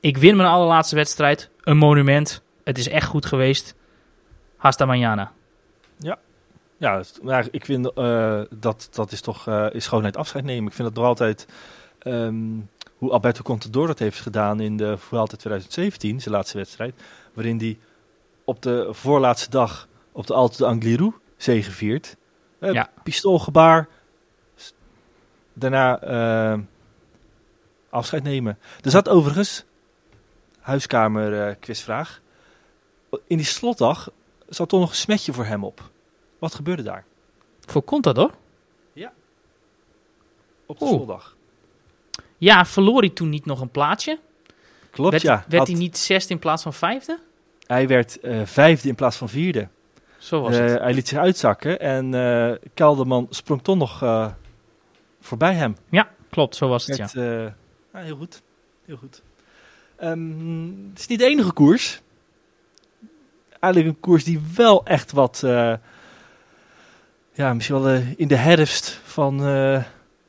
ik 0.00 0.16
win 0.16 0.36
mijn 0.36 0.48
allerlaatste 0.48 0.94
wedstrijd. 0.94 1.50
Een 1.60 1.76
monument. 1.76 2.42
Het 2.70 2.78
is 2.78 2.88
echt 2.88 3.06
goed 3.06 3.26
geweest. 3.26 3.74
Hasta 4.56 4.86
mañana. 4.86 5.32
Ja, 5.98 6.18
ja 6.76 7.02
maar 7.22 7.48
ik 7.50 7.64
vind 7.64 7.90
uh, 7.94 8.40
dat 8.50 8.88
dat 8.92 9.12
is 9.12 9.20
toch 9.20 9.48
uh, 9.48 9.66
is 9.72 9.84
schoonheid 9.84 10.16
afscheid 10.16 10.44
nemen. 10.44 10.68
Ik 10.68 10.74
vind 10.74 10.88
dat 10.88 10.96
nog 10.96 11.06
altijd... 11.06 11.46
Um, 12.06 12.68
hoe 12.96 13.10
Alberto 13.10 13.42
Contador 13.42 13.86
dat 13.86 13.98
heeft 13.98 14.20
gedaan 14.20 14.60
in 14.60 14.76
de 14.76 14.98
Vuelta 14.98 15.36
2017, 15.36 16.20
zijn 16.20 16.34
laatste 16.34 16.56
wedstrijd. 16.56 16.94
Waarin 17.32 17.58
hij 17.58 17.78
op 18.44 18.62
de 18.62 18.88
voorlaatste 18.90 19.50
dag 19.50 19.88
op 20.12 20.26
de 20.26 20.34
Alto 20.34 20.56
de 20.56 20.66
Angliru 20.66 21.12
zegeviert. 21.36 22.16
Uh, 22.60 22.72
ja. 22.72 22.90
Pistoolgebaar. 23.02 23.88
Daarna 25.52 26.04
uh, 26.52 26.60
afscheid 27.90 28.22
nemen. 28.22 28.58
Er 28.80 28.90
zat 28.90 29.08
overigens, 29.08 29.64
huiskamer 30.60 31.48
uh, 31.48 31.54
quizvraag. 31.60 32.20
In 33.26 33.36
die 33.36 33.46
slotdag 33.46 34.10
zat 34.48 34.68
toch 34.68 34.80
nog 34.80 34.90
een 34.90 34.96
smetje 34.96 35.32
voor 35.32 35.44
hem 35.44 35.64
op. 35.64 35.90
Wat 36.38 36.54
gebeurde 36.54 36.82
daar? 36.82 37.04
Voor 37.66 37.84
Contador? 37.84 38.30
Ja. 38.92 39.12
Op 40.66 40.78
de 40.78 40.86
slotdag. 40.86 41.36
Ja, 42.36 42.64
verloor 42.64 43.00
hij 43.00 43.10
toen 43.10 43.28
niet 43.28 43.44
nog 43.44 43.60
een 43.60 43.70
plaatsje? 43.70 44.18
Klopt, 44.90 45.10
werd, 45.10 45.22
ja. 45.22 45.44
Werd 45.48 45.66
hij 45.66 45.76
niet 45.76 45.98
zesde 45.98 46.32
in 46.32 46.38
plaats 46.38 46.62
van 46.62 46.74
vijfde? 46.74 47.20
Hij 47.66 47.88
werd 47.88 48.18
uh, 48.22 48.46
vijfde 48.46 48.88
in 48.88 48.94
plaats 48.94 49.16
van 49.16 49.28
vierde. 49.28 49.68
Zo 50.18 50.40
was 50.40 50.56
het. 50.56 50.70
Uh, 50.70 50.76
hij 50.76 50.94
liet 50.94 51.08
zich 51.08 51.18
uitzakken 51.18 51.80
en 51.80 52.12
uh, 52.12 52.52
Kelderman 52.74 53.26
sprong 53.30 53.62
toch 53.62 53.76
nog 53.76 53.98
voorbij 55.20 55.54
hem. 55.54 55.76
Ja, 55.88 56.10
klopt, 56.30 56.56
zo 56.56 56.68
was 56.68 56.86
het, 56.86 56.98
werd, 56.98 57.12
ja. 57.12 57.54
Nou, 57.92 58.04
heel 58.04 58.16
goed, 58.16 58.42
heel 58.84 58.96
goed. 58.96 59.22
Um, 60.02 60.88
het 60.90 60.98
is 60.98 61.06
niet 61.06 61.18
de 61.18 61.26
enige 61.26 61.52
koers. 61.52 62.00
Eigenlijk 63.60 63.94
een 63.94 64.00
koers 64.00 64.24
die 64.24 64.40
wel 64.54 64.84
echt 64.84 65.12
wat, 65.12 65.40
ja, 67.32 67.54
misschien 67.54 67.82
wel 67.82 68.02
in 68.16 68.28
de 68.28 68.36
herfst 68.36 69.00
van 69.04 69.38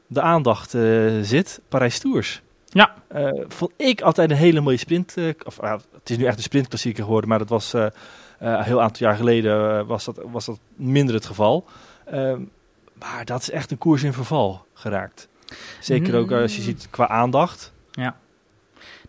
de 0.07 0.21
aandacht 0.21 0.69
zit. 1.21 1.61
Parijs 1.69 1.99
Tours. 1.99 2.41
Ja. 2.65 2.93
Vond 3.47 3.71
ik 3.75 4.01
altijd 4.01 4.31
een 4.31 4.37
hele 4.37 4.61
mooie 4.61 4.77
sprint. 4.77 5.15
Of, 5.45 5.63
uh, 5.63 5.71
het 5.71 6.09
is 6.09 6.17
nu 6.17 6.25
echt 6.25 6.37
een 6.37 6.43
sprintklassieker 6.43 7.03
geworden, 7.03 7.29
maar 7.29 7.39
dat 7.39 7.49
was 7.49 7.73
een 7.73 8.63
heel 8.63 8.81
aantal 8.81 9.07
jaar 9.07 9.15
geleden 9.15 9.85
was, 9.85 10.05
dat, 10.05 10.19
was 10.31 10.45
dat 10.45 10.59
minder 10.75 11.15
het 11.15 11.25
geval. 11.25 11.65
Ehm, 12.05 12.41
maar 12.93 13.25
dat 13.25 13.41
is 13.41 13.49
echt 13.49 13.71
een 13.71 13.77
koers 13.77 14.03
in 14.03 14.13
verval 14.13 14.65
geraakt. 14.73 15.27
Zeker 15.79 16.15
ook 16.15 16.31
als 16.31 16.55
je 16.55 16.61
ziet 16.61 16.87
qua 16.89 17.07
aandacht. 17.07 17.73
Ja. 17.91 18.17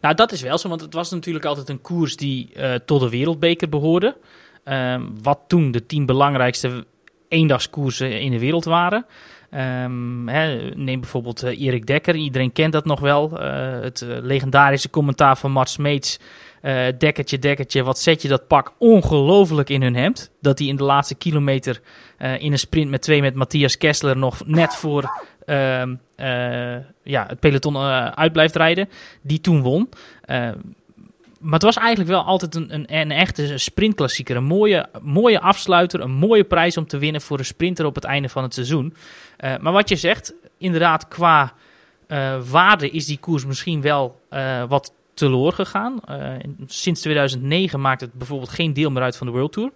Nou, 0.02 0.14
dat 0.14 0.32
is 0.32 0.42
wel 0.42 0.58
zo, 0.58 0.68
want 0.68 0.80
het 0.80 0.94
was 0.94 1.10
natuurlijk 1.10 1.44
altijd 1.44 1.68
een 1.68 1.80
koers 1.80 2.16
die 2.16 2.52
tot 2.84 3.00
de 3.00 3.08
wereldbeker 3.08 3.68
behoorde. 3.68 4.16
Ehm, 4.64 5.02
wat 5.22 5.38
toen 5.46 5.70
de 5.70 5.86
tien 5.86 6.06
belangrijkste 6.06 6.84
eendagskoersen 7.28 8.20
in 8.20 8.30
de 8.30 8.38
wereld 8.38 8.64
waren. 8.64 9.06
Hè, 10.26 10.70
neem 10.74 11.00
bijvoorbeeld 11.00 11.44
uh, 11.44 11.60
Erik 11.60 11.86
Dekker, 11.86 12.14
iedereen 12.14 12.52
kent 12.52 12.72
dat 12.72 12.84
nog 12.84 13.00
wel. 13.00 13.30
Uh, 13.32 13.80
het 13.80 14.00
uh, 14.00 14.16
legendarische 14.20 14.90
commentaar 14.90 15.38
van 15.38 15.52
Mart 15.52 15.70
Smeets. 15.70 16.18
dekkertje, 16.98 17.38
dekkertje, 17.38 17.82
wat 17.82 17.98
zet 17.98 18.22
je 18.22 18.28
dat 18.28 18.46
pak 18.46 18.72
ongelooflijk 18.78 19.68
in 19.68 19.82
hun 19.82 19.94
hemd. 19.94 20.30
Dat 20.40 20.58
hij 20.58 20.68
in 20.68 20.76
de 20.76 20.84
laatste 20.84 21.14
kilometer 21.14 21.80
in 22.38 22.52
een 22.52 22.58
sprint 22.58 22.90
met 22.90 23.02
twee 23.02 23.20
met 23.20 23.34
Matthias 23.34 23.78
Kessler 23.78 24.16
nog 24.16 24.46
net 24.46 24.74
voor 24.74 25.02
ehm, 25.02 25.12
ja, 27.02 27.26
het 27.26 27.40
peloton 27.40 27.76
uit 28.14 28.32
blijft 28.32 28.56
rijden. 28.56 28.88
Die 29.22 29.40
toen 29.40 29.62
won. 29.62 29.88
Maar 31.38 31.52
het 31.52 31.62
was 31.62 31.76
eigenlijk 31.76 32.10
wel 32.10 32.22
altijd 32.22 32.54
een, 32.54 32.74
een, 32.74 32.84
een 32.88 33.10
echte 33.10 33.58
sprintklassieker. 33.58 34.36
Een 34.36 34.44
mooie, 34.44 34.86
mooie 35.00 35.40
afsluiter, 35.40 36.00
een 36.00 36.12
mooie 36.12 36.44
prijs 36.44 36.76
om 36.76 36.86
te 36.86 36.98
winnen 36.98 37.20
voor 37.20 37.38
een 37.38 37.44
sprinter 37.44 37.86
op 37.86 37.94
het 37.94 38.04
einde 38.04 38.28
van 38.28 38.42
het 38.42 38.54
seizoen. 38.54 38.94
Uh, 39.40 39.56
maar 39.60 39.72
wat 39.72 39.88
je 39.88 39.96
zegt, 39.96 40.34
inderdaad, 40.58 41.08
qua 41.08 41.52
waarde 42.50 42.90
is 42.90 43.06
die 43.06 43.18
koers 43.18 43.46
misschien 43.46 43.80
wel 43.80 44.20
uh, 44.30 44.64
wat 44.68 44.92
teloor 45.14 45.52
gegaan. 45.52 46.00
sinds 46.66 47.00
2009 47.00 47.80
maakt 47.80 48.00
het 48.00 48.12
bijvoorbeeld 48.12 48.50
geen 48.50 48.72
deel 48.72 48.90
meer 48.90 49.02
uit 49.02 49.16
van 49.16 49.26
de 49.26 49.32
World 49.32 49.52
Tour. 49.52 49.72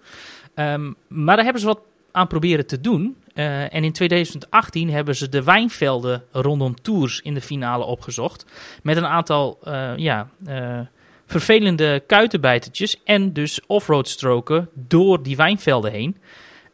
Um, 0.55 0.97
maar 1.09 1.35
daar 1.35 1.45
hebben 1.45 1.63
ze 1.63 1.69
wat 1.69 1.81
aan 2.13 2.27
proberen 2.27 2.67
te 2.67 2.81
doen. 2.81 3.17
En 3.37 3.85
in 3.85 3.92
2018 3.92 4.90
hebben 4.90 5.16
ze 5.16 5.29
de 5.29 5.42
wijnvelden 5.42 6.22
rondom 6.31 6.75
Tours 6.83 7.20
in 7.20 7.35
de 7.35 7.40
finale 7.40 7.85
opgezocht. 7.85 8.46
Met 8.83 8.96
een 8.96 9.07
aantal 9.07 9.59
ja, 9.96 10.29
vervelende 11.27 12.03
kuitenbijtertjes 12.07 13.03
en 13.05 13.33
dus 13.33 13.61
offroad 13.66 14.09
stroken 14.09 14.68
door 14.75 15.22
die 15.22 15.37
wijnvelden 15.37 15.92
heen. 15.92 16.16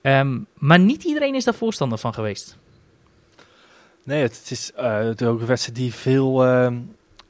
Um, 0.02 0.46
maar 0.54 0.78
niet 0.78 1.04
iedereen 1.04 1.34
is 1.34 1.44
daar 1.44 1.54
voorstander 1.54 1.98
van 1.98 2.14
geweest. 2.14 2.56
Nee, 4.04 4.22
het, 4.22 4.50
is 4.50 4.72
ook 4.76 5.40
een 5.40 5.46
wedstrijd 5.46 5.78
die 5.78 5.94
veel, 5.94 6.46
uh, 6.46 6.72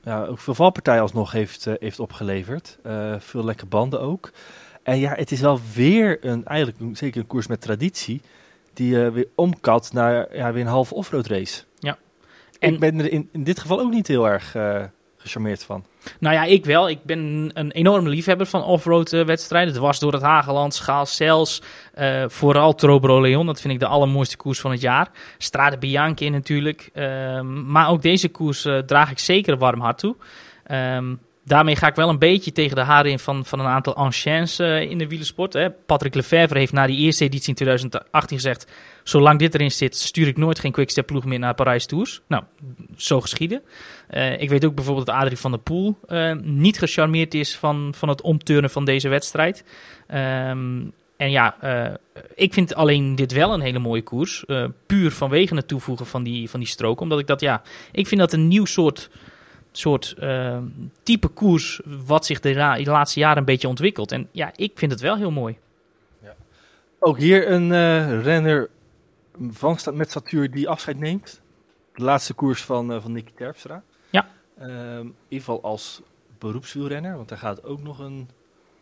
ja, 0.05 0.25
ook 0.25 0.39
veel 0.39 0.55
valpartijen 0.55 1.03
alsnog 1.03 1.33
heeft, 1.33 1.67
heeft 1.81 2.01
opgeleverd. 2.01 2.79
Veel 3.19 3.45
lekke 3.45 3.67
banden 3.67 4.01
ook. 4.01 4.33
En 4.83 4.99
ja, 4.99 5.15
het 5.15 5.33
is 5.33 5.41
wel 5.41 5.61
weer 5.75 6.19
een, 6.25 6.45
eigenlijk 6.45 6.97
zeker 6.97 7.21
een 7.21 7.27
koers 7.27 7.47
met 7.47 7.61
traditie, 7.61 8.21
die 8.75 8.97
weer 8.97 9.29
omkat 9.35 9.93
naar 9.93 10.37
ja, 10.37 10.53
weer 10.53 10.63
een 10.63 10.69
half 10.69 10.93
offroad 10.93 11.27
race. 11.27 11.63
Ja. 11.79 11.99
En 12.59 12.73
ik 12.73 12.81
ben 12.81 12.99
er 12.99 13.13
in, 13.13 13.29
in 13.33 13.45
dit 13.45 13.61
geval 13.61 13.81
ook 13.81 13.91
niet 13.91 14.07
heel 14.07 14.29
erg 14.29 14.55
gecharmeerd 15.23 15.65
van. 15.65 15.85
Nou 16.19 16.35
ja, 16.35 16.45
ik 16.45 16.65
wel. 16.65 16.89
Ik 16.89 17.03
ben 17.03 17.51
een 17.55 17.71
enorme 17.71 18.09
liefhebber 18.09 18.47
van 18.47 18.65
offroad 18.65 19.13
uh, 19.13 19.25
wedstrijden. 19.25 19.73
Het 19.73 19.83
was 19.83 19.99
door 19.99 20.13
het 20.13 20.23
Hageland, 20.23 20.75
Schaal, 20.75 21.07
uh, 21.99 22.25
vooral 22.29 22.75
Trobro 22.75 23.21
Leon. 23.21 23.47
Dat 23.47 23.61
vind 23.61 23.73
ik 23.73 23.81
de 23.81 23.87
allermooiste 23.87 24.37
koers 24.37 24.61
van 24.61 24.71
het 24.71 24.81
jaar. 24.81 25.11
Strade 25.39 25.79
Bianchi 25.79 26.31
natuurlijk. 26.31 26.91
Um, 26.95 27.71
maar 27.71 27.89
ook 27.89 28.03
deze 28.03 28.29
koers 28.29 28.65
uh, 28.65 28.79
draag 28.79 29.11
ik 29.11 29.19
zeker 29.19 29.57
warm 29.59 29.81
hart 29.81 29.99
toe. 29.99 30.17
Um, 30.71 31.21
daarmee 31.45 31.77
ga 31.77 31.87
ik 31.87 31.95
wel 31.95 32.09
een 32.09 32.19
beetje 32.19 32.53
tegen 32.53 32.77
de 32.77 32.83
haren 32.83 33.11
in 33.11 33.19
van, 33.19 33.45
van 33.45 33.61
een 33.61 33.67
aantal 33.67 33.95
anciens 33.95 34.61
uh, 34.61 34.81
in 34.81 34.99
de 34.99 35.09
wielersport. 35.09 35.53
Hè. 35.53 35.71
Patrick 35.71 36.15
Lefevre 36.15 36.59
heeft 36.59 36.73
na 36.73 36.87
die 36.87 36.99
eerste 36.99 37.25
editie 37.25 37.49
in 37.49 37.55
2018 37.55 38.37
gezegd... 38.37 38.67
zolang 39.03 39.39
dit 39.39 39.55
erin 39.55 39.71
zit, 39.71 39.97
stuur 39.97 40.27
ik 40.27 40.37
nooit 40.37 40.59
geen 40.59 40.73
quickstep 40.73 41.07
ploeg 41.07 41.25
meer 41.25 41.39
naar 41.39 41.55
Parijs 41.55 41.87
Tours. 41.87 42.21
Nou, 42.27 42.43
zo 42.97 43.21
geschieden. 43.21 43.63
Uh, 44.11 44.41
ik 44.41 44.49
weet 44.49 44.65
ook 44.65 44.75
bijvoorbeeld 44.75 45.07
dat 45.07 45.15
Adrie 45.15 45.39
van 45.39 45.51
der 45.51 45.61
Poel 45.61 45.99
uh, 46.09 46.33
niet 46.43 46.79
gecharmeerd 46.79 47.35
is 47.35 47.57
van, 47.57 47.95
van 47.97 48.09
het 48.09 48.21
omturnen 48.21 48.71
van 48.71 48.85
deze 48.85 49.09
wedstrijd. 49.09 49.65
Um, 50.09 50.93
en 51.17 51.31
ja, 51.31 51.57
ik 52.35 52.53
vind 52.53 52.75
alleen 52.75 53.15
dit 53.15 53.33
wel 53.33 53.53
een 53.53 53.61
hele 53.61 53.79
mooie 53.79 54.03
koers. 54.03 54.45
puur 54.87 55.11
vanwege 55.11 55.55
het 55.55 55.69
toevoegen 55.69 56.07
van 56.07 56.23
die, 56.23 56.51
van 56.51 56.61
die 56.61 56.69
strook. 56.69 57.01
Omdat 57.01 57.19
ik 57.19 57.27
dat, 57.27 57.41
ja, 57.41 57.63
ik 57.93 58.07
vind 58.07 58.21
dat 58.21 58.33
een 58.33 58.49
nieuw 58.49 58.65
soort 58.65 59.11
soort 59.79 60.17
type 61.03 61.29
koers 61.29 61.81
wat 62.07 62.27
zich 62.27 62.41
de, 62.41 62.53
de, 62.53 62.91
laatste 62.91 63.21
jaren 63.21 63.39
een 63.39 63.45
beetje 63.45 63.69
ontwikkelt. 63.69 64.13
En 64.13 64.29
ja, 64.31 64.53
ik 64.57 64.73
vind 64.75 64.93
het 64.93 65.01
wel 65.01 65.17
heel 65.17 65.31
mooi. 65.31 65.59
Ja. 66.23 66.35
Ook 66.99 67.19
hier 67.19 67.51
een 67.51 67.71
uh, 67.71 68.23
renner 68.23 68.71
van, 69.51 69.79
met 69.93 70.11
statuur 70.11 70.51
die 70.51 70.69
afscheid 70.69 70.99
neemt. 70.99 71.41
De 71.95 72.03
laatste 72.03 72.35
koers 72.35 72.63
van, 72.63 72.93
uh, 72.93 73.03
van 73.03 73.13
Nicky 73.13 73.33
Terpstra. 73.35 73.83
Ja. 74.11 74.29
Um, 74.61 74.69
in 74.99 75.15
ieder 75.29 75.47
geval 75.47 75.63
als 75.63 76.03
beroepswielrenner, 76.39 77.17
want 77.17 77.31
hij 77.31 77.39
gaat 77.39 77.65
ook 77.65 77.83
nog 77.83 77.99
een 77.99 78.29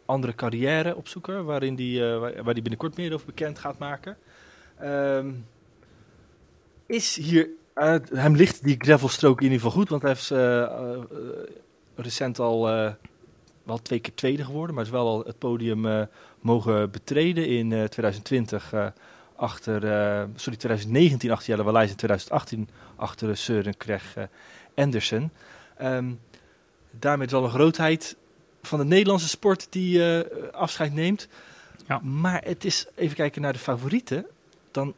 andere 0.05 0.35
carrière 0.35 0.97
opzoeken, 0.97 1.45
waarin 1.45 1.75
die, 1.75 2.01
uh, 2.01 2.19
waar, 2.19 2.43
waar 2.43 2.55
die 2.55 2.63
binnenkort 2.63 2.97
meer 2.97 3.15
over 3.15 3.27
bekend 3.27 3.59
gaat 3.59 3.79
maken. 3.79 4.17
Um, 4.83 5.47
is 6.87 7.17
hier, 7.17 7.49
uh, 7.75 7.95
hem 8.13 8.35
ligt 8.35 8.65
die 8.65 8.77
gravelstrook 8.79 9.39
in 9.39 9.45
ieder 9.45 9.59
geval 9.59 9.79
goed, 9.79 9.89
want 9.89 10.03
hij 10.03 10.11
heeft 10.11 10.31
recent 11.95 12.39
al 12.39 12.63
wel 13.63 13.79
twee 13.83 14.01
keer 14.01 14.15
tweede 14.15 14.45
geworden, 14.45 14.75
maar 14.75 14.85
is 14.85 14.91
wel 14.91 15.07
al 15.07 15.25
het 15.25 15.39
podium 15.39 16.09
mogen 16.41 16.91
betreden 16.91 17.47
in 17.47 17.69
2020 17.69 18.73
achter, 19.37 19.81
sorry, 20.35 20.59
2019 20.59 21.31
achter 21.31 21.49
Jelle 21.49 21.63
Walijs 21.63 21.91
en 21.91 21.97
2018 21.97 22.69
achter 22.97 23.37
Søren 23.37 23.77
Kreg 23.77 24.15
Andersen. 24.75 25.33
Um, 25.83 26.21
daarmee 26.91 27.27
is 27.27 27.33
al 27.33 27.45
een 27.45 27.51
grootheid 27.51 28.17
van 28.63 28.79
de 28.79 28.85
Nederlandse 28.85 29.29
sport 29.29 29.67
die 29.71 29.99
uh, 29.99 30.21
afscheid 30.53 30.93
neemt. 30.93 31.29
Ja. 31.87 31.99
Maar 31.99 32.43
het 32.45 32.65
is, 32.65 32.87
even 32.95 33.17
kijken 33.17 33.43
naar 33.43 33.53
de 33.53 33.59
favorieten, 33.59 34.27
dan 34.71 34.95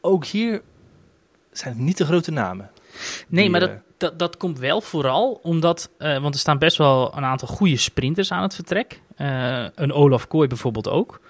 ook 0.00 0.24
hier 0.24 0.62
zijn 1.52 1.74
het 1.74 1.82
niet 1.82 1.98
de 1.98 2.04
grote 2.04 2.30
namen. 2.30 2.70
Nee, 3.28 3.42
die, 3.42 3.50
maar 3.50 3.60
dat, 3.60 3.70
dat, 3.96 4.18
dat 4.18 4.36
komt 4.36 4.58
wel 4.58 4.80
vooral 4.80 5.40
omdat, 5.42 5.90
want 5.98 6.34
er 6.34 6.40
staan 6.40 6.58
best 6.58 6.76
wel 6.76 7.16
een 7.16 7.24
aantal 7.24 7.48
goede 7.48 7.76
sprinters 7.76 8.32
aan 8.32 8.42
het 8.42 8.54
vertrek. 8.54 9.00
een 9.74 9.92
Olaf 9.92 10.26
Kooi 10.26 10.48
bijvoorbeeld 10.48 10.88
ook. 10.88 11.20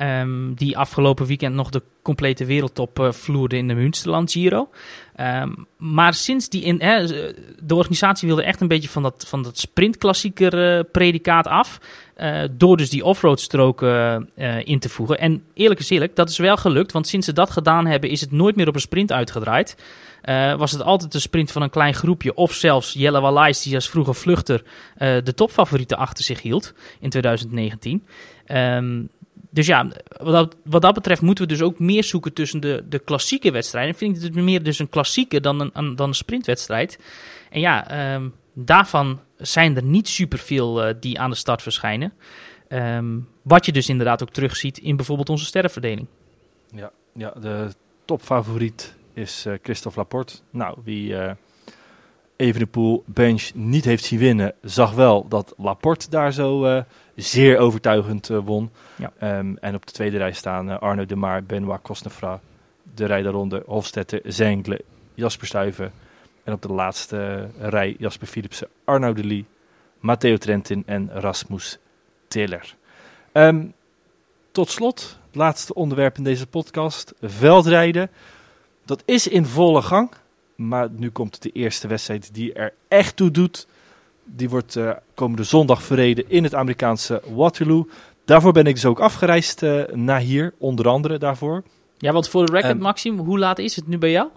Um, 0.00 0.54
die 0.54 0.78
afgelopen 0.78 1.26
weekend 1.26 1.54
nog 1.54 1.70
de 1.70 1.82
complete 2.02 2.44
wereldtop 2.44 2.98
uh, 2.98 3.12
vloerde 3.12 3.56
in 3.56 3.68
de 3.68 3.74
Münsterland 3.74 4.32
Giro. 4.32 4.68
Um, 5.16 5.66
maar 5.76 6.14
sinds 6.14 6.48
die 6.48 6.62
in, 6.62 6.80
eh, 6.80 7.06
de 7.58 7.74
organisatie 7.74 8.28
wilde 8.28 8.42
echt 8.42 8.60
een 8.60 8.68
beetje 8.68 8.88
van 8.88 9.02
dat, 9.02 9.24
van 9.26 9.42
dat 9.42 9.58
sprintklassieker 9.58 10.78
uh, 10.78 10.84
predicaat 10.92 11.46
af. 11.46 11.80
Uh, 12.20 12.42
door 12.50 12.76
dus 12.76 12.90
die 12.90 13.04
offroad 13.04 13.40
stroken 13.40 14.28
in 14.64 14.78
te 14.78 14.88
voegen. 14.88 15.18
En 15.18 15.42
eerlijk 15.54 15.80
is 15.80 15.90
eerlijk, 15.90 16.16
dat 16.16 16.30
is 16.30 16.38
wel 16.38 16.56
gelukt. 16.56 16.92
Want 16.92 17.06
sinds 17.06 17.26
ze 17.26 17.32
dat 17.32 17.50
gedaan 17.50 17.86
hebben, 17.86 18.10
is 18.10 18.20
het 18.20 18.32
nooit 18.32 18.56
meer 18.56 18.68
op 18.68 18.74
een 18.74 18.80
sprint 18.80 19.12
uitgedraaid. 19.12 19.76
was 20.56 20.72
het 20.72 20.82
altijd 20.82 21.14
een 21.14 21.20
sprint 21.20 21.52
van 21.52 21.62
een 21.62 21.70
klein 21.70 21.94
groepje. 21.94 22.34
Of 22.34 22.52
zelfs 22.52 22.92
Jelle 22.92 23.20
Wallace, 23.20 23.62
die 23.62 23.74
als 23.74 23.88
vroeger 23.88 24.14
vluchter 24.14 24.62
de 24.98 25.34
topfavorieten 25.34 25.96
achter 25.96 26.24
zich 26.24 26.42
hield 26.42 26.74
in 27.00 27.10
2019. 27.10 28.04
Um, 28.46 29.08
dus 29.50 29.66
ja, 29.66 29.88
wat 30.16 30.32
dat, 30.32 30.56
wat 30.64 30.82
dat 30.82 30.94
betreft 30.94 31.20
moeten 31.20 31.44
we 31.44 31.52
dus 31.52 31.62
ook 31.62 31.78
meer 31.78 32.04
zoeken 32.04 32.32
tussen 32.32 32.60
de, 32.60 32.84
de 32.88 32.98
klassieke 32.98 33.50
wedstrijden. 33.50 33.94
vind 33.94 34.16
ik 34.16 34.22
het 34.22 34.34
meer 34.34 34.62
dus 34.62 34.78
een 34.78 34.88
klassieke 34.88 35.40
dan 35.40 35.70
een, 35.72 35.96
dan 35.96 36.08
een 36.08 36.14
sprintwedstrijd. 36.14 36.98
En 37.50 37.60
ja, 37.60 38.14
um, 38.14 38.34
daarvan 38.52 39.20
zijn 39.36 39.76
er 39.76 39.82
niet 39.82 40.08
superveel 40.08 40.88
uh, 40.88 40.94
die 41.00 41.20
aan 41.20 41.30
de 41.30 41.36
start 41.36 41.62
verschijnen. 41.62 42.12
Um, 42.68 43.28
wat 43.42 43.66
je 43.66 43.72
dus 43.72 43.88
inderdaad 43.88 44.22
ook 44.22 44.30
terugziet 44.30 44.78
in 44.78 44.96
bijvoorbeeld 44.96 45.28
onze 45.28 45.44
sterrenverdeling. 45.44 46.06
Ja, 46.74 46.90
ja 47.12 47.30
de 47.40 47.68
topfavoriet 48.04 48.94
is 49.12 49.46
uh, 49.46 49.54
Christophe 49.62 49.98
Laporte. 49.98 50.34
Nou, 50.50 50.78
wie 50.84 51.10
uh, 51.12 51.30
Evenepoel 52.36 53.02
bench 53.06 53.50
niet 53.54 53.84
heeft 53.84 54.04
zien 54.04 54.18
winnen, 54.18 54.54
zag 54.62 54.94
wel 54.94 55.28
dat 55.28 55.54
Laporte 55.56 56.10
daar 56.10 56.32
zo 56.32 56.82
zeer 57.16 57.58
overtuigend 57.58 58.26
won. 58.26 58.70
Ja. 58.96 59.38
Um, 59.38 59.56
en 59.56 59.74
op 59.74 59.86
de 59.86 59.92
tweede 59.92 60.16
rij 60.16 60.32
staan 60.32 60.80
Arno 60.80 61.06
de 61.06 61.16
Maar, 61.16 61.44
Benoit 61.44 61.82
Cosnefra, 61.82 62.40
de 62.94 63.04
rij 63.04 63.22
daaronder 63.22 63.62
Hofstetter, 63.66 64.20
Zengle, 64.24 64.80
Jasper 65.14 65.46
Stuyven. 65.46 65.92
En 66.44 66.52
op 66.52 66.62
de 66.62 66.72
laatste 66.72 67.48
rij 67.58 67.96
Jasper 67.98 68.26
Philipsen, 68.26 68.68
Arno 68.84 69.12
de 69.12 69.24
Lee, 69.24 69.44
Matteo 70.00 70.36
Trentin 70.36 70.82
en 70.86 71.10
Rasmus 71.12 71.78
Tiller. 72.28 72.76
Um, 73.32 73.72
tot 74.52 74.70
slot, 74.70 75.18
het 75.26 75.34
laatste 75.34 75.74
onderwerp 75.74 76.16
in 76.16 76.24
deze 76.24 76.46
podcast, 76.46 77.14
veldrijden. 77.22 78.10
Dat 78.84 79.02
is 79.04 79.28
in 79.28 79.46
volle 79.46 79.82
gang, 79.82 80.10
maar 80.54 80.88
nu 80.90 81.10
komt 81.10 81.42
de 81.42 81.50
eerste 81.50 81.88
wedstrijd 81.88 82.34
die 82.34 82.52
er 82.52 82.72
echt 82.88 83.16
toe 83.16 83.30
doet. 83.30 83.66
Die 84.24 84.48
wordt 84.48 84.76
uh, 84.76 84.92
komende 85.14 85.44
zondag 85.44 85.82
verreden 85.82 86.24
in 86.28 86.44
het 86.44 86.54
Amerikaanse 86.54 87.22
Waterloo. 87.34 87.88
Daarvoor 88.24 88.52
ben 88.52 88.66
ik 88.66 88.74
dus 88.74 88.86
ook 88.86 89.00
afgereisd 89.00 89.62
uh, 89.62 89.86
naar 89.86 90.20
hier, 90.20 90.54
onder 90.58 90.88
andere 90.88 91.18
daarvoor. 91.18 91.62
Ja, 91.98 92.12
want 92.12 92.28
voor 92.28 92.46
de 92.46 92.52
record, 92.52 92.72
um, 92.72 92.78
Maxim, 92.78 93.18
hoe 93.18 93.38
laat 93.38 93.58
is 93.58 93.76
het 93.76 93.86
nu 93.86 93.98
bij 93.98 94.10
jou? 94.10 94.28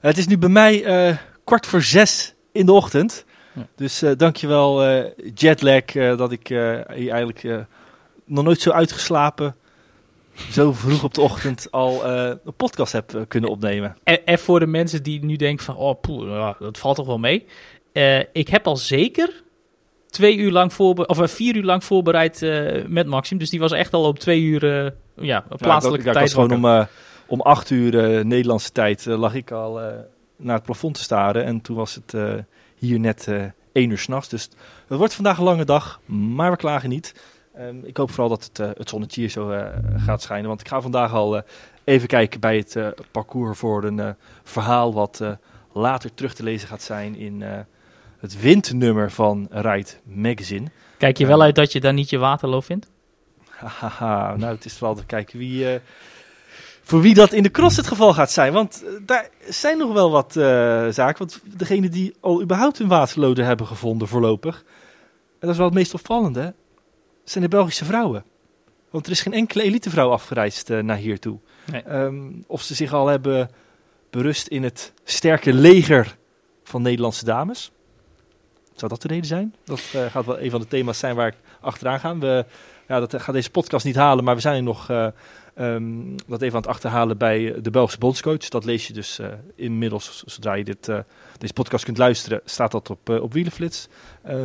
Het 0.00 0.18
is 0.18 0.26
nu 0.26 0.38
bij 0.38 0.48
mij 0.48 1.08
uh, 1.08 1.16
kwart 1.44 1.66
voor 1.66 1.82
zes 1.82 2.34
in 2.52 2.66
de 2.66 2.72
ochtend. 2.72 3.24
Ja. 3.52 3.66
Dus 3.76 4.02
uh, 4.02 4.10
dankjewel 4.16 4.88
uh, 4.88 5.04
jetlag 5.34 5.84
dat 6.16 6.32
ik 6.32 6.48
hier 6.48 6.86
eigenlijk 6.86 7.66
nog 8.24 8.44
nooit 8.44 8.60
zo 8.60 8.70
uitgeslapen, 8.70 9.56
zo 10.50 10.72
vroeg 10.72 11.04
op 11.04 11.14
de 11.14 11.20
ochtend 11.20 11.70
al 11.70 12.06
een 12.06 12.54
podcast 12.56 12.92
heb 12.92 13.24
kunnen 13.28 13.50
opnemen. 13.50 13.96
En, 14.04 14.26
en, 14.26 14.38
voor 14.38 14.60
de 14.60 14.66
mensen 14.66 15.02
die 15.02 15.24
nu 15.24 15.36
denken 15.36 15.64
van, 15.64 15.76
oh 15.76 16.00
poeh, 16.00 16.54
dat 16.58 16.78
valt 16.78 16.96
toch 16.96 17.06
wel 17.06 17.18
mee. 17.18 17.46
Ik 18.32 18.48
heb 18.48 18.66
al 18.66 18.76
zeker 18.76 19.42
twee 20.10 20.36
uur 20.36 20.52
lang 20.52 20.72
voorbereid, 20.72 21.20
of 21.20 21.30
vier 21.30 21.56
uur 21.56 21.64
lang 21.64 21.84
voorbereid 21.84 22.40
met 22.86 23.06
Maxim. 23.06 23.38
Dus 23.38 23.50
die 23.50 23.60
was 23.60 23.72
echt 23.72 23.92
al 23.92 24.04
op 24.04 24.18
twee 24.18 24.42
uur, 24.42 24.94
ja, 25.16 25.44
plaatselijke 25.48 26.06
ja. 26.06 26.12
Ik 26.12 26.20
was 26.20 26.32
gewoon 26.32 26.64
om, 26.64 26.86
om 27.28 27.40
acht 27.40 27.70
uur 27.70 28.24
Nederlandse 28.26 28.72
tijd 28.72 29.04
lag 29.04 29.34
ik 29.34 29.50
al 29.50 29.80
naar 30.36 30.54
het 30.54 30.64
plafond 30.64 30.94
te 30.94 31.02
staren. 31.02 31.44
En 31.44 31.60
toen 31.60 31.76
was 31.76 31.94
het 31.94 32.14
hier 32.74 33.00
net 33.00 33.28
één 33.72 33.90
uur 33.90 33.98
s'nachts. 33.98 34.28
Dus 34.28 34.48
het 34.86 34.98
wordt 34.98 35.14
vandaag 35.14 35.38
een 35.38 35.44
lange 35.44 35.64
dag, 35.64 36.00
maar 36.06 36.50
we 36.50 36.56
klagen 36.56 36.88
niet. 36.88 37.14
Um, 37.58 37.84
ik 37.84 37.96
hoop 37.96 38.10
vooral 38.10 38.28
dat 38.28 38.44
het, 38.52 38.76
het 38.78 38.88
zonnetje 38.88 39.20
hier 39.20 39.30
zo 39.30 39.54
gaat 39.96 40.22
schijnen. 40.22 40.48
Want 40.48 40.60
ik 40.60 40.68
ga 40.68 40.80
vandaag 40.80 41.12
al 41.12 41.42
even 41.84 42.08
kijken 42.08 42.40
bij 42.40 42.56
het 42.56 42.94
parcours 43.10 43.58
voor 43.58 43.84
een 43.84 44.16
verhaal 44.42 44.92
wat 44.92 45.22
later 45.72 46.14
terug 46.14 46.34
te 46.34 46.42
lezen 46.42 46.68
gaat 46.68 46.82
zijn 46.82 47.16
in 47.16 47.42
het 48.18 48.40
windnummer 48.40 49.10
van 49.10 49.46
Ride 49.50 49.90
Magazine. 50.04 50.66
Kijk 50.98 51.18
je 51.18 51.26
wel 51.26 51.42
uit 51.42 51.54
dat 51.54 51.72
je 51.72 51.80
daar 51.80 51.92
niet 51.92 52.10
je 52.10 52.18
Waterloo 52.18 52.60
vindt? 52.60 52.90
Haha, 53.80 54.36
nou 54.36 54.54
het 54.54 54.64
is 54.64 54.76
vooral 54.76 54.96
te 54.96 55.06
kijken 55.06 55.38
wie, 55.38 55.80
voor 56.88 57.00
wie 57.00 57.14
dat 57.14 57.32
in 57.32 57.42
de 57.42 57.50
cross 57.50 57.76
het 57.76 57.86
geval 57.86 58.14
gaat 58.14 58.30
zijn. 58.30 58.52
Want 58.52 58.82
uh, 58.84 58.90
daar 59.06 59.28
zijn 59.48 59.78
nog 59.78 59.92
wel 59.92 60.10
wat 60.10 60.36
uh, 60.36 60.44
zaken. 60.88 61.18
Want 61.18 61.40
degene 61.44 61.88
die 61.88 62.14
al 62.20 62.42
überhaupt 62.42 62.78
hun 62.78 62.88
Waterloo 62.88 63.34
hebben 63.34 63.66
gevonden 63.66 64.08
voorlopig, 64.08 64.64
en 65.30 65.38
dat 65.40 65.50
is 65.50 65.56
wel 65.56 65.66
het 65.66 65.74
meest 65.74 65.94
opvallende, 65.94 66.54
zijn 67.24 67.44
de 67.44 67.50
Belgische 67.50 67.84
vrouwen. 67.84 68.24
Want 68.90 69.06
er 69.06 69.12
is 69.12 69.20
geen 69.20 69.32
enkele 69.32 69.62
elitevrouw 69.62 70.10
afgereisd 70.10 70.68
naar 70.68 70.96
hier 70.96 71.18
toe. 71.18 71.38
Nee. 71.72 71.90
Um, 71.90 72.44
of 72.46 72.62
ze 72.62 72.74
zich 72.74 72.92
al 72.92 73.06
hebben 73.06 73.50
berust 74.10 74.46
in 74.46 74.62
het 74.62 74.92
sterke 75.04 75.52
leger 75.52 76.16
van 76.64 76.82
Nederlandse 76.82 77.24
dames. 77.24 77.70
Zou 78.74 78.90
dat 78.90 79.02
de 79.02 79.08
reden 79.08 79.26
zijn? 79.26 79.54
Dat 79.64 79.82
uh, 79.94 80.06
gaat 80.06 80.26
wel 80.26 80.40
een 80.40 80.50
van 80.50 80.60
de 80.60 80.68
thema's 80.68 80.98
zijn 80.98 81.16
waar 81.16 81.26
ik 81.26 81.36
achteraan 81.60 82.00
ga. 82.00 82.18
We, 82.18 82.44
ja, 82.88 83.00
dat 83.00 83.22
gaat 83.22 83.34
deze 83.34 83.50
podcast 83.50 83.84
niet 83.84 83.96
halen, 83.96 84.24
maar 84.24 84.34
we 84.34 84.40
zijn 84.40 84.64
nog 84.64 84.90
uh, 84.90 85.06
um, 85.60 86.14
dat 86.26 86.42
even 86.42 86.54
aan 86.54 86.62
het 86.62 86.70
achterhalen 86.70 87.18
bij 87.18 87.60
de 87.60 87.70
Belgische 87.70 87.98
bondscoach. 87.98 88.48
Dat 88.48 88.64
lees 88.64 88.86
je 88.86 88.92
dus 88.92 89.18
uh, 89.18 89.26
inmiddels, 89.54 90.22
zodra 90.26 90.54
je 90.54 90.64
dit, 90.64 90.90
deze 91.38 91.52
podcast 91.52 91.84
kunt 91.84 91.98
luisteren, 91.98 92.40
staat 92.44 92.70
dat 92.70 92.90
op, 92.90 93.08
op 93.08 93.32
Wielenflits. 93.32 93.88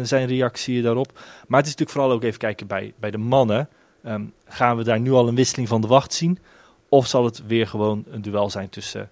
zijn 0.01 0.28
reactie 0.28 0.82
daarop. 0.82 1.11
Maar 1.47 1.59
het 1.59 1.68
is 1.68 1.76
natuurlijk 1.76 1.89
vooral 1.89 2.11
ook 2.11 2.24
even 2.24 2.39
kijken 2.39 2.68
bij, 2.68 2.93
bij 2.99 3.11
de 3.11 3.18
mannen. 3.18 3.70
Um, 4.05 4.34
gaan 4.45 4.78
we 4.78 4.84
daar 4.84 4.99
nu 4.99 5.11
al 5.11 5.28
een 5.28 5.36
wisseling 5.36 5.68
van 5.68 5.82
de 5.82 5.88
wacht 5.88 6.14
zien? 6.14 6.39
Of 6.89 7.07
zal 7.07 7.26
het 7.26 7.45
weer 7.47 7.68
gewoon 7.68 8.03
een 8.09 8.22
duel 8.22 8.49
zijn 8.49 8.70
tussen 8.70 9.11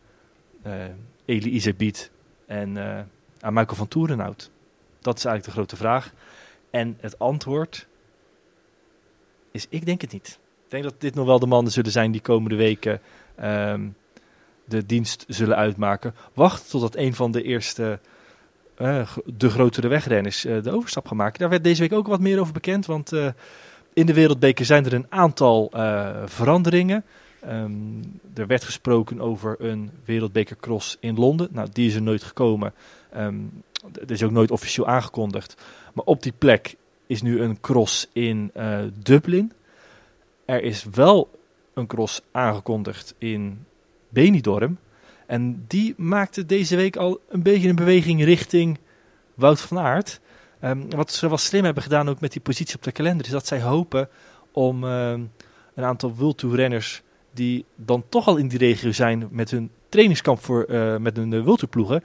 Eli 1.26 1.50
Iserbiet 1.50 2.12
en 2.46 2.78
aan 3.40 3.54
Michael 3.54 3.76
van 3.76 3.88
Toerenhout? 3.88 4.52
Dat 5.02 5.18
is 5.18 5.26
eigenlijk 5.26 5.46
de 5.46 5.52
grote 5.52 5.76
vraag. 5.76 6.14
En 6.70 6.98
het 7.00 7.20
antwoord 7.20 7.88
is: 9.52 9.66
ik 9.70 9.86
denk 9.86 10.02
het 10.02 10.12
niet. 10.12 10.40
Ik 10.72 10.78
denk 10.82 10.92
dat 10.92 11.02
dit 11.02 11.16
nog 11.16 11.26
wel 11.26 11.40
de 11.40 11.46
mannen 11.46 11.72
zullen 11.72 11.92
zijn 11.92 12.12
die 12.12 12.22
komende 12.22 12.56
weken 12.56 13.02
um, 13.44 13.96
de 14.66 14.86
dienst 14.86 15.26
zullen 15.28 15.56
uitmaken. 15.56 16.16
Wacht 16.34 16.70
totdat 16.70 16.96
een 16.96 17.14
van 17.14 17.32
de 17.32 17.44
eerste, 17.44 18.00
uh, 18.78 19.08
de 19.26 19.50
grotere 19.50 19.88
wegrenners, 19.88 20.46
uh, 20.46 20.64
de 20.64 20.72
overstap 20.72 21.12
maken. 21.12 21.40
Daar 21.40 21.50
werd 21.50 21.64
deze 21.64 21.82
week 21.82 21.94
ook 21.94 22.08
wat 22.08 22.20
meer 22.20 22.40
over 22.40 22.54
bekend, 22.54 22.86
want 22.86 23.14
uh, 23.14 23.28
in 23.94 24.06
de 24.06 24.14
wereldbeker 24.14 24.66
zijn 24.66 24.86
er 24.86 24.94
een 24.94 25.06
aantal 25.10 25.72
veranderingen. 26.26 27.04
Ehm, 27.40 27.72
er 28.34 28.48
werd 28.48 28.64
gesproken 28.64 29.22
over 29.22 29.56
een 29.60 29.92
wereldbekercross 30.06 30.98
in 31.00 31.16
Londen. 31.16 31.48
Nou, 31.52 31.68
die 31.74 31.88
is 31.88 31.96
er 31.96 32.02
nooit 32.02 32.24
gekomen. 32.24 32.74
Um, 33.18 33.64
is 34.06 34.24
ook 34.24 34.32
nooit 34.32 34.52
officieel 34.52 34.88
aangekondigd. 34.88 35.62
Maar 35.94 36.06
op 36.06 36.24
die 36.24 36.34
plek 36.38 36.76
is 37.08 37.22
nu 37.22 37.42
een 37.42 37.62
cross 37.62 38.08
in 38.14 38.52
Dublin. 39.04 39.52
Er 40.46 40.64
is 40.64 40.86
wel 40.92 41.40
een 41.74 41.88
cross 41.88 42.22
aangekondigd 42.32 43.16
in 43.18 43.66
Benidorm. 44.10 44.78
En 45.28 45.66
die 45.68 45.94
maakte 45.98 46.46
deze 46.46 46.76
week 46.76 46.96
al 46.96 47.20
een 47.30 47.44
beetje 47.44 47.70
een 47.70 47.76
beweging 47.76 48.24
richting 48.24 48.80
Wout 49.34 49.62
van 49.62 49.80
Aert. 49.80 50.20
Um, 50.64 50.90
wat 50.90 51.12
ze 51.12 51.28
wel 51.28 51.38
slim 51.38 51.64
hebben 51.64 51.84
gedaan 51.84 52.10
ook 52.10 52.20
met 52.20 52.32
die 52.32 52.42
positie 52.42 52.76
op 52.76 52.84
de 52.84 52.92
kalender... 52.92 53.26
is 53.26 53.32
dat 53.32 53.48
zij 53.48 53.62
hopen 53.62 54.10
om 54.52 54.84
een 54.84 55.30
aantal 55.76 56.16
World 56.16 56.38
Tour 56.38 56.56
renners 56.56 57.02
die 57.34 57.66
dan 57.76 58.04
toch 58.10 58.28
al 58.28 58.38
in 58.38 58.48
die 58.48 58.58
regio 58.58 58.92
zijn 58.92 59.28
met 59.32 59.52
hun 59.52 59.72
trainingskamp 59.90 60.44
voor, 60.44 60.66
uh, 60.70 60.98
met 60.98 61.18
hun 61.18 61.32
uh, 61.32 61.56
ploegen, 61.70 62.04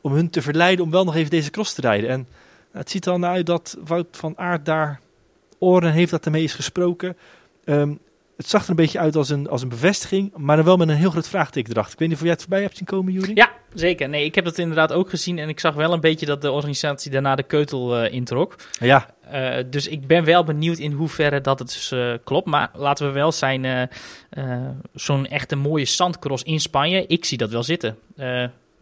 om 0.00 0.12
hun 0.12 0.30
te 0.30 0.42
verleiden 0.42 0.84
om 0.84 0.90
wel 0.90 1.04
nog 1.04 1.14
even 1.14 1.30
deze 1.30 1.50
cross 1.50 1.74
te 1.74 1.80
rijden. 1.80 2.10
En 2.10 2.26
het 2.70 2.90
ziet 2.90 3.06
er 3.06 3.12
dan 3.12 3.24
uit 3.24 3.46
dat 3.46 3.76
Wout 3.84 4.06
van 4.10 4.38
Aert 4.38 4.64
daar 4.64 5.00
oren 5.58 5.92
heeft 5.92 6.10
dat 6.10 6.24
ermee 6.24 6.42
is 6.42 6.54
gesproken. 6.54 7.16
Um, 7.64 8.00
het 8.42 8.50
zag 8.50 8.64
er 8.64 8.70
een 8.70 8.76
beetje 8.76 8.98
uit 8.98 9.16
als 9.16 9.28
een, 9.28 9.48
als 9.48 9.62
een 9.62 9.68
bevestiging, 9.68 10.32
maar 10.36 10.56
dan 10.56 10.64
wel 10.64 10.76
met 10.76 10.88
een 10.88 10.94
heel 10.94 11.10
groot 11.10 11.28
vraagteken 11.28 11.72
erachter. 11.72 11.92
Ik 11.92 11.98
weet 11.98 12.08
niet 12.08 12.16
of 12.16 12.22
jij 12.22 12.32
het 12.32 12.40
voorbij 12.40 12.62
hebt 12.62 12.76
zien 12.76 12.86
komen, 12.86 13.12
Juri? 13.12 13.32
Ja, 13.34 13.52
zeker. 13.74 14.08
Nee, 14.08 14.24
ik 14.24 14.34
heb 14.34 14.44
dat 14.44 14.58
inderdaad 14.58 14.92
ook 14.92 15.10
gezien 15.10 15.38
en 15.38 15.48
ik 15.48 15.60
zag 15.60 15.74
wel 15.74 15.92
een 15.92 16.00
beetje 16.00 16.26
dat 16.26 16.42
de 16.42 16.50
organisatie 16.50 17.10
daarna 17.10 17.34
de 17.34 17.42
keutel 17.42 18.04
uh, 18.04 18.12
introk. 18.12 18.56
Ja. 18.80 19.14
Uh, 19.32 19.56
dus 19.70 19.88
ik 19.88 20.06
ben 20.06 20.24
wel 20.24 20.44
benieuwd 20.44 20.78
in 20.78 20.92
hoeverre 20.92 21.40
dat 21.40 21.58
het 21.58 21.68
dus, 21.68 21.92
uh, 21.92 22.14
klopt. 22.24 22.46
Maar 22.46 22.70
laten 22.74 23.06
we 23.06 23.12
wel 23.12 23.32
zijn, 23.32 23.90
zo'n 24.94 25.26
echte 25.26 25.56
mooie 25.56 25.84
zandcross 25.84 26.42
in 26.42 26.60
Spanje, 26.60 27.06
ik 27.06 27.24
zie 27.24 27.38
dat 27.38 27.50
wel 27.50 27.62
zitten. 27.62 27.98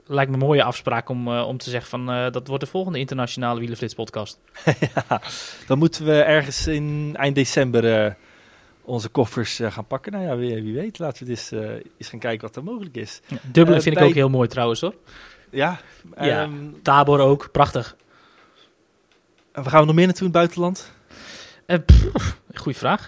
lijkt 0.06 0.30
me 0.30 0.36
een 0.36 0.46
mooie 0.46 0.62
afspraak 0.62 1.08
om, 1.08 1.28
om 1.28 1.58
te 1.58 1.70
zeggen 1.70 1.90
van 1.90 2.32
dat 2.32 2.46
wordt 2.46 2.64
de 2.64 2.70
volgende 2.70 2.98
internationale 2.98 3.58
Wielenflits 3.58 3.94
podcast. 3.94 4.38
ja, 4.94 5.20
dan 5.66 5.78
moeten 5.78 6.04
we 6.04 6.22
ergens 6.22 6.66
in 6.66 7.14
eind 7.18 7.34
december 7.34 8.16
onze 8.90 9.08
koffers 9.08 9.60
uh, 9.60 9.72
gaan 9.72 9.86
pakken. 9.86 10.12
Nou 10.12 10.24
ja, 10.24 10.36
wie, 10.36 10.62
wie, 10.62 10.74
weet. 10.74 10.98
Laten 10.98 11.24
we 11.24 11.30
eens, 11.30 11.52
uh, 11.52 11.70
eens 11.70 12.08
gaan 12.08 12.18
kijken 12.18 12.46
wat 12.46 12.56
er 12.56 12.64
mogelijk 12.64 12.96
is. 12.96 13.20
Dublin 13.52 13.76
uh, 13.76 13.82
vind 13.82 13.94
bij... 13.94 14.04
ik 14.04 14.08
ook 14.08 14.16
heel 14.16 14.28
mooi 14.28 14.48
trouwens 14.48 14.80
hoor. 14.80 14.94
Ja. 15.50 15.80
ja 16.20 16.42
um, 16.42 16.82
Tabor 16.82 17.20
ook, 17.20 17.48
prachtig. 17.52 17.96
En 19.52 19.62
waar 19.62 19.70
gaan 19.70 19.80
we 19.80 19.86
nog 19.86 19.94
meer 19.94 20.06
naartoe 20.06 20.26
in 20.26 20.32
het 20.32 20.40
buitenland? 20.40 20.92
Goeie 22.54 22.78
vraag. 22.78 23.06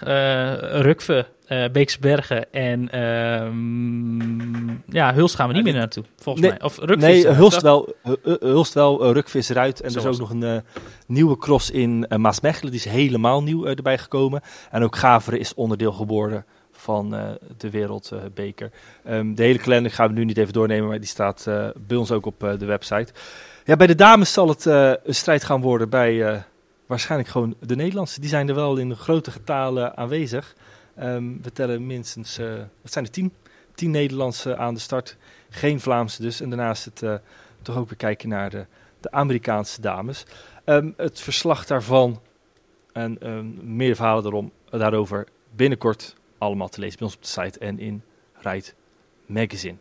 Rukve, 0.81 1.25
Beekse 1.71 1.99
Bergen 1.99 2.51
en 2.53 2.99
um, 3.01 4.83
ja, 4.87 5.13
Hulst 5.13 5.35
gaan 5.35 5.47
we 5.47 5.53
niet 5.53 5.63
meer 5.63 5.73
naartoe, 5.73 6.03
volgens 6.17 6.45
nee, 6.45 6.53
mij. 6.53 6.67
Of 6.67 6.77
Rukvis, 6.77 7.23
nee, 7.23 7.27
Hulst 7.27 7.61
wel, 7.61 7.95
Hulst 8.39 8.73
wel 8.73 9.11
Rukvis 9.11 9.49
eruit. 9.49 9.81
En 9.81 9.91
Zo 9.91 9.99
er 9.99 10.09
is 10.09 10.11
ook 10.11 10.29
nog 10.29 10.41
een 10.41 10.63
nieuwe 11.07 11.37
cross 11.37 11.71
in 11.71 12.05
uh, 12.09 12.17
Maasmechelen. 12.17 12.71
Die 12.71 12.79
is 12.85 12.91
helemaal 12.91 13.43
nieuw 13.43 13.65
uh, 13.65 13.77
erbij 13.77 13.97
gekomen. 13.97 14.41
En 14.71 14.83
ook 14.83 14.95
Gaveren 14.95 15.39
is 15.39 15.53
onderdeel 15.53 15.91
geworden 15.91 16.45
van 16.71 17.15
uh, 17.15 17.21
de 17.57 17.69
Wereldbeker. 17.69 18.71
Um, 19.09 19.35
de 19.35 19.43
hele 19.43 19.59
kalender 19.59 19.91
gaan 19.91 20.07
we 20.07 20.13
nu 20.13 20.25
niet 20.25 20.37
even 20.37 20.53
doornemen, 20.53 20.87
maar 20.87 20.99
die 20.99 21.07
staat 21.07 21.47
bij 21.87 21.97
ons 21.97 22.11
ook 22.11 22.25
op 22.25 22.39
de 22.39 22.65
website. 22.65 23.13
Ja, 23.65 23.75
bij 23.75 23.87
de 23.87 23.95
dames 23.95 24.33
zal 24.33 24.47
het 24.47 24.65
een 24.65 24.97
strijd 25.05 25.43
gaan 25.43 25.61
worden 25.61 25.89
bij 25.89 26.43
waarschijnlijk 26.85 27.29
gewoon 27.29 27.55
de 27.59 27.75
Nederlandse. 27.75 28.19
Die 28.19 28.29
zijn 28.29 28.49
er 28.49 28.55
wel 28.55 28.77
in 28.77 28.95
grote 28.95 29.31
getalen 29.31 29.97
aanwezig. 29.97 30.55
Um, 30.99 31.41
we 31.41 31.51
tellen 31.51 31.87
minstens, 31.87 32.37
wat 32.81 32.91
zijn 32.91 33.05
er, 33.05 33.11
tien? 33.11 33.33
Tien 33.75 33.91
Nederlandse 33.91 34.57
aan 34.57 34.73
de 34.73 34.79
start. 34.79 35.17
Geen 35.49 35.79
Vlaamse 35.79 36.21
dus. 36.21 36.41
En 36.41 36.49
daarnaast 36.49 36.85
het 36.85 37.21
toch 37.61 37.77
ook 37.77 37.89
weer 37.89 37.97
kijken 37.97 38.29
naar 38.29 38.49
de, 38.49 38.65
de 38.99 39.11
Amerikaanse 39.11 39.81
dames. 39.81 40.25
Um, 40.65 40.93
het 40.97 41.21
verslag 41.21 41.65
daarvan 41.65 42.21
en 42.91 43.27
um, 43.29 43.75
meer 43.75 43.95
verhalen 43.95 44.23
daarom, 44.23 44.51
daarover 44.69 45.27
binnenkort 45.55 46.15
allemaal 46.37 46.69
te 46.69 46.79
lezen 46.79 46.97
bij 46.97 47.07
ons 47.07 47.15
op 47.15 47.21
de 47.21 47.27
site 47.27 47.59
en 47.59 47.79
in 47.79 48.03
Ride 48.33 48.67
Magazine. 49.25 49.77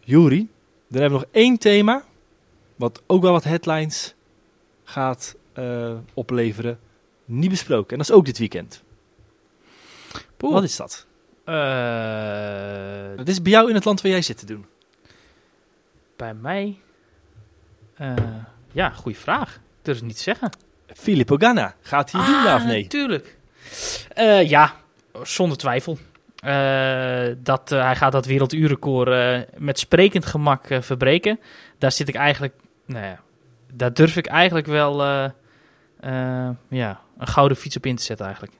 Juri, 0.00 0.48
dan 0.88 1.00
hebben 1.00 1.18
we 1.18 1.24
nog 1.24 1.34
één 1.34 1.58
thema, 1.58 2.04
wat 2.76 3.02
ook 3.06 3.22
wel 3.22 3.32
wat 3.32 3.44
headlines 3.44 4.14
gaat 4.84 5.36
uh, 5.58 5.92
opleveren, 6.14 6.78
niet 7.24 7.50
besproken. 7.50 7.90
En 7.90 7.98
dat 7.98 8.08
is 8.08 8.14
ook 8.14 8.24
dit 8.24 8.38
weekend. 8.38 8.82
Poeh. 10.36 10.52
Wat 10.52 10.62
is 10.62 10.76
dat? 10.76 11.06
Het 13.16 13.28
is 13.28 13.42
bij 13.42 13.52
jou 13.52 13.68
in 13.68 13.74
het 13.74 13.84
land 13.84 14.00
waar 14.00 14.10
jij 14.10 14.22
zit 14.22 14.38
te 14.38 14.46
doen. 14.46 14.66
Bij 16.16 16.34
mij? 16.34 16.78
Uh, 18.00 18.14
ja, 18.72 18.90
goede 18.90 19.18
vraag 19.18 19.58
durf 19.82 19.96
het 19.96 20.06
niet 20.06 20.18
zeggen. 20.18 20.50
Filippo 20.86 21.36
Ganna, 21.36 21.74
gaat 21.80 22.12
hij 22.12 22.20
ah, 22.20 22.26
doen 22.26 22.54
of 22.54 22.64
nee? 22.64 22.82
Natuurlijk. 22.82 23.36
Uh, 24.18 24.48
ja, 24.48 24.74
zonder 25.22 25.56
twijfel. 25.56 25.98
Uh, 26.44 27.34
dat, 27.38 27.72
uh, 27.72 27.82
hij 27.84 27.96
gaat 27.96 28.12
dat 28.12 28.26
werelduurrecord 28.26 29.46
met 29.58 29.78
sprekend 29.78 30.26
gemak 30.26 30.66
verbreken. 30.80 31.40
Daar 31.78 31.92
zit 31.92 32.08
ik 32.08 32.14
eigenlijk, 32.14 32.54
nou 32.86 33.04
ja, 33.04 33.20
daar 33.72 33.92
durf 33.92 34.16
ik 34.16 34.26
eigenlijk 34.26 34.66
wel 34.66 35.02
ja, 36.68 37.00
een 37.18 37.26
gouden 37.26 37.56
fiets 37.56 37.76
op 37.76 37.86
in 37.86 37.96
te 37.96 38.02
zetten 38.02 38.26
eigenlijk. 38.26 38.56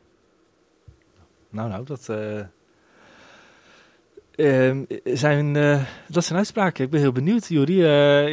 Nou, 1.50 1.68
nou, 1.68 1.84
dat 1.84 2.08
ehm, 4.34 4.84
zijn, 5.04 5.52
dat 6.08 6.24
zijn 6.24 6.38
uitspraken. 6.38 6.84
Ik 6.84 6.90
ben 6.90 7.00
heel 7.00 7.12
benieuwd, 7.12 7.48
Juri. 7.48 7.82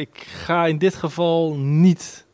ik 0.00 0.18
ga 0.18 0.66
in 0.66 0.78
dit 0.78 0.94
geval 0.94 1.56
niet 1.56 2.26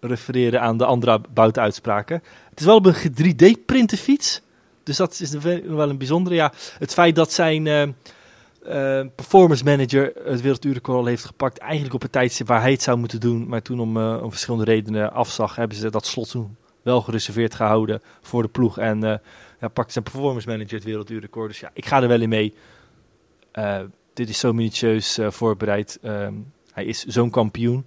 refereren 0.00 0.60
aan 0.60 0.76
de 0.76 0.84
andere 0.84 1.20
buitenuitspraken. 1.30 2.22
Het 2.50 2.60
is 2.60 2.66
wel 2.66 2.76
op 2.76 2.86
een 2.86 3.34
3D-printen 3.34 3.98
fiets. 3.98 4.42
Dus 4.82 4.96
dat 4.96 5.20
is 5.20 5.30
wel 5.64 5.88
een 5.88 5.98
bijzondere. 5.98 6.34
Ja, 6.34 6.52
het 6.78 6.92
feit 6.92 7.14
dat 7.14 7.32
zijn 7.32 7.94
uh, 8.66 8.98
uh, 8.98 9.06
performance 9.14 9.64
manager 9.64 10.12
het 10.24 10.40
werelduurrecord 10.40 10.98
al 10.98 11.06
heeft 11.06 11.24
gepakt. 11.24 11.58
Eigenlijk 11.58 11.94
op 11.94 12.02
het 12.02 12.12
tijdstip 12.12 12.46
waar 12.46 12.60
hij 12.60 12.70
het 12.70 12.82
zou 12.82 12.98
moeten 12.98 13.20
doen. 13.20 13.48
Maar 13.48 13.62
toen 13.62 13.80
om, 13.80 13.96
uh, 13.96 14.22
om 14.22 14.30
verschillende 14.30 14.64
redenen 14.64 15.12
afzag, 15.12 15.56
hebben 15.56 15.76
ze 15.76 15.90
dat 15.90 16.06
slot 16.06 16.30
toen 16.30 16.56
wel 16.82 17.00
gereserveerd 17.00 17.54
gehouden 17.54 18.02
voor 18.20 18.42
de 18.42 18.48
ploeg. 18.48 18.78
En 18.78 19.00
ja, 19.60 19.68
pakt 19.72 19.92
zijn 19.92 20.04
performance 20.04 20.48
manager 20.48 20.74
het 20.74 20.84
werelduurrecord. 20.84 21.48
Dus 21.48 21.60
ja, 21.60 21.70
ik 21.72 21.86
ga 21.86 22.02
er 22.02 22.08
wel 22.08 22.20
in 22.20 22.28
mee. 22.28 22.54
dit 24.14 24.28
is 24.28 24.38
zo 24.38 24.52
minutieus 24.52 25.18
voorbereid. 25.28 25.98
Ehm, 26.02 26.34
hij 26.72 26.84
is 26.84 27.04
zo'n 27.04 27.30
kampioen 27.30 27.86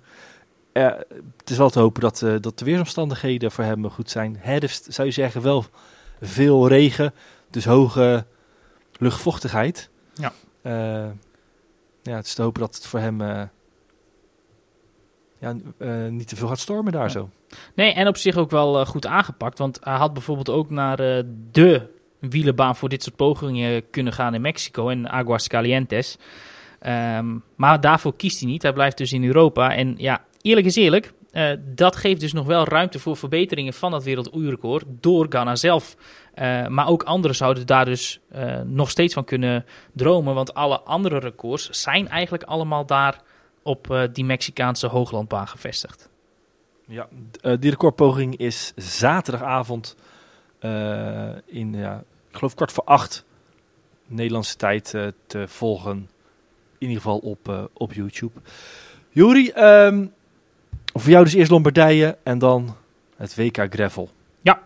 het 1.38 1.50
is 1.50 1.58
wel 1.58 1.70
te 1.70 1.80
hopen 1.80 2.02
dat, 2.02 2.22
uh, 2.22 2.36
dat 2.42 2.60
de 2.60 2.66
weersomstandigheden 2.66 3.52
voor 3.52 3.64
hem 3.64 3.90
goed 3.90 4.10
zijn. 4.10 4.38
Herfst 4.40 4.86
zou 4.90 5.08
je 5.08 5.14
zeggen 5.14 5.42
wel 5.42 5.66
veel 6.22 6.68
regen, 6.68 7.14
dus 7.50 7.66
hoge 7.66 8.26
luchtvochtigheid. 8.98 9.90
Ja. 10.14 10.34
Uh, 10.68 11.08
ja, 12.02 12.16
het 12.16 12.26
is 12.26 12.34
te 12.34 12.42
hopen 12.42 12.62
dat 12.62 12.76
het 12.76 12.88
voor 12.88 13.00
hem 13.00 13.22
uh, 13.22 13.42
ja, 15.40 15.56
niet 16.10 16.28
te 16.28 16.36
veel 16.36 16.48
gaat 16.48 16.60
stormen 16.60 16.92
daar 16.92 17.12
zo. 17.12 17.30
Nee, 17.76 17.94
en 17.94 18.08
op 18.08 18.18
zich 18.18 18.36
ook 18.36 18.52
wel 18.52 18.86
goed 18.86 19.06
aangepakt, 19.06 19.58
want 19.58 19.80
hij 19.82 19.96
had 19.98 20.14
bijvoorbeeld 20.14 20.50
ook 20.50 20.70
naar 20.70 20.98
de 21.52 21.88
wielenbaan 22.20 22.76
voor 22.76 22.90
dit 22.90 23.04
soort 23.04 23.16
pogingen 23.16 23.90
kunnen 23.90 24.14
gaan 24.14 24.34
in 24.34 24.42
Mexico 24.42 24.90
en 24.90 25.10
Aguas 25.10 25.48
Calientes. 25.48 26.18
Um, 26.88 27.44
maar 27.56 27.82
daarvoor 27.82 28.16
kiest 28.16 28.40
hij 28.40 28.50
niet. 28.50 28.62
Hij 28.62 28.74
blijft 28.74 28.98
dus 28.98 29.14
in 29.14 29.24
Europa. 29.24 29.76
En 29.76 29.96
ja, 29.98 30.26
eerlijk 30.42 30.68
is 30.68 30.76
eerlijk, 30.76 31.14
uh, 31.32 31.52
dat 31.60 31.96
geeft 31.96 32.20
dus 32.20 32.34
nog 32.34 32.46
wel 32.46 32.64
ruimte 32.64 33.00
voor 33.00 33.18
verbeteringen 33.18 33.74
van 33.74 33.92
dat 33.92 34.04
werelduurrecord 34.04 34.86
door 34.88 35.26
Ghana 35.30 35.56
zelf. 35.56 35.96
Uh, 36.36 36.68
maar 36.68 36.88
ook 36.88 37.04
anderen 37.04 37.36
zouden 37.36 37.66
daar 37.66 37.86
dus 37.86 38.20
uh, 38.36 38.62
nog 38.62 38.90
steeds 38.90 39.14
van 39.14 39.24
kunnen 39.24 39.66
dromen, 39.94 40.34
want 40.34 40.54
alle 40.54 40.80
andere 40.80 41.20
records 41.20 41.70
zijn 41.70 42.08
eigenlijk 42.08 42.44
allemaal 42.44 42.86
daar 42.86 43.22
op 43.62 44.08
die 44.14 44.26
Mexicaanse 44.26 44.88
hooglandbaan 44.88 45.48
gevestigd. 45.48 46.10
Ja, 46.86 47.08
die 47.60 47.70
recordpoging 47.70 48.38
is 48.38 48.74
zaterdagavond 48.76 49.96
in, 51.46 51.74
ja, 51.74 52.04
ik 52.30 52.38
geloof 52.38 52.56
kwart 52.56 52.72
voor 52.72 52.84
acht 52.84 53.26
Nederlandse 54.06 54.56
tijd 54.56 54.84
te 55.28 55.48
volgen. 55.48 56.10
In 56.78 56.88
ieder 56.88 56.96
geval 56.96 57.18
op, 57.18 57.70
op 57.74 57.94
YouTube. 57.94 58.40
Juri, 59.10 59.52
um, 59.56 60.14
voor 61.00 61.12
jou 61.12 61.24
dus 61.24 61.34
eerst 61.34 61.52
Lombardije 61.52 62.18
en 62.24 62.40
dan 62.40 62.76
het 63.18 63.36
WK 63.36 63.68
Gravel. 63.70 64.10
Ja. 64.42 64.62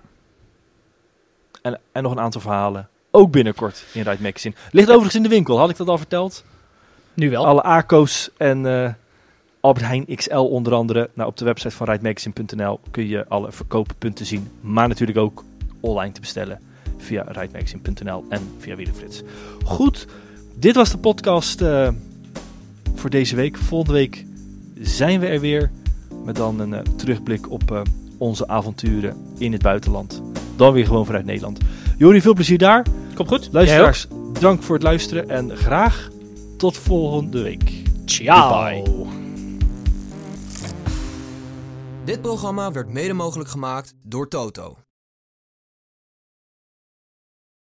En, 1.61 1.79
en 1.91 2.03
nog 2.03 2.11
een 2.11 2.19
aantal 2.19 2.41
verhalen. 2.41 2.89
Ook 3.11 3.31
binnenkort 3.31 3.85
in 3.93 4.01
Ride 4.01 4.21
Magazine. 4.21 4.55
Ligt 4.71 4.89
overigens 4.89 5.15
in 5.15 5.23
de 5.23 5.29
winkel, 5.29 5.57
had 5.57 5.69
ik 5.69 5.77
dat 5.77 5.87
al 5.87 5.97
verteld? 5.97 6.43
Nu 7.13 7.29
wel. 7.29 7.45
Alle 7.45 7.63
ACO's 7.63 8.29
en 8.37 8.65
uh, 8.65 8.89
Albert 9.59 9.85
Heijn 9.85 10.05
XL 10.15 10.35
onder 10.35 10.73
andere. 10.73 11.09
Nou, 11.13 11.29
op 11.29 11.37
de 11.37 11.45
website 11.45 11.75
van 11.75 11.87
ridemagazine.nl 11.87 12.79
kun 12.91 13.07
je 13.07 13.25
alle 13.27 13.51
verkooppunten 13.51 14.25
zien. 14.25 14.51
Maar 14.61 14.87
natuurlijk 14.87 15.17
ook 15.17 15.43
online 15.79 16.13
te 16.13 16.19
bestellen 16.19 16.59
via 16.97 17.23
rijdmagazine.nl 17.27 18.25
en 18.29 18.55
via 18.57 18.75
Wielerflits. 18.75 19.21
Goed, 19.65 20.07
dit 20.55 20.75
was 20.75 20.91
de 20.91 20.97
podcast 20.97 21.61
uh, 21.61 21.89
voor 22.95 23.09
deze 23.09 23.35
week. 23.35 23.57
Volgende 23.57 23.93
week 23.93 24.25
zijn 24.79 25.19
we 25.19 25.27
er 25.27 25.39
weer 25.39 25.71
met 26.25 26.35
dan 26.35 26.59
een 26.59 26.71
uh, 26.71 26.79
terugblik 26.79 27.51
op 27.51 27.71
uh, 27.71 27.81
onze 28.17 28.47
avonturen 28.47 29.15
in 29.37 29.51
het 29.51 29.61
buitenland. 29.61 30.21
Dan 30.55 30.73
weer 30.73 30.85
gewoon 30.85 31.05
vanuit 31.05 31.25
Nederland. 31.25 31.59
Jori, 31.97 32.21
veel 32.21 32.33
plezier 32.33 32.57
daar. 32.57 32.85
Komt 33.13 33.27
goed. 33.27 33.49
Luisteraars, 33.51 34.07
dank 34.39 34.63
voor 34.63 34.75
het 34.75 34.83
luisteren 34.83 35.29
en 35.29 35.57
graag 35.57 36.09
tot 36.57 36.77
volgende 36.77 37.41
week. 37.41 37.83
Ciao. 38.05 38.73
Goodbye. 38.83 39.19
Dit 42.03 42.21
programma 42.21 42.71
werd 42.71 42.89
mede 42.89 43.13
mogelijk 43.13 43.49
gemaakt 43.49 43.93
door 44.03 44.27
Toto. 44.27 44.77